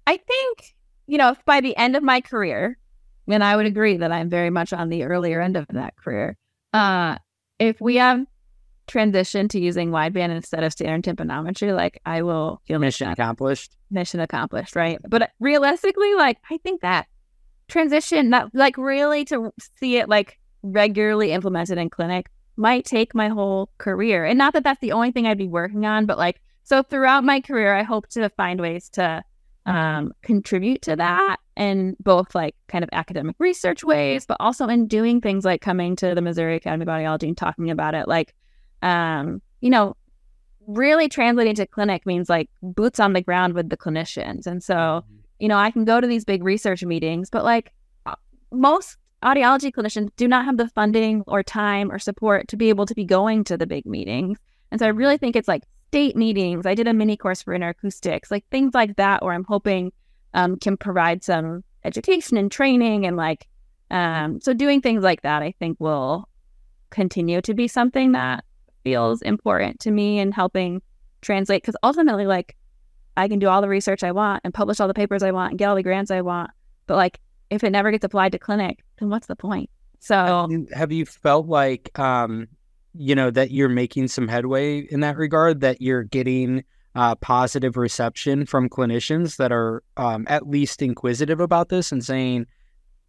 I 0.07 0.17
think, 0.17 0.75
you 1.07 1.17
know, 1.17 1.31
if 1.31 1.45
by 1.45 1.61
the 1.61 1.75
end 1.77 1.95
of 1.95 2.03
my 2.03 2.21
career, 2.21 2.77
and 3.27 3.43
I 3.43 3.55
would 3.55 3.65
agree 3.65 3.97
that 3.97 4.11
I'm 4.11 4.29
very 4.29 4.49
much 4.49 4.73
on 4.73 4.89
the 4.89 5.03
earlier 5.03 5.41
end 5.41 5.55
of 5.55 5.65
that 5.69 5.95
career, 5.95 6.37
uh, 6.73 7.17
if 7.59 7.79
we 7.79 7.97
have 7.97 8.25
transitioned 8.87 9.49
to 9.51 9.59
using 9.59 9.91
wideband 9.91 10.31
instead 10.31 10.63
of 10.63 10.71
standard 10.71 11.15
tympanometry, 11.15 11.75
like 11.75 12.01
I 12.05 12.23
will 12.23 12.61
feel 12.65 12.79
Mission 12.79 13.07
that 13.07 13.13
accomplished. 13.13 13.75
mission 13.89 14.19
accomplished, 14.19 14.75
right? 14.75 14.99
But 15.07 15.31
realistically, 15.39 16.13
like 16.15 16.37
I 16.49 16.57
think 16.57 16.81
that 16.81 17.07
transition, 17.67 18.31
that 18.31 18.49
like 18.53 18.77
really 18.77 19.23
to 19.25 19.53
see 19.79 19.97
it 19.97 20.09
like 20.09 20.39
regularly 20.63 21.31
implemented 21.31 21.77
in 21.77 21.89
clinic 21.89 22.29
might 22.57 22.85
take 22.85 23.15
my 23.15 23.29
whole 23.29 23.69
career. 23.77 24.25
And 24.25 24.37
not 24.37 24.53
that 24.53 24.63
that's 24.63 24.81
the 24.81 24.91
only 24.91 25.11
thing 25.11 25.25
I'd 25.25 25.37
be 25.37 25.47
working 25.47 25.85
on, 25.85 26.05
but 26.05 26.17
like 26.17 26.41
so 26.63 26.83
throughout 26.83 27.23
my 27.23 27.39
career, 27.39 27.73
I 27.73 27.83
hope 27.83 28.07
to 28.09 28.29
find 28.29 28.59
ways 28.59 28.89
to 28.89 29.23
um, 29.65 30.13
contribute 30.21 30.81
to 30.83 30.95
that 30.95 31.37
in 31.55 31.95
both 31.99 32.33
like 32.33 32.55
kind 32.67 32.83
of 32.83 32.89
academic 32.93 33.35
research 33.39 33.83
ways, 33.83 34.25
but 34.25 34.37
also 34.39 34.67
in 34.67 34.87
doing 34.87 35.21
things 35.21 35.45
like 35.45 35.61
coming 35.61 35.95
to 35.97 36.15
the 36.15 36.21
Missouri 36.21 36.55
Academy 36.55 36.83
of 36.83 36.87
Audiology 36.87 37.27
and 37.27 37.37
talking 37.37 37.69
about 37.69 37.93
it, 37.93 38.07
like 38.07 38.33
um, 38.81 39.41
you 39.59 39.69
know, 39.69 39.95
really 40.67 41.07
translating 41.07 41.55
to 41.55 41.67
clinic 41.67 42.05
means 42.05 42.29
like 42.29 42.49
boots 42.61 42.99
on 42.99 43.13
the 43.13 43.21
ground 43.21 43.53
with 43.53 43.69
the 43.69 43.77
clinicians. 43.77 44.47
And 44.47 44.63
so, 44.63 45.03
you 45.39 45.47
know, 45.47 45.57
I 45.57 45.71
can 45.71 45.85
go 45.85 46.01
to 46.01 46.07
these 46.07 46.25
big 46.25 46.43
research 46.43 46.83
meetings, 46.83 47.29
but 47.29 47.43
like 47.43 47.71
uh, 48.05 48.15
most 48.51 48.97
audiology 49.23 49.71
clinicians 49.71 50.09
do 50.17 50.27
not 50.27 50.45
have 50.45 50.57
the 50.57 50.67
funding 50.69 51.23
or 51.27 51.43
time 51.43 51.91
or 51.91 51.99
support 51.99 52.47
to 52.47 52.57
be 52.57 52.69
able 52.69 52.85
to 52.85 52.95
be 52.95 53.05
going 53.05 53.43
to 53.45 53.57
the 53.57 53.67
big 53.67 53.85
meetings. 53.85 54.39
And 54.71 54.79
so 54.79 54.85
I 54.85 54.89
really 54.89 55.17
think 55.17 55.35
it's 55.35 55.47
like 55.47 55.63
state 55.91 56.15
meetings. 56.15 56.65
I 56.65 56.73
did 56.73 56.87
a 56.87 56.93
mini 56.93 57.17
course 57.17 57.41
for 57.41 57.53
interacoustics, 57.53 58.31
like 58.31 58.45
things 58.49 58.73
like 58.73 58.95
that, 58.95 59.21
where 59.21 59.33
I'm 59.33 59.43
hoping 59.43 59.91
um, 60.33 60.55
can 60.55 60.77
provide 60.77 61.21
some 61.21 61.65
education 61.83 62.37
and 62.37 62.49
training 62.49 63.05
and 63.05 63.17
like, 63.17 63.45
um, 63.89 64.39
so 64.39 64.53
doing 64.53 64.79
things 64.79 65.03
like 65.03 65.23
that, 65.23 65.43
I 65.43 65.53
think 65.59 65.77
will 65.81 66.29
continue 66.91 67.41
to 67.41 67.53
be 67.53 67.67
something 67.67 68.13
that 68.13 68.45
feels 68.85 69.21
important 69.21 69.81
to 69.81 69.91
me 69.91 70.19
and 70.19 70.33
helping 70.33 70.81
translate 71.21 71.61
because 71.61 71.75
ultimately 71.83 72.25
like 72.25 72.55
i 73.15 73.27
can 73.27 73.39
do 73.39 73.47
all 73.47 73.61
the 73.61 73.69
research 73.69 74.03
i 74.03 74.11
want 74.11 74.41
and 74.43 74.53
publish 74.53 74.79
all 74.79 74.87
the 74.87 74.93
papers 74.93 75.21
i 75.21 75.31
want 75.31 75.51
and 75.51 75.59
get 75.59 75.69
all 75.69 75.75
the 75.75 75.83
grants 75.83 76.09
i 76.09 76.19
want 76.19 76.49
but 76.87 76.95
like 76.95 77.19
if 77.51 77.63
it 77.63 77.69
never 77.69 77.91
gets 77.91 78.03
applied 78.03 78.31
to 78.31 78.39
clinic 78.39 78.83
then 78.97 79.09
what's 79.09 79.27
the 79.27 79.35
point 79.35 79.69
so 79.99 80.49
have 80.73 80.91
you 80.91 81.05
felt 81.05 81.45
like 81.47 81.97
um 81.99 82.47
you 82.93 83.15
know 83.15 83.31
that 83.31 83.51
you're 83.51 83.69
making 83.69 84.07
some 84.07 84.27
headway 84.27 84.79
in 84.79 84.99
that 84.99 85.17
regard 85.17 85.61
that 85.61 85.81
you're 85.81 86.03
getting 86.03 86.63
uh, 86.95 87.15
positive 87.15 87.77
reception 87.77 88.45
from 88.45 88.67
clinicians 88.67 89.37
that 89.37 89.51
are 89.51 89.81
um, 89.97 90.25
at 90.27 90.47
least 90.47 90.81
inquisitive 90.81 91.39
about 91.39 91.69
this 91.69 91.91
and 91.91 92.03
saying 92.03 92.45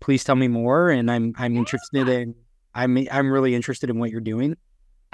please 0.00 0.22
tell 0.24 0.36
me 0.36 0.48
more 0.48 0.90
and 0.90 1.10
i'm 1.10 1.32
i'm 1.36 1.56
interested 1.56 2.08
in 2.08 2.34
i'm 2.74 2.96
i'm 3.10 3.30
really 3.30 3.54
interested 3.54 3.90
in 3.90 3.98
what 3.98 4.10
you're 4.10 4.20
doing. 4.20 4.56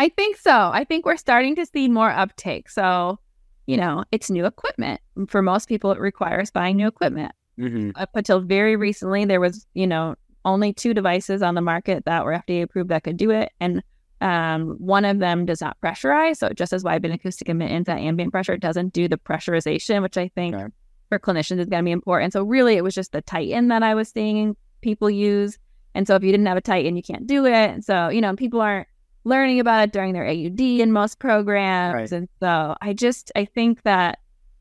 I 0.01 0.09
think 0.11 0.37
so. 0.37 0.53
I 0.53 0.85
think 0.85 1.05
we're 1.05 1.17
starting 1.17 1.57
to 1.57 1.67
see 1.67 1.89
more 1.89 2.11
uptake. 2.11 2.69
So 2.71 3.19
you 3.67 3.77
know 3.77 4.05
it's 4.13 4.31
new 4.31 4.47
equipment. 4.47 5.01
For 5.29 5.43
most 5.43 5.69
people 5.69 5.91
it 5.93 5.99
requires 5.99 6.51
buying 6.51 6.77
new 6.77 6.87
equipment. 6.87 7.33
Hmm 7.59 7.91
up 7.97 8.11
until 8.15 8.41
very 8.41 8.77
recently, 8.77 9.25
there 9.25 9.41
was, 9.41 9.67
you 9.75 9.87
know, 9.87 10.15
only 10.45 10.73
two 10.73 10.95
devices 10.95 11.43
on 11.43 11.55
the 11.55 11.61
market 11.61 12.05
that 12.07 12.25
were 12.25 12.33
FDA 12.33 12.63
approved 12.63 12.91
that 12.91 13.05
could 13.05 13.17
do 13.17 13.31
it. 13.31 13.53
And 13.61 13.83
um, 14.21 14.77
one 14.79 15.05
of 15.05 15.19
them 15.19 15.47
does 15.47 15.61
not 15.61 15.77
pressurize. 15.81 16.37
So 16.39 16.51
just 16.51 16.73
as 16.73 16.83
wideband 16.85 17.15
acoustic 17.15 17.49
immittance 17.49 17.89
at 17.89 17.99
ambient 17.99 18.33
pressure 18.33 18.55
it 18.55 18.61
doesn't 18.61 18.93
do 18.93 19.09
the 19.09 19.17
pressurization, 19.19 20.03
which 20.03 20.17
I 20.17 20.29
think 20.29 20.55
Okay. 20.55 20.67
for 21.09 21.19
clinicians 21.19 21.61
is 21.61 21.67
going 21.69 21.83
to 21.83 21.85
be 21.85 21.91
important. 21.93 22.33
So 22.33 22.43
really, 22.43 22.75
it 22.77 22.83
was 22.85 22.95
just 22.95 23.13
the 23.13 23.23
Titan 23.23 23.69
that 23.69 23.83
I 23.83 23.95
was 23.95 24.09
seeing 24.09 24.57
people 24.81 25.09
use. 25.09 25.59
And 25.95 26.07
so 26.07 26.15
if 26.17 26.23
you 26.23 26.31
didn't 26.31 26.47
have 26.47 26.57
a 26.57 26.61
Titan, 26.61 26.97
you 26.97 27.03
can't 27.03 27.27
do 27.27 27.47
it. 27.47 27.53
And 27.53 27.85
so, 27.85 28.09
you 28.09 28.21
know, 28.21 28.35
people 28.37 28.61
aren't 28.61 28.87
learning 29.25 29.61
about 29.61 29.85
it 29.85 29.93
during 29.93 30.13
their 30.13 30.27
AUD 30.27 30.61
in 30.61 30.93
most 30.93 31.19
programs. 31.19 31.95
Right. 31.95 32.13
And 32.13 32.29
so 32.41 32.77
I 32.81 32.93
just, 32.93 33.33
I 33.37 33.45
think 33.45 33.83
that 33.83 34.19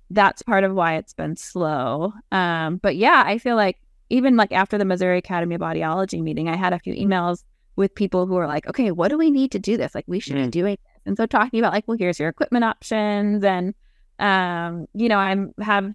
that's 0.10 0.42
part 0.42 0.64
of 0.64 0.74
why 0.74 0.96
it's 0.96 1.14
been 1.14 1.36
slow. 1.36 2.14
Um, 2.32 2.78
but 2.78 2.96
yeah, 2.96 3.24
I 3.26 3.38
feel 3.38 3.56
like 3.56 3.78
even 4.10 4.38
like 4.38 4.52
after 4.52 4.78
the 4.78 4.86
Missouri 4.86 5.18
Academy 5.18 5.56
of 5.56 5.62
Audiology 5.62 6.22
meeting, 6.24 6.48
I 6.48 6.56
had 6.56 6.74
a 6.74 6.80
few 6.80 6.94
emails 6.94 7.44
with 7.78 7.96
people 7.96 8.26
who 8.26 8.36
are 8.36 8.48
like, 8.48 8.68
okay, 8.68 8.92
what 8.92 9.08
do 9.08 9.18
we 9.18 9.32
need 9.32 9.52
to 9.52 9.60
do 9.60 9.78
this? 9.78 9.96
Like, 9.96 10.06
we 10.08 10.20
should 10.20 10.36
be 10.36 10.42
Mm. 10.42 10.52
doing 10.52 10.78
this. 10.84 11.02
And 11.06 11.16
so 11.16 11.26
talking 11.26 11.60
about 11.60 11.72
like, 11.72 11.88
well, 11.88 11.98
here's 11.98 12.20
your 12.20 12.28
equipment 12.28 12.66
options. 12.66 13.44
And, 13.46 13.74
um, 14.20 14.88
you 14.94 15.08
know, 15.08 15.18
I'm 15.18 15.54
have 15.62 15.94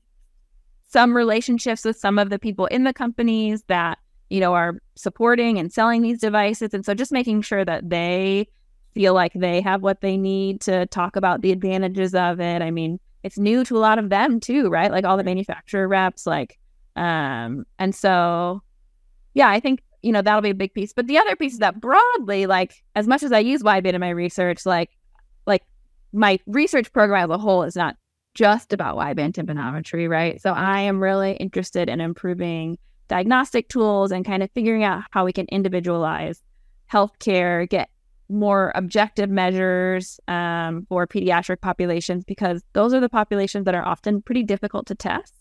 some 0.88 1.14
relationships 1.14 1.84
with 1.84 1.96
some 1.96 2.18
of 2.18 2.30
the 2.30 2.38
people 2.38 2.66
in 2.66 2.84
the 2.84 2.92
companies 2.92 3.64
that, 3.68 3.98
you 4.30 4.40
know, 4.40 4.54
are 4.54 4.78
supporting 4.94 5.58
and 5.58 5.72
selling 5.72 6.02
these 6.02 6.20
devices. 6.20 6.72
And 6.72 6.84
so 6.84 6.94
just 6.94 7.12
making 7.12 7.42
sure 7.42 7.64
that 7.64 7.90
they 7.90 8.46
feel 8.94 9.12
like 9.14 9.32
they 9.34 9.60
have 9.60 9.82
what 9.82 10.00
they 10.02 10.16
need 10.16 10.60
to 10.62 10.86
talk 10.86 11.16
about 11.16 11.42
the 11.42 11.50
advantages 11.50 12.14
of 12.14 12.40
it. 12.40 12.62
I 12.62 12.70
mean, 12.70 13.00
it's 13.22 13.38
new 13.38 13.64
to 13.64 13.76
a 13.76 13.80
lot 13.80 13.98
of 13.98 14.10
them 14.10 14.38
too, 14.38 14.68
right? 14.68 14.90
Like 14.90 15.04
all 15.04 15.16
the 15.16 15.24
manufacturer 15.24 15.88
reps, 15.88 16.26
like, 16.26 16.58
um, 16.94 17.64
and 17.78 17.94
so, 17.94 18.62
yeah, 19.34 19.48
I 19.48 19.60
think 19.60 19.82
you 20.02 20.12
know 20.12 20.22
that'll 20.22 20.40
be 20.40 20.50
a 20.50 20.54
big 20.54 20.74
piece. 20.74 20.92
But 20.92 21.06
the 21.06 21.18
other 21.18 21.36
piece 21.36 21.54
is 21.54 21.58
that 21.60 21.80
broadly, 21.80 22.46
like, 22.46 22.82
as 22.94 23.06
much 23.06 23.22
as 23.22 23.32
I 23.32 23.38
use 23.38 23.62
wideband 23.62 23.94
in 23.94 24.00
my 24.00 24.10
research, 24.10 24.66
like, 24.66 24.90
like 25.46 25.62
my 26.12 26.38
research 26.46 26.92
program 26.92 27.30
as 27.30 27.34
a 27.34 27.38
whole 27.38 27.62
is 27.62 27.76
not 27.76 27.96
just 28.34 28.72
about 28.72 28.96
wideband 28.96 29.32
tympanometry, 29.32 30.08
right? 30.08 30.40
So 30.40 30.52
I 30.52 30.80
am 30.80 31.02
really 31.02 31.32
interested 31.32 31.88
in 31.88 32.00
improving 32.00 32.78
diagnostic 33.08 33.68
tools 33.68 34.10
and 34.10 34.24
kind 34.24 34.42
of 34.42 34.50
figuring 34.54 34.84
out 34.84 35.02
how 35.10 35.24
we 35.24 35.32
can 35.32 35.46
individualize 35.46 36.42
healthcare, 36.90 37.68
get 37.68 37.90
more 38.28 38.72
objective 38.74 39.28
measures 39.28 40.18
um, 40.28 40.86
for 40.88 41.06
pediatric 41.06 41.60
populations 41.60 42.24
because 42.24 42.62
those 42.72 42.94
are 42.94 43.00
the 43.00 43.08
populations 43.08 43.66
that 43.66 43.74
are 43.74 43.84
often 43.84 44.22
pretty 44.22 44.42
difficult 44.42 44.86
to 44.86 44.94
test. 44.94 45.34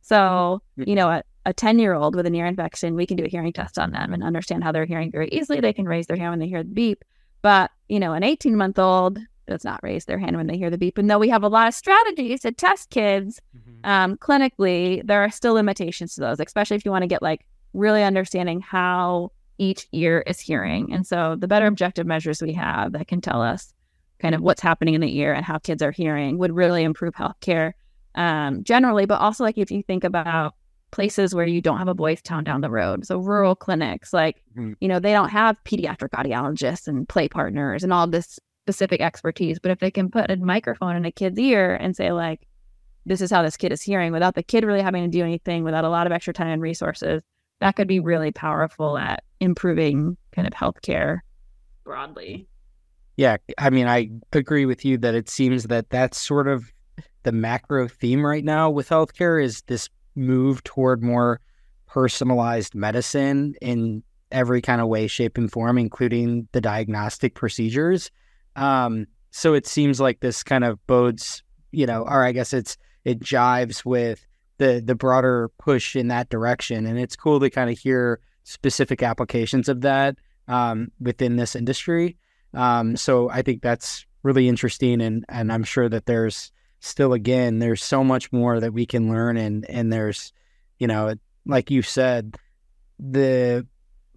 So, 0.00 0.62
you 0.76 0.96
know, 0.96 1.08
a, 1.08 1.22
a 1.44 1.52
10 1.52 1.78
year 1.78 1.94
old 1.94 2.14
with 2.14 2.26
an 2.26 2.34
ear 2.34 2.46
infection, 2.46 2.94
we 2.94 3.06
can 3.06 3.16
do 3.16 3.24
a 3.24 3.28
hearing 3.28 3.52
test 3.52 3.78
on 3.78 3.90
them 3.90 4.12
and 4.12 4.22
understand 4.22 4.62
how 4.62 4.72
they're 4.72 4.84
hearing 4.84 5.10
very 5.10 5.28
easily. 5.30 5.60
They 5.60 5.72
can 5.72 5.86
raise 5.86 6.06
their 6.06 6.16
hand 6.16 6.30
when 6.30 6.38
they 6.38 6.48
hear 6.48 6.62
the 6.62 6.70
beep. 6.70 7.04
But, 7.42 7.70
you 7.88 7.98
know, 7.98 8.12
an 8.12 8.22
18 8.22 8.56
month 8.56 8.78
old 8.78 9.18
does 9.48 9.64
not 9.64 9.80
raise 9.82 10.04
their 10.04 10.18
hand 10.18 10.36
when 10.36 10.46
they 10.46 10.56
hear 10.56 10.70
the 10.70 10.78
beep. 10.78 10.98
And 10.98 11.10
though 11.10 11.18
we 11.18 11.28
have 11.28 11.42
a 11.42 11.48
lot 11.48 11.66
of 11.66 11.74
strategies 11.74 12.42
to 12.42 12.52
test 12.52 12.90
kids 12.90 13.40
um, 13.84 14.16
clinically, 14.16 15.04
there 15.04 15.22
are 15.22 15.30
still 15.30 15.54
limitations 15.54 16.14
to 16.14 16.20
those, 16.20 16.38
especially 16.38 16.76
if 16.76 16.84
you 16.84 16.92
want 16.92 17.02
to 17.02 17.08
get 17.08 17.22
like 17.22 17.44
really 17.74 18.04
understanding 18.04 18.60
how 18.60 19.32
each 19.58 19.88
ear 19.92 20.22
is 20.26 20.38
hearing. 20.38 20.92
And 20.92 21.06
so 21.06 21.36
the 21.36 21.48
better 21.48 21.66
objective 21.66 22.06
measures 22.06 22.40
we 22.40 22.52
have 22.52 22.92
that 22.92 23.08
can 23.08 23.20
tell 23.20 23.42
us 23.42 23.74
kind 24.20 24.34
of 24.34 24.40
what's 24.40 24.62
happening 24.62 24.94
in 24.94 25.00
the 25.00 25.16
ear 25.18 25.32
and 25.32 25.44
how 25.44 25.58
kids 25.58 25.82
are 25.82 25.90
hearing 25.90 26.38
would 26.38 26.54
really 26.54 26.84
improve 26.84 27.14
healthcare 27.14 27.72
um, 28.14 28.62
generally, 28.62 29.06
but 29.06 29.20
also 29.20 29.42
like 29.42 29.58
if 29.58 29.70
you 29.70 29.82
think 29.82 30.04
about 30.04 30.54
places 30.92 31.34
where 31.34 31.46
you 31.46 31.60
don't 31.60 31.78
have 31.78 31.88
a 31.88 31.94
boys 31.94 32.22
town 32.22 32.44
down 32.44 32.60
the 32.60 32.70
road. 32.70 33.04
So 33.04 33.18
rural 33.18 33.56
clinics, 33.56 34.12
like, 34.12 34.42
mm-hmm. 34.56 34.74
you 34.80 34.86
know, 34.86 35.00
they 35.00 35.12
don't 35.12 35.30
have 35.30 35.56
pediatric 35.64 36.10
audiologists 36.10 36.86
and 36.86 37.08
play 37.08 37.28
partners 37.28 37.82
and 37.82 37.92
all 37.92 38.06
this 38.06 38.38
specific 38.64 39.00
expertise. 39.00 39.58
But 39.58 39.72
if 39.72 39.80
they 39.80 39.90
can 39.90 40.10
put 40.10 40.30
a 40.30 40.36
microphone 40.36 40.94
in 40.94 41.04
a 41.04 41.10
kid's 41.10 41.38
ear 41.38 41.74
and 41.74 41.96
say, 41.96 42.12
like, 42.12 42.46
this 43.04 43.20
is 43.20 43.32
how 43.32 43.42
this 43.42 43.56
kid 43.56 43.72
is 43.72 43.82
hearing 43.82 44.12
without 44.12 44.36
the 44.36 44.42
kid 44.44 44.64
really 44.64 44.82
having 44.82 45.02
to 45.02 45.08
do 45.08 45.24
anything, 45.24 45.64
without 45.64 45.84
a 45.84 45.88
lot 45.88 46.06
of 46.06 46.12
extra 46.12 46.32
time 46.32 46.48
and 46.48 46.62
resources, 46.62 47.22
that 47.60 47.74
could 47.74 47.88
be 47.88 47.98
really 47.98 48.30
powerful 48.30 48.96
at 48.96 49.24
improving 49.40 50.16
kind 50.32 50.46
of 50.46 50.52
healthcare 50.52 51.20
broadly. 51.84 52.46
Yeah. 53.16 53.38
I 53.58 53.70
mean, 53.70 53.88
I 53.88 54.10
agree 54.32 54.66
with 54.66 54.84
you 54.84 54.98
that 54.98 55.14
it 55.14 55.28
seems 55.28 55.64
that 55.64 55.90
that's 55.90 56.20
sort 56.20 56.48
of 56.48 56.72
the 57.24 57.32
macro 57.32 57.88
theme 57.88 58.24
right 58.24 58.44
now 58.44 58.70
with 58.70 58.88
healthcare 58.88 59.42
is 59.42 59.62
this 59.62 59.88
move 60.14 60.62
toward 60.64 61.02
more 61.02 61.40
personalized 61.86 62.74
medicine 62.74 63.54
in 63.60 64.02
every 64.30 64.62
kind 64.62 64.80
of 64.80 64.88
way, 64.88 65.06
shape, 65.06 65.36
and 65.36 65.52
form, 65.52 65.78
including 65.78 66.48
the 66.52 66.60
diagnostic 66.60 67.34
procedures. 67.34 68.10
Um, 68.56 69.06
so 69.30 69.54
it 69.54 69.66
seems 69.66 70.00
like 70.00 70.20
this 70.20 70.42
kind 70.42 70.64
of 70.64 70.84
bodes, 70.86 71.42
you 71.70 71.86
know, 71.86 72.02
or 72.02 72.24
I 72.24 72.32
guess 72.32 72.52
it's 72.52 72.76
it 73.04 73.20
jives 73.20 73.84
with 73.84 74.26
the 74.58 74.82
the 74.84 74.94
broader 74.94 75.50
push 75.58 75.96
in 75.96 76.08
that 76.08 76.30
direction, 76.30 76.86
and 76.86 76.98
it's 76.98 77.16
cool 77.16 77.40
to 77.40 77.50
kind 77.50 77.70
of 77.70 77.78
hear 77.78 78.20
specific 78.44 79.02
applications 79.02 79.68
of 79.68 79.80
that 79.82 80.16
um, 80.48 80.90
within 81.00 81.36
this 81.36 81.54
industry. 81.56 82.16
Um, 82.54 82.96
so 82.96 83.30
I 83.30 83.42
think 83.42 83.62
that's 83.62 84.06
really 84.22 84.48
interesting, 84.48 85.00
and 85.00 85.24
and 85.28 85.52
I'm 85.52 85.64
sure 85.64 85.88
that 85.88 86.06
there's 86.06 86.52
still 86.82 87.12
again 87.12 87.60
there's 87.60 87.82
so 87.82 88.02
much 88.02 88.32
more 88.32 88.58
that 88.58 88.72
we 88.72 88.84
can 88.84 89.08
learn 89.08 89.36
and 89.36 89.68
and 89.70 89.92
there's 89.92 90.32
you 90.78 90.86
know 90.86 91.14
like 91.46 91.70
you 91.70 91.80
said 91.80 92.36
the 92.98 93.64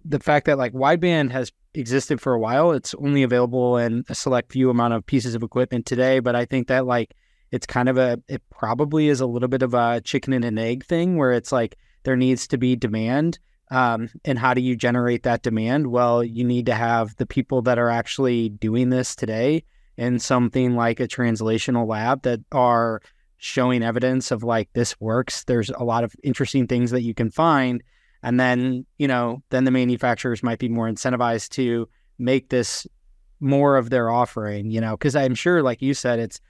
the 0.04 0.18
fact 0.18 0.46
that 0.46 0.58
like 0.58 0.72
wideband 0.72 1.30
has 1.30 1.52
existed 1.74 2.20
for 2.20 2.32
a 2.32 2.38
while 2.40 2.72
it's 2.72 2.92
only 2.96 3.22
available 3.22 3.76
in 3.76 4.04
a 4.08 4.14
select 4.14 4.50
few 4.50 4.68
amount 4.68 4.92
of 4.92 5.06
pieces 5.06 5.36
of 5.36 5.44
equipment 5.44 5.86
today 5.86 6.18
but 6.18 6.34
i 6.34 6.44
think 6.44 6.66
that 6.66 6.86
like 6.86 7.14
it's 7.52 7.66
kind 7.66 7.88
of 7.88 7.98
a 7.98 8.20
it 8.26 8.42
probably 8.50 9.08
is 9.08 9.20
a 9.20 9.26
little 9.26 9.48
bit 9.48 9.62
of 9.62 9.72
a 9.72 10.00
chicken 10.00 10.32
and 10.32 10.44
an 10.44 10.58
egg 10.58 10.84
thing 10.84 11.16
where 11.16 11.32
it's 11.32 11.52
like 11.52 11.76
there 12.02 12.16
needs 12.16 12.48
to 12.48 12.58
be 12.58 12.74
demand 12.74 13.38
um, 13.70 14.10
and 14.24 14.38
how 14.38 14.54
do 14.54 14.60
you 14.60 14.76
generate 14.76 15.24
that 15.24 15.42
demand? 15.42 15.88
Well 15.88 16.22
you 16.22 16.44
need 16.44 16.66
to 16.66 16.74
have 16.74 17.16
the 17.16 17.26
people 17.26 17.62
that 17.62 17.78
are 17.78 17.90
actually 17.90 18.48
doing 18.48 18.90
this 18.90 19.16
today 19.16 19.64
in 19.96 20.18
something 20.18 20.74
like 20.74 21.00
a 21.00 21.08
translational 21.08 21.86
lab 21.86 22.22
that 22.22 22.40
are 22.52 23.00
showing 23.38 23.82
evidence 23.82 24.30
of 24.30 24.42
like 24.42 24.68
this 24.72 24.98
works. 25.00 25.44
There's 25.44 25.70
a 25.70 25.84
lot 25.84 26.04
of 26.04 26.14
interesting 26.22 26.66
things 26.66 26.90
that 26.90 27.02
you 27.02 27.14
can 27.14 27.30
find. 27.30 27.82
And 28.22 28.40
then, 28.40 28.86
you 28.98 29.08
know, 29.08 29.42
then 29.50 29.64
the 29.64 29.70
manufacturers 29.70 30.42
might 30.42 30.58
be 30.58 30.68
more 30.68 30.88
incentivized 30.88 31.50
to 31.50 31.88
make 32.18 32.48
this 32.48 32.86
more 33.40 33.76
of 33.76 33.90
their 33.90 34.10
offering, 34.10 34.70
you 34.70 34.80
know, 34.80 34.96
because 34.96 35.14
I'm 35.14 35.34
sure, 35.34 35.62
like 35.62 35.82
you 35.82 35.94
said, 35.94 36.18
it's 36.18 36.40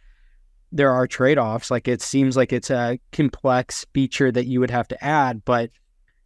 there 0.72 0.92
are 0.92 1.06
trade 1.06 1.38
offs. 1.38 1.70
Like 1.70 1.88
it 1.88 2.02
seems 2.02 2.36
like 2.36 2.52
it's 2.52 2.70
a 2.70 2.98
complex 3.12 3.84
feature 3.92 4.30
that 4.30 4.46
you 4.46 4.60
would 4.60 4.70
have 4.70 4.88
to 4.88 5.04
add, 5.04 5.44
but 5.44 5.70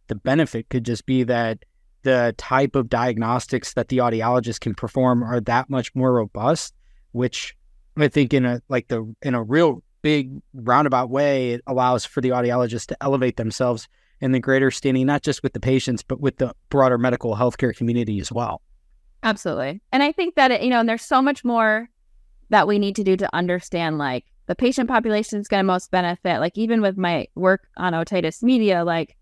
the 0.07 0.15
benefit 0.15 0.69
could 0.69 0.85
just 0.85 1.05
be 1.05 1.23
that 1.23 1.59
the 2.03 2.33
type 2.37 2.75
of 2.75 2.89
diagnostics 2.89 3.73
that 3.73 3.89
the 3.89 3.99
audiologist 3.99 4.59
can 4.59 4.73
perform 4.73 5.23
are 5.23 5.39
that 5.41 5.69
much 5.69 5.93
more 5.95 6.13
robust 6.13 6.73
which 7.11 7.55
I 7.97 8.07
think 8.07 8.33
in 8.33 8.45
a 8.45 8.61
like 8.69 8.87
the 8.87 9.13
in 9.21 9.35
a 9.35 9.43
real 9.43 9.83
big 10.01 10.41
roundabout 10.53 11.09
way, 11.09 11.51
it 11.51 11.61
allows 11.67 12.05
for 12.05 12.21
the 12.21 12.29
audiologist 12.29 12.87
to 12.87 12.97
elevate 13.01 13.37
themselves 13.37 13.87
in 14.19 14.31
the 14.31 14.39
greater 14.39 14.71
standing, 14.71 15.05
not 15.05 15.23
just 15.23 15.43
with 15.43 15.53
the 15.53 15.59
patients, 15.59 16.03
but 16.03 16.19
with 16.19 16.37
the 16.37 16.53
broader 16.69 16.97
medical 16.97 17.35
healthcare 17.35 17.75
community 17.75 18.19
as 18.19 18.31
well. 18.31 18.61
Absolutely. 19.23 19.81
And 19.91 20.01
I 20.01 20.11
think 20.11 20.35
that, 20.35 20.51
it, 20.51 20.61
you 20.61 20.69
know, 20.69 20.79
and 20.79 20.89
there's 20.89 21.03
so 21.03 21.21
much 21.21 21.43
more 21.43 21.89
that 22.49 22.67
we 22.67 22.79
need 22.79 22.95
to 22.95 23.03
do 23.03 23.15
to 23.17 23.35
understand 23.35 23.97
like 23.97 24.25
the 24.47 24.55
patient 24.55 24.89
population 24.89 25.39
is 25.39 25.47
going 25.47 25.59
to 25.59 25.63
most 25.63 25.91
benefit. 25.91 26.39
Like, 26.39 26.57
even 26.57 26.81
with 26.81 26.97
my 26.97 27.27
work 27.35 27.67
on 27.77 27.93
otitis 27.93 28.43
media, 28.43 28.83
like, 28.83 29.15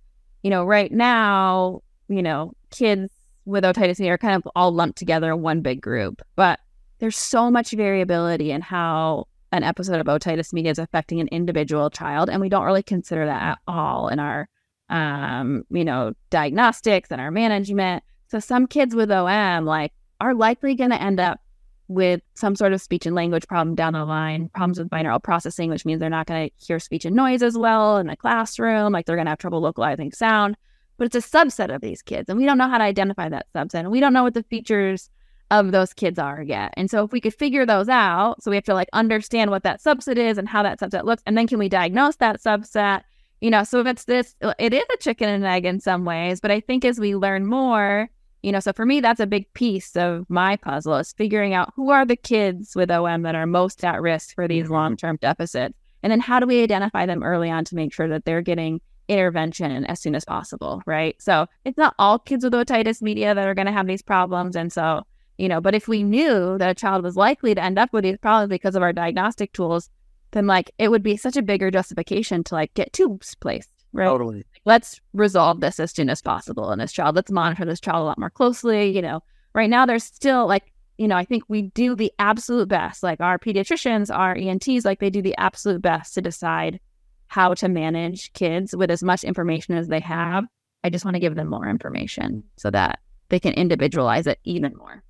you 0.44 0.50
know, 0.50 0.64
right 0.64 0.92
now, 0.92 1.82
you 2.08 2.24
know, 2.24 2.54
kids 2.72 3.12
with 3.46 3.64
otitis 3.64 4.00
media 4.00 4.14
are 4.14 4.18
kind 4.18 4.36
of 4.36 4.48
all 4.56 4.72
lumped 4.72 4.98
together 4.98 5.32
in 5.32 5.42
one 5.42 5.62
big 5.62 5.82
group. 5.82 6.22
But 6.36 6.60
there's 7.00 7.18
so 7.18 7.50
much 7.50 7.72
variability 7.72 8.52
in 8.52 8.62
how 8.62 9.28
an 9.52 9.64
episode 9.64 10.00
of 10.00 10.08
otitis 10.08 10.54
media 10.54 10.72
is 10.72 10.80
affecting 10.80 11.20
an 11.20 11.28
individual 11.30 11.89
child 11.89 12.30
and 12.30 12.39
we 12.39 12.50
don't 12.50 12.66
really 12.66 12.84
consider 12.84 13.26
that 13.26 13.41
at 13.41 13.58
all 13.68 14.08
in 14.10 14.20
our 14.20 14.47
um, 14.89 15.64
you 15.70 15.86
know 15.86 16.14
diagnostics 16.30 17.12
and 17.12 17.22
our 17.22 17.32
management. 17.32 18.04
So 18.28 18.39
some 18.39 18.68
kids 18.68 18.95
with 18.95 19.12
om 19.12 19.66
like 19.66 19.91
are 20.20 20.34
likely 20.34 20.76
going 20.76 20.91
to 20.91 21.02
end 21.02 21.20
up 21.20 21.39
with 21.88 22.22
some 22.36 22.56
sort 22.56 22.74
of 22.74 22.82
speech 22.82 23.08
and 23.08 23.16
language 23.16 23.47
problem 23.47 23.76
down 23.76 23.93
the 23.93 24.06
line 24.06 24.50
problems 24.50 24.78
with 24.78 24.89
binaural 24.89 25.24
processing 25.24 25.72
which 25.72 25.86
means 25.86 26.00
they're 26.00 26.10
not 26.10 26.28
going 26.28 26.50
to 26.50 26.66
hear 26.66 26.80
speech 26.80 27.06
and 27.06 27.16
noise 27.16 27.41
as 27.41 27.58
well 27.58 27.97
in 27.97 28.06
the 28.06 28.16
classroom 28.16 28.93
like 28.93 29.06
they're 29.08 29.16
going 29.16 29.26
to 29.26 29.32
have 29.32 29.39
trouble 29.39 29.62
localizing 29.62 30.12
sound. 30.12 30.56
But 30.97 31.06
it's 31.06 31.16
a 31.16 31.38
subset 31.38 31.74
of 31.74 31.82
these 31.82 32.02
kids 32.02 32.30
and 32.30 32.38
we 32.38 32.45
don't 32.45 32.58
know 32.58 32.70
how 32.70 32.78
to 32.78 32.84
identify 32.84 33.30
that 33.30 33.47
subset 33.56 33.80
and 33.80 33.91
we 33.91 34.00
don't 34.00 34.14
know 34.14 34.24
what 34.24 34.34
the 34.34 34.43
features 34.43 35.10
of 35.52 35.72
those 35.72 35.93
kids 35.93 36.20
are 36.20 36.41
yet. 36.41 36.74
And 36.78 36.89
so 36.89 37.04
if 37.04 37.12
we 37.12 37.22
could 37.22 37.34
figure 37.34 37.66
those 37.66 37.89
out, 37.89 38.41
so 38.43 38.52
we 38.52 38.58
have 38.58 38.66
to 38.66 38.74
like 38.74 38.89
understand 38.93 39.52
what 39.52 39.64
that 39.64 39.82
subset 39.82 40.18
is 40.18 40.38
and 40.38 40.47
how 40.47 40.64
that 40.64 40.80
subset 40.80 41.06
looks, 41.06 41.24
and 41.26 41.38
then 41.38 41.47
can 41.47 41.60
we 41.60 41.70
diagnose 41.70 42.18
that 42.18 42.41
subset? 42.41 43.04
You 43.41 43.50
know, 43.50 43.64
so 43.64 43.80
if 43.80 43.88
it's 43.88 44.06
this, 44.06 44.36
uh, 44.41 44.54
it 44.60 44.74
is 44.74 44.86
a 44.93 44.97
chicken 44.97 45.30
and 45.30 45.45
egg 45.45 45.66
in 45.66 45.80
some 45.80 46.06
ways, 46.06 46.39
but 46.39 46.52
I 46.52 46.60
think 46.60 46.86
as 46.86 47.00
we 47.00 47.16
learn 47.16 47.45
more, 47.45 48.10
you 48.43 48.52
know, 48.52 48.60
so 48.60 48.74
for 48.74 48.86
me, 48.86 49.00
that's 49.00 49.20
a 49.20 49.28
big 49.28 49.52
piece 49.54 49.95
of 49.95 50.26
my 50.30 50.56
puzzle 50.56 50.95
is 50.95 51.14
figuring 51.14 51.54
out 51.54 51.74
who 51.76 51.89
are 51.89 52.06
the 52.06 52.16
kids 52.16 52.76
with 52.76 52.91
OM 52.91 53.24
that 53.24 53.36
are 53.36 53.45
most 53.45 53.84
at 53.84 54.02
risk 54.02 54.36
for 54.36 54.47
these 54.47 54.66
mm-hmm. 54.66 54.74
long 54.74 54.97
term 54.97 55.18
deficits. 55.22 55.78
And 56.04 56.12
then 56.12 56.22
how 56.22 56.39
do 56.39 56.47
we 56.47 56.64
identify 56.64 57.06
them 57.06 57.24
early 57.24 57.50
on 57.50 57.66
to 57.66 57.76
make 57.76 57.93
sure 57.93 58.08
that 58.08 58.24
they're 58.24 58.41
getting 58.41 58.80
intervention 59.10 59.86
as 59.86 60.00
soon 60.00 60.16
as 60.16 60.24
possible, 60.24 60.82
right? 60.86 61.22
So 61.22 61.47
it's 61.66 61.78
not 61.78 61.95
all 62.00 62.20
kids 62.20 62.43
with 62.43 62.54
otitis 62.54 63.02
media 63.02 63.36
that 63.36 63.47
are 63.47 63.56
going 63.56 63.66
to 63.66 63.74
have 63.74 63.88
these 63.88 64.04
problems. 64.04 64.56
And 64.56 64.72
so 64.72 65.04
you 65.40 65.48
know 65.48 65.62
but 65.62 65.74
if 65.74 65.88
we 65.88 66.04
knew 66.04 66.58
that 66.58 66.70
a 66.70 66.76
child 66.76 67.04
was 67.04 67.16
likely 67.16 67.56
to 67.56 67.64
end 67.64 67.80
up 67.80 67.92
with 67.94 68.04
these 68.04 68.18
problems 68.18 68.50
because 68.50 68.76
of 68.76 68.84
our 68.84 68.94
diagnostic 68.94 69.52
tools 69.54 69.90
then 70.32 70.46
like 70.46 70.72
it 70.78 70.92
would 70.92 71.02
be 71.02 71.18
such 71.18 71.38
a 71.38 71.42
bigger 71.42 71.72
justification 71.72 72.44
to 72.44 72.54
like 72.54 72.74
get 72.74 72.94
tubes 72.94 73.36
placed 73.36 73.72
right? 73.92 74.06
Totally. 74.06 74.38
Like, 74.38 74.46
let's 74.66 75.02
resolve 75.14 75.62
this 75.62 75.80
as 75.80 75.92
soon 75.92 76.12
as 76.12 76.22
possible 76.22 76.72
in 76.72 76.78
this 76.78 76.92
child. 76.92 77.16
Let's 77.16 77.32
monitor 77.32 77.66
this 77.66 77.80
child 77.80 78.02
a 78.02 78.06
lot 78.06 78.20
more 78.20 78.30
closely 78.30 78.90
you 78.90 79.02
know. 79.02 79.22
Right 79.54 79.70
now 79.70 79.86
there's 79.86 80.04
still 80.04 80.48
like 80.48 80.72
you 80.98 81.08
know 81.08 81.16
i 81.16 81.24
think 81.24 81.44
we 81.48 81.64
do 81.64 81.96
the 81.96 82.12
absolute 82.20 82.68
best. 82.68 83.02
Like 83.02 83.22
our 83.22 83.40
pediatricians 83.40 84.16
our 84.16 84.36
ents 84.36 84.86
like 84.86 85.00
they 85.00 85.10
do 85.10 85.22
the 85.22 85.36
absolute 85.38 85.82
best 85.82 86.14
to 86.16 86.22
decide 86.22 86.80
how 87.28 87.54
to 87.54 87.70
manage 87.70 88.34
kids 88.34 88.76
with 88.76 88.92
as 88.92 89.04
much 89.04 89.24
information 89.24 89.76
as 89.76 89.88
they 89.88 90.00
have. 90.00 90.46
I 90.84 90.90
just 90.90 91.06
want 91.06 91.16
to 91.16 91.20
give 91.20 91.36
them 91.36 91.50
more 91.50 91.68
information 91.68 92.44
so 92.58 92.72
that 92.72 93.00
they 93.30 93.40
can 93.40 93.54
individualize 93.54 94.28
it 94.28 94.40
even 94.44 94.76
more 94.76 95.04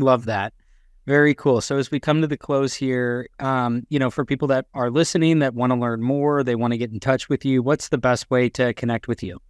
Love 0.00 0.26
that. 0.26 0.52
Very 1.06 1.34
cool. 1.34 1.62
So 1.62 1.78
as 1.78 1.90
we 1.90 1.98
come 1.98 2.20
to 2.20 2.26
the 2.26 2.36
close 2.36 2.74
here, 2.74 3.28
um, 3.40 3.86
you 3.88 3.98
know, 3.98 4.10
for 4.10 4.26
people 4.26 4.46
that 4.48 4.66
are 4.74 4.90
listening 4.90 5.38
that 5.38 5.54
want 5.54 5.72
to 5.72 5.78
learn 5.78 6.02
more, 6.02 6.44
they 6.44 6.54
want 6.54 6.72
to 6.72 6.78
get 6.78 6.92
in 6.92 7.00
touch 7.00 7.30
with 7.30 7.46
you. 7.46 7.62
What's 7.62 7.88
the 7.88 7.96
best 7.96 8.30
way 8.30 8.50
to 8.50 8.74
connect 8.74 9.08
with 9.08 9.22
you? 9.22 9.40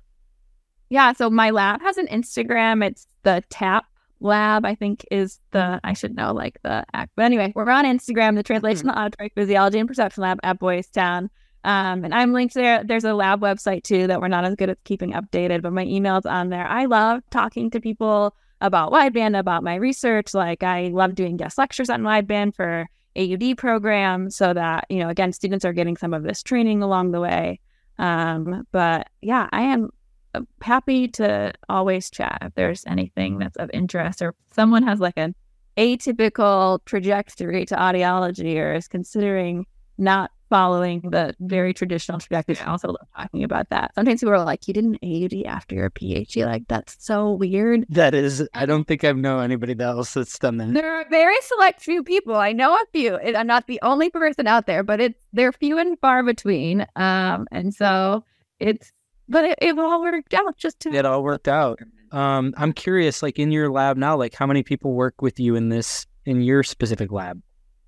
Yeah. 0.89 1.13
So 1.13 1.29
my 1.29 1.51
lab 1.51 1.83
has 1.83 1.99
an 1.99 2.07
Instagram. 2.07 2.87
It's 2.87 3.09
the 3.25 3.43
Tap 3.51 3.87
Lab. 4.21 4.65
I 4.65 4.77
think 4.77 5.05
is 5.11 5.41
the 5.51 5.81
I 5.83 5.95
should 5.95 6.15
know 6.15 6.33
like 6.33 6.59
the 6.63 6.85
act. 6.95 7.13
But 7.17 7.25
anyway, 7.25 7.53
we're 7.57 7.69
on 7.69 7.85
Instagram. 7.85 8.37
The 8.37 8.45
Translational 8.45 8.91
mm-hmm. 8.91 8.99
Auditory 9.01 9.33
Physiology 9.35 9.81
and 9.81 9.89
Perception 9.89 10.23
Lab 10.23 10.39
at 10.45 10.61
Boys 10.61 10.87
Town. 10.87 11.29
Um, 11.65 12.05
and 12.05 12.15
I'm 12.15 12.33
linked 12.33 12.55
there. 12.55 12.85
There's 12.85 13.05
a 13.05 13.15
lab 13.15 13.41
website 13.41 13.83
too 13.83 14.07
that 14.07 14.21
we're 14.21 14.29
not 14.29 14.45
as 14.45 14.55
good 14.55 14.71
at 14.71 14.83
keeping 14.85 15.13
updated, 15.13 15.63
but 15.63 15.73
my 15.73 15.85
email's 15.85 16.25
on 16.25 16.51
there. 16.51 16.67
I 16.67 16.85
love 16.85 17.23
talking 17.31 17.71
to 17.71 17.81
people 17.81 18.35
about 18.61 18.93
wideband, 18.93 19.39
about 19.39 19.63
my 19.63 19.77
research. 19.77 20.35
Like 20.35 20.63
I 20.63 20.89
love 20.89 21.15
doing 21.15 21.37
guest 21.37 21.59
lectures 21.59 21.91
on 21.91 22.03
wideband 22.03 22.55
for 22.55 22.87
AUD 23.17 23.57
programs 23.57 24.37
so 24.37 24.53
that, 24.53 24.87
you 24.89 24.99
know, 24.99 25.09
again, 25.09 25.33
students 25.33 25.65
are 25.65 25.73
getting 25.73 25.97
some 25.97 26.15
of 26.15 26.23
this 26.23 26.43
training 26.43 26.83
along 26.83 27.11
the 27.13 27.21
way. 27.21 27.61
Um, 27.99 28.67
but 28.73 29.09
yeah, 29.23 29.49
I 29.51 29.63
am 29.63 29.91
uh, 30.35 30.43
happy 30.63 31.09
to 31.09 31.53
always 31.69 32.11
chat 32.11 32.39
if 32.43 32.55
there's 32.55 32.85
anything 32.87 33.39
that's 33.39 33.57
of 33.57 33.71
interest 33.73 34.23
or 34.23 34.35
someone 34.53 34.85
has 34.85 35.01
like 35.01 35.17
an 35.17 35.35
atypical 35.77 36.85
trajectory 36.85 37.65
to 37.67 37.75
audiology 37.77 38.57
or 38.57 38.75
is 38.75 38.89
considering 38.89 39.67
not 39.97 40.31
following 40.49 41.01
the 41.03 41.35
very 41.41 41.75
traditional 41.75 42.19
trajectory. 42.19 42.59
I 42.59 42.71
also 42.71 42.89
love 42.89 43.07
talking 43.17 43.45
about 43.45 43.71
that. 43.71 43.95
Sometimes 43.95 44.21
people 44.21 44.35
are 44.35 44.45
like, 44.45 44.67
"You 44.67 44.75
did 44.75 44.85
an 44.85 44.99
AUD 45.03 45.45
after 45.47 45.75
your 45.75 45.91
PhD? 45.91 46.45
Like 46.45 46.69
that's 46.69 46.97
so 46.99 47.33
weird." 47.33 47.87
That 47.89 48.15
is, 48.15 48.47
I 48.55 48.67
don't 48.67 48.85
think 48.85 49.05
I 49.05 49.13
know 49.13 49.41
anybody 49.41 49.75
else 49.79 50.15
that's 50.15 50.39
done 50.39 50.59
that. 50.59 50.73
There 50.73 50.95
are 50.95 51.07
very 51.11 51.41
select 51.43 51.83
few 51.83 52.03
people. 52.03 52.37
I 52.37 52.53
know 52.53 52.75
a 52.75 52.85
few. 52.93 53.19
I'm 53.19 53.47
not 53.47 53.67
the 53.67 53.81
only 53.83 54.11
person 54.11 54.47
out 54.47 54.67
there, 54.67 54.83
but 54.83 55.01
it's 55.01 55.19
they're 55.33 55.53
few 55.53 55.79
and 55.79 55.99
far 56.01 56.23
between. 56.23 56.87
Um, 56.97 57.47
and 57.51 57.75
so 57.75 58.25
it's, 58.59 58.93
but 59.29 59.45
it, 59.45 59.59
it 59.61 59.79
all 59.79 60.01
worked 60.03 60.35
out 60.35 60.57
just 60.57 60.81
to. 60.81 60.91
It 60.91 61.05
all 61.05 61.23
worked 61.23 61.49
out. 61.49 61.81
Um, 62.13 62.55
I'm 62.57 62.73
curious, 62.73 63.23
like 63.23 63.39
in 63.39 63.51
your 63.51 63.71
lab 63.71 63.97
now, 63.97 64.17
like 64.17 64.35
how 64.35 64.47
many 64.47 64.63
people 64.63 64.95
work 64.95 65.21
with 65.21 65.39
you 65.39 65.55
in 65.55 65.69
this 65.69 66.07
in 66.25 66.43
your 66.43 66.63
specific 66.63 67.13
lab? 67.13 67.41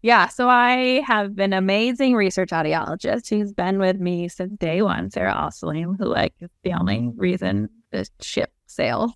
Yeah, 0.02 0.28
so 0.28 0.48
I 0.48 1.02
have 1.06 1.36
been 1.36 1.52
an 1.52 1.58
amazing 1.58 2.14
research 2.14 2.50
audiologist 2.50 3.28
who's 3.28 3.52
been 3.52 3.78
with 3.78 4.00
me 4.00 4.28
since 4.28 4.56
day 4.58 4.80
one, 4.80 5.10
Sarah 5.10 5.34
Osseling, 5.34 5.96
who 5.98 6.06
like 6.06 6.34
is 6.40 6.48
the 6.62 6.72
only 6.72 7.10
reason 7.16 7.68
the 7.90 8.08
ship 8.20 8.50
sails. 8.66 9.12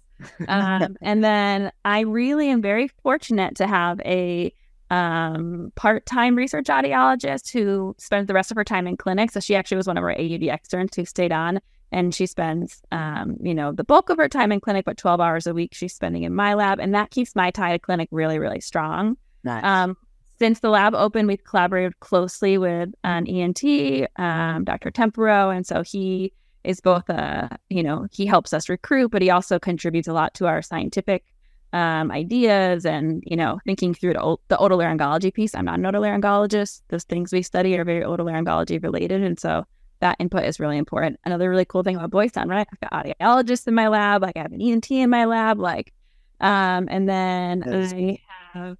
Um, 0.46 0.96
and 1.02 1.24
then 1.24 1.72
I 1.84 2.00
really 2.00 2.48
am 2.50 2.60
very 2.60 2.88
fortunate 3.02 3.56
to 3.56 3.66
have 3.66 4.00
a 4.00 4.52
um, 4.90 5.72
part-time 5.74 6.36
research 6.36 6.66
audiologist 6.66 7.50
who 7.50 7.94
spends 7.98 8.26
the 8.26 8.34
rest 8.34 8.50
of 8.50 8.56
her 8.56 8.64
time 8.64 8.86
in 8.86 8.96
clinic. 8.96 9.30
So 9.30 9.40
she 9.40 9.56
actually 9.56 9.78
was 9.78 9.86
one 9.86 9.96
of 9.96 10.04
our 10.04 10.12
AUD 10.12 10.44
externs 10.44 10.94
who 10.94 11.06
stayed 11.06 11.32
on, 11.32 11.60
and 11.92 12.14
she 12.14 12.26
spends, 12.26 12.82
um, 12.92 13.36
you 13.42 13.54
know, 13.54 13.72
the 13.72 13.84
bulk 13.84 14.10
of 14.10 14.18
her 14.18 14.28
time 14.28 14.52
in 14.52 14.60
clinic, 14.60 14.84
but 14.84 14.98
12 14.98 15.20
hours 15.20 15.46
a 15.46 15.54
week 15.54 15.72
she's 15.72 15.94
spending 15.94 16.24
in 16.24 16.34
my 16.34 16.52
lab, 16.54 16.78
and 16.78 16.94
that 16.94 17.10
keeps 17.10 17.34
my 17.34 17.50
tie 17.50 17.72
to 17.72 17.78
clinic 17.78 18.08
really, 18.12 18.38
really 18.38 18.60
strong. 18.60 19.16
Nice. 19.44 19.64
Um, 19.64 19.96
since 20.38 20.60
the 20.60 20.70
lab 20.70 20.94
opened, 20.94 21.28
we've 21.28 21.44
collaborated 21.44 21.98
closely 22.00 22.58
with 22.58 22.90
an 23.04 23.26
ENT, 23.26 24.08
um, 24.16 24.64
Dr. 24.64 24.90
Tempero, 24.90 25.54
and 25.54 25.66
so 25.66 25.82
he 25.82 26.32
is 26.64 26.80
both 26.80 27.08
a, 27.08 27.56
you 27.68 27.82
know, 27.82 28.06
he 28.10 28.26
helps 28.26 28.52
us 28.52 28.68
recruit, 28.68 29.10
but 29.10 29.22
he 29.22 29.30
also 29.30 29.58
contributes 29.58 30.08
a 30.08 30.12
lot 30.12 30.34
to 30.34 30.46
our 30.46 30.62
scientific 30.62 31.24
um, 31.72 32.10
ideas 32.10 32.86
and, 32.86 33.22
you 33.26 33.36
know, 33.36 33.60
thinking 33.64 33.94
through 33.94 34.14
the, 34.14 34.36
the 34.48 34.56
otolaryngology 34.56 35.32
piece. 35.32 35.54
I'm 35.54 35.66
not 35.66 35.78
an 35.78 35.84
otolaryngologist. 35.84 36.82
Those 36.88 37.04
things 37.04 37.32
we 37.32 37.42
study 37.42 37.76
are 37.78 37.84
very 37.84 38.02
otolaryngology 38.02 38.82
related, 38.82 39.22
and 39.22 39.38
so 39.38 39.64
that 40.00 40.16
input 40.18 40.44
is 40.44 40.58
really 40.58 40.78
important. 40.78 41.20
Another 41.24 41.50
really 41.50 41.64
cool 41.64 41.82
thing 41.82 41.96
about 41.96 42.10
Boys 42.10 42.32
Town, 42.32 42.48
right? 42.48 42.66
I've 42.72 42.90
got 42.90 43.04
audiologists 43.04 43.68
in 43.68 43.74
my 43.74 43.88
lab, 43.88 44.22
like 44.22 44.36
I 44.36 44.40
have 44.40 44.52
an 44.52 44.60
ENT 44.60 44.90
in 44.90 45.10
my 45.10 45.24
lab, 45.26 45.58
like, 45.58 45.92
um, 46.40 46.88
and 46.90 47.08
then 47.08 47.62
I 47.64 48.18
have 48.52 48.78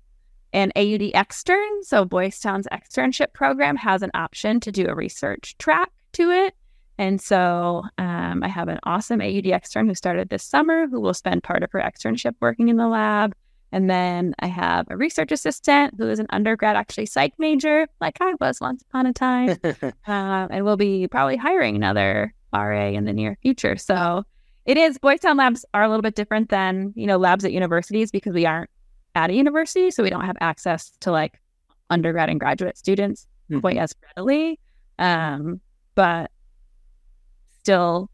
an 0.54 0.72
AUD 0.76 1.10
extern. 1.14 1.82
So 1.82 2.04
Boys 2.04 2.38
Town's 2.38 2.68
externship 2.72 3.34
program 3.34 3.76
has 3.76 4.02
an 4.02 4.12
option 4.14 4.60
to 4.60 4.72
do 4.72 4.86
a 4.88 4.94
research 4.94 5.58
track 5.58 5.90
to 6.12 6.30
it. 6.30 6.54
And 6.96 7.20
so 7.20 7.82
um, 7.98 8.44
I 8.44 8.48
have 8.48 8.68
an 8.68 8.78
awesome 8.84 9.20
AUD 9.20 9.48
extern 9.48 9.88
who 9.88 9.96
started 9.96 10.28
this 10.28 10.44
summer 10.44 10.86
who 10.86 11.00
will 11.00 11.12
spend 11.12 11.42
part 11.42 11.64
of 11.64 11.72
her 11.72 11.80
externship 11.80 12.36
working 12.40 12.68
in 12.68 12.76
the 12.76 12.86
lab. 12.86 13.34
And 13.72 13.90
then 13.90 14.36
I 14.38 14.46
have 14.46 14.86
a 14.88 14.96
research 14.96 15.32
assistant 15.32 15.94
who 15.98 16.08
is 16.08 16.20
an 16.20 16.28
undergrad, 16.30 16.76
actually 16.76 17.06
psych 17.06 17.34
major, 17.36 17.88
like 18.00 18.18
I 18.20 18.34
was 18.40 18.60
once 18.60 18.84
upon 18.88 19.06
a 19.06 19.12
time. 19.12 19.58
uh, 19.64 19.82
and 20.06 20.64
we'll 20.64 20.76
be 20.76 21.08
probably 21.08 21.36
hiring 21.36 21.74
another 21.74 22.32
RA 22.52 22.90
in 22.90 23.04
the 23.04 23.12
near 23.12 23.36
future. 23.42 23.76
So 23.76 24.22
it 24.64 24.76
is 24.76 24.98
Boys 24.98 25.18
Town 25.18 25.36
labs 25.36 25.64
are 25.74 25.82
a 25.82 25.88
little 25.88 26.02
bit 26.02 26.14
different 26.14 26.48
than 26.48 26.92
you 26.94 27.06
know 27.06 27.18
labs 27.18 27.44
at 27.44 27.52
universities 27.52 28.12
because 28.12 28.32
we 28.32 28.46
aren't 28.46 28.70
at 29.14 29.30
a 29.30 29.34
university, 29.34 29.90
so 29.90 30.02
we 30.02 30.10
don't 30.10 30.24
have 30.24 30.36
access 30.40 30.90
to 31.00 31.10
like 31.12 31.40
undergrad 31.90 32.28
and 32.28 32.40
graduate 32.40 32.76
students 32.78 33.26
Mhm. 33.50 33.60
quite 33.60 33.76
as 33.76 33.94
readily. 34.16 34.58
Um, 34.98 35.60
but 35.94 36.30
still, 37.60 38.10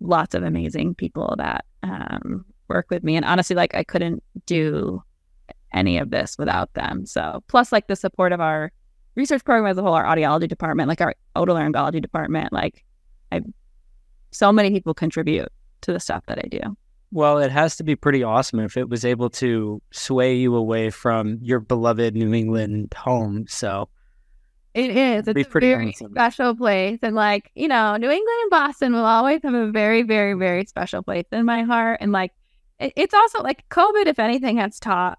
lots 0.00 0.34
of 0.34 0.42
amazing 0.42 0.94
people 0.94 1.34
that 1.38 1.64
um, 1.82 2.44
work 2.68 2.86
with 2.90 3.02
me, 3.04 3.16
and 3.16 3.24
honestly, 3.24 3.54
like 3.56 3.74
I 3.74 3.84
couldn't 3.84 4.22
do 4.46 5.02
any 5.72 5.98
of 5.98 6.10
this 6.10 6.36
without 6.38 6.72
them. 6.74 7.06
So 7.06 7.42
plus, 7.48 7.72
like 7.72 7.86
the 7.88 7.96
support 7.96 8.32
of 8.32 8.40
our 8.40 8.72
research 9.14 9.44
program 9.44 9.70
as 9.70 9.78
a 9.78 9.82
whole, 9.82 9.92
our 9.94 10.04
audiology 10.04 10.48
department, 10.48 10.88
like 10.88 11.00
our 11.00 11.14
otolaryngology 11.36 12.00
department, 12.00 12.52
like 12.52 12.84
I, 13.32 13.42
so 14.30 14.52
many 14.52 14.70
people 14.70 14.94
contribute 14.94 15.48
to 15.82 15.92
the 15.92 16.00
stuff 16.00 16.24
that 16.26 16.38
I 16.38 16.48
do. 16.48 16.76
Well, 17.10 17.38
it 17.38 17.50
has 17.50 17.76
to 17.76 17.84
be 17.84 17.96
pretty 17.96 18.22
awesome 18.22 18.60
if 18.60 18.76
it 18.76 18.88
was 18.88 19.04
able 19.04 19.30
to 19.30 19.80
sway 19.90 20.34
you 20.34 20.54
away 20.54 20.90
from 20.90 21.38
your 21.42 21.60
beloved 21.60 22.14
New 22.14 22.34
England 22.34 22.92
home. 22.94 23.46
So 23.48 23.88
It 24.74 24.90
is. 24.90 25.26
It's 25.26 25.40
a 25.40 25.44
pretty 25.50 25.68
very 25.68 25.88
awesome. 25.88 26.12
special 26.12 26.54
place. 26.54 26.98
And 27.02 27.14
like, 27.16 27.50
you 27.54 27.66
know, 27.68 27.96
New 27.96 28.10
England 28.10 28.38
and 28.42 28.50
Boston 28.50 28.92
will 28.92 29.04
always 29.06 29.40
have 29.42 29.54
a 29.54 29.70
very, 29.70 30.02
very, 30.02 30.34
very 30.34 30.66
special 30.66 31.02
place 31.02 31.24
in 31.32 31.46
my 31.46 31.62
heart. 31.62 31.98
And 32.02 32.12
like, 32.12 32.32
it- 32.78 32.92
it's 32.94 33.14
also 33.14 33.42
like 33.42 33.66
COVID, 33.70 34.06
if 34.06 34.18
anything, 34.18 34.58
has 34.58 34.78
taught 34.78 35.18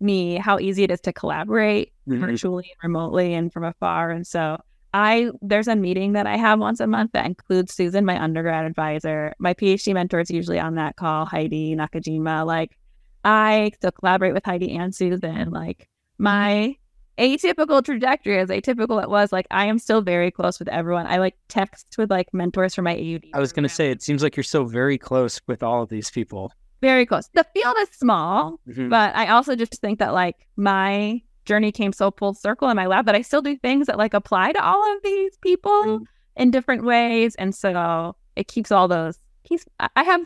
me 0.00 0.36
how 0.36 0.58
easy 0.58 0.82
it 0.82 0.90
is 0.90 1.00
to 1.02 1.12
collaborate 1.12 1.92
Mhm. 2.08 2.18
virtually 2.20 2.70
and 2.82 2.88
remotely 2.92 3.32
and 3.34 3.52
from 3.52 3.64
afar. 3.64 4.10
And 4.10 4.26
so 4.26 4.60
I, 4.94 5.30
there's 5.42 5.68
a 5.68 5.76
meeting 5.76 6.12
that 6.14 6.26
I 6.26 6.36
have 6.36 6.58
once 6.58 6.80
a 6.80 6.86
month 6.86 7.12
that 7.12 7.26
includes 7.26 7.74
Susan, 7.74 8.04
my 8.04 8.20
undergrad 8.22 8.64
advisor. 8.64 9.34
My 9.38 9.54
PhD 9.54 9.92
mentor 9.94 10.20
is 10.20 10.30
usually 10.30 10.58
on 10.58 10.76
that 10.76 10.96
call, 10.96 11.26
Heidi 11.26 11.74
Nakajima. 11.76 12.46
Like, 12.46 12.78
I 13.24 13.72
still 13.76 13.90
collaborate 13.92 14.32
with 14.34 14.44
Heidi 14.46 14.74
and 14.76 14.94
Susan. 14.94 15.50
Like, 15.50 15.88
my 16.18 16.76
atypical 17.18 17.84
trajectory 17.84 18.38
as 18.38 18.48
atypical 18.48 19.02
it 19.02 19.10
was 19.10 19.32
like 19.32 19.44
i 19.50 19.64
am 19.66 19.76
still 19.76 20.00
very 20.00 20.30
close 20.30 20.60
with 20.60 20.68
everyone 20.68 21.04
i 21.08 21.16
like 21.18 21.34
text 21.48 21.96
with 21.98 22.08
like 22.12 22.32
mentors 22.32 22.76
for 22.76 22.82
my 22.82 22.94
aud 22.94 23.24
I 23.34 23.40
was 23.40 23.52
going 23.52 23.64
to 23.64 23.68
program. 23.68 23.74
say, 23.74 23.90
it 23.90 24.02
seems 24.02 24.22
like 24.22 24.36
you're 24.36 24.44
so 24.44 24.64
very 24.64 24.98
close 24.98 25.40
with 25.48 25.64
all 25.64 25.82
of 25.82 25.88
these 25.88 26.12
people. 26.12 26.52
very 26.80 27.04
close 27.04 27.28
the 27.34 27.44
field 27.52 27.74
is 27.80 27.88
small 27.90 28.60
Mhm. 28.68 28.88
but 28.88 29.16
i 29.16 29.26
also 29.28 29.56
just 29.56 29.80
think 29.80 29.98
that 29.98 30.14
like 30.14 30.46
my 30.56 31.20
journey 31.48 31.72
came 31.72 31.92
so 31.92 32.10
full 32.12 32.34
circle 32.34 32.68
in 32.70 32.76
my 32.76 32.86
lab 32.86 33.06
that 33.06 33.14
i 33.16 33.22
still 33.22 33.42
do 33.42 33.56
things 33.56 33.86
that 33.88 33.98
like 33.98 34.14
apply 34.14 34.52
to 34.52 34.62
all 34.62 34.82
of 34.96 35.02
these 35.02 35.36
people 35.38 35.82
Mm. 35.86 36.04
in 36.36 36.50
different 36.52 36.84
ways 36.84 37.34
and 37.36 37.54
so 37.54 38.14
it 38.36 38.46
keeps 38.48 38.70
all 38.70 38.86
those 38.88 39.18
keeps 39.44 39.64
I- 39.80 39.88
i 39.96 40.02
have 40.04 40.20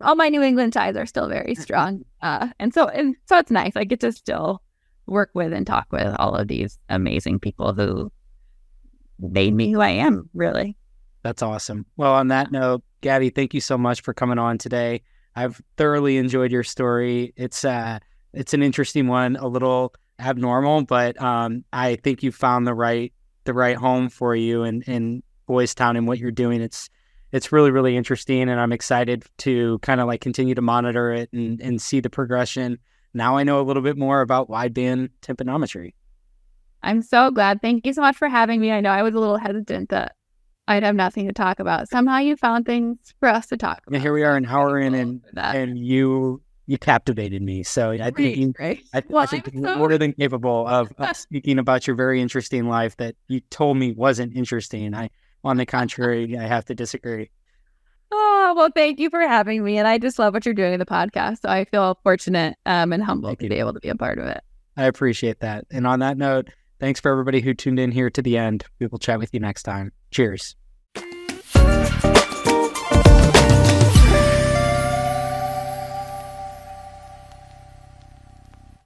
all 0.00 0.16
my 0.16 0.28
new 0.28 0.42
england 0.42 0.72
ties 0.72 0.96
are 0.96 1.06
still 1.06 1.28
very 1.28 1.54
strong 1.54 2.02
uh 2.22 2.48
and 2.58 2.72
so 2.74 2.88
and 2.88 3.14
so 3.28 3.38
it's 3.38 3.50
nice 3.50 3.76
i 3.76 3.84
get 3.84 4.00
to 4.00 4.10
still 4.12 4.60
work 5.06 5.30
with 5.34 5.52
and 5.52 5.66
talk 5.66 5.86
with 5.92 6.14
all 6.18 6.34
of 6.34 6.48
these 6.48 6.78
amazing 6.88 7.38
people 7.38 7.74
who 7.74 8.10
made 9.20 9.54
me 9.54 9.70
who 9.72 9.80
i 9.80 9.90
am 9.90 10.28
really 10.34 10.76
That's 11.22 11.42
awesome. 11.42 11.86
Well, 11.96 12.12
on 12.12 12.28
that 12.28 12.52
note, 12.52 12.82
Gabby, 13.00 13.30
thank 13.30 13.54
you 13.54 13.60
so 13.60 13.78
much 13.78 14.02
for 14.02 14.12
coming 14.12 14.38
on 14.38 14.58
today. 14.58 15.00
I've 15.34 15.58
thoroughly 15.78 16.18
enjoyed 16.18 16.52
your 16.52 16.62
story. 16.64 17.32
It's 17.36 17.64
uh 17.64 17.98
it's 18.34 18.52
an 18.52 18.62
interesting 18.62 19.06
one, 19.08 19.36
a 19.36 19.46
little 19.48 19.94
abnormal, 20.18 20.84
but 20.84 21.20
um 21.20 21.64
I 21.72 21.96
think 21.96 22.22
you 22.22 22.32
found 22.32 22.66
the 22.66 22.74
right 22.74 23.12
the 23.44 23.54
right 23.54 23.76
home 23.76 24.08
for 24.08 24.34
you 24.34 24.62
in 24.64 24.82
in 24.82 25.22
Boys 25.46 25.74
Town 25.74 25.96
and 25.96 26.06
what 26.06 26.18
you're 26.18 26.30
doing. 26.30 26.60
It's 26.60 26.88
it's 27.32 27.50
really 27.52 27.70
really 27.70 27.96
interesting 27.96 28.48
and 28.48 28.60
I'm 28.60 28.72
excited 28.72 29.24
to 29.38 29.78
kind 29.80 30.00
of 30.00 30.06
like 30.06 30.20
continue 30.20 30.54
to 30.54 30.62
monitor 30.62 31.12
it 31.12 31.32
and 31.32 31.60
and 31.60 31.80
see 31.82 32.00
the 32.00 32.10
progression. 32.10 32.78
Now 33.12 33.36
I 33.36 33.42
know 33.44 33.60
a 33.60 33.62
little 33.64 33.82
bit 33.82 33.96
more 33.96 34.20
about 34.20 34.48
wideband 34.48 35.10
tympanometry. 35.22 35.94
i'm 36.82 37.00
so 37.02 37.30
glad 37.30 37.60
thank 37.62 37.86
you 37.86 37.92
so 37.92 38.00
much 38.02 38.16
for 38.16 38.28
having 38.28 38.60
me 38.60 38.70
i 38.70 38.80
know 38.80 38.90
i 38.90 39.02
was 39.02 39.14
a 39.14 39.18
little 39.18 39.38
hesitant 39.38 39.88
that 39.88 40.14
i'd 40.68 40.82
have 40.82 40.94
nothing 40.94 41.26
to 41.26 41.32
talk 41.32 41.58
about 41.58 41.88
somehow 41.88 42.18
you 42.18 42.36
found 42.36 42.66
things 42.66 42.98
for 43.20 43.28
us 43.28 43.46
to 43.46 43.56
talk 43.56 43.78
about 43.86 43.94
And 43.94 44.02
here 44.02 44.12
we 44.12 44.22
are 44.22 44.36
an 44.36 44.44
hour 44.46 44.78
in 44.78 44.94
and 44.94 45.22
and 45.34 45.78
you 45.78 46.42
you 46.66 46.78
captivated 46.78 47.42
me. 47.42 47.62
So 47.62 47.90
I 47.90 47.96
think 47.98 48.14
Great, 48.16 48.36
you 48.38 48.52
great. 48.52 48.86
I, 48.94 49.02
Well, 49.08 49.22
I 49.22 49.26
think 49.26 49.50
so- 49.52 49.76
more 49.76 49.96
than 49.98 50.12
capable 50.14 50.66
of, 50.66 50.92
of 50.98 51.16
speaking 51.16 51.58
about 51.58 51.86
your 51.86 51.96
very 51.96 52.20
interesting 52.22 52.68
life 52.68 52.96
that 52.96 53.16
you 53.28 53.40
told 53.50 53.76
me 53.76 53.92
wasn't 53.92 54.34
interesting. 54.36 54.94
I, 54.94 55.10
on 55.42 55.56
the 55.58 55.66
contrary, 55.66 56.36
I 56.38 56.44
have 56.46 56.64
to 56.66 56.74
disagree. 56.74 57.30
Oh, 58.10 58.54
well, 58.56 58.70
thank 58.74 58.98
you 59.00 59.10
for 59.10 59.20
having 59.20 59.62
me. 59.64 59.76
And 59.78 59.86
I 59.88 59.98
just 59.98 60.18
love 60.18 60.32
what 60.34 60.44
you're 60.46 60.54
doing 60.54 60.72
in 60.72 60.78
the 60.78 60.86
podcast. 60.86 61.42
So 61.42 61.48
I 61.48 61.64
feel 61.64 61.98
fortunate 62.02 62.56
um, 62.64 62.92
and 62.92 63.02
humbled 63.02 63.30
Thank 63.30 63.38
to 63.40 63.44
you. 63.46 63.50
be 63.50 63.56
able 63.56 63.72
to 63.74 63.80
be 63.80 63.88
a 63.88 63.94
part 63.94 64.18
of 64.18 64.26
it. 64.26 64.40
I 64.76 64.84
appreciate 64.84 65.40
that. 65.40 65.66
And 65.70 65.86
on 65.86 65.98
that 66.00 66.16
note, 66.16 66.48
thanks 66.80 67.00
for 67.00 67.10
everybody 67.10 67.40
who 67.40 67.54
tuned 67.54 67.78
in 67.78 67.90
here 67.92 68.10
to 68.10 68.22
the 68.22 68.38
end. 68.38 68.64
We 68.80 68.86
will 68.86 68.98
chat 68.98 69.18
with 69.18 69.34
you 69.34 69.40
next 69.40 69.64
time. 69.64 69.92
Cheers. 70.12 70.54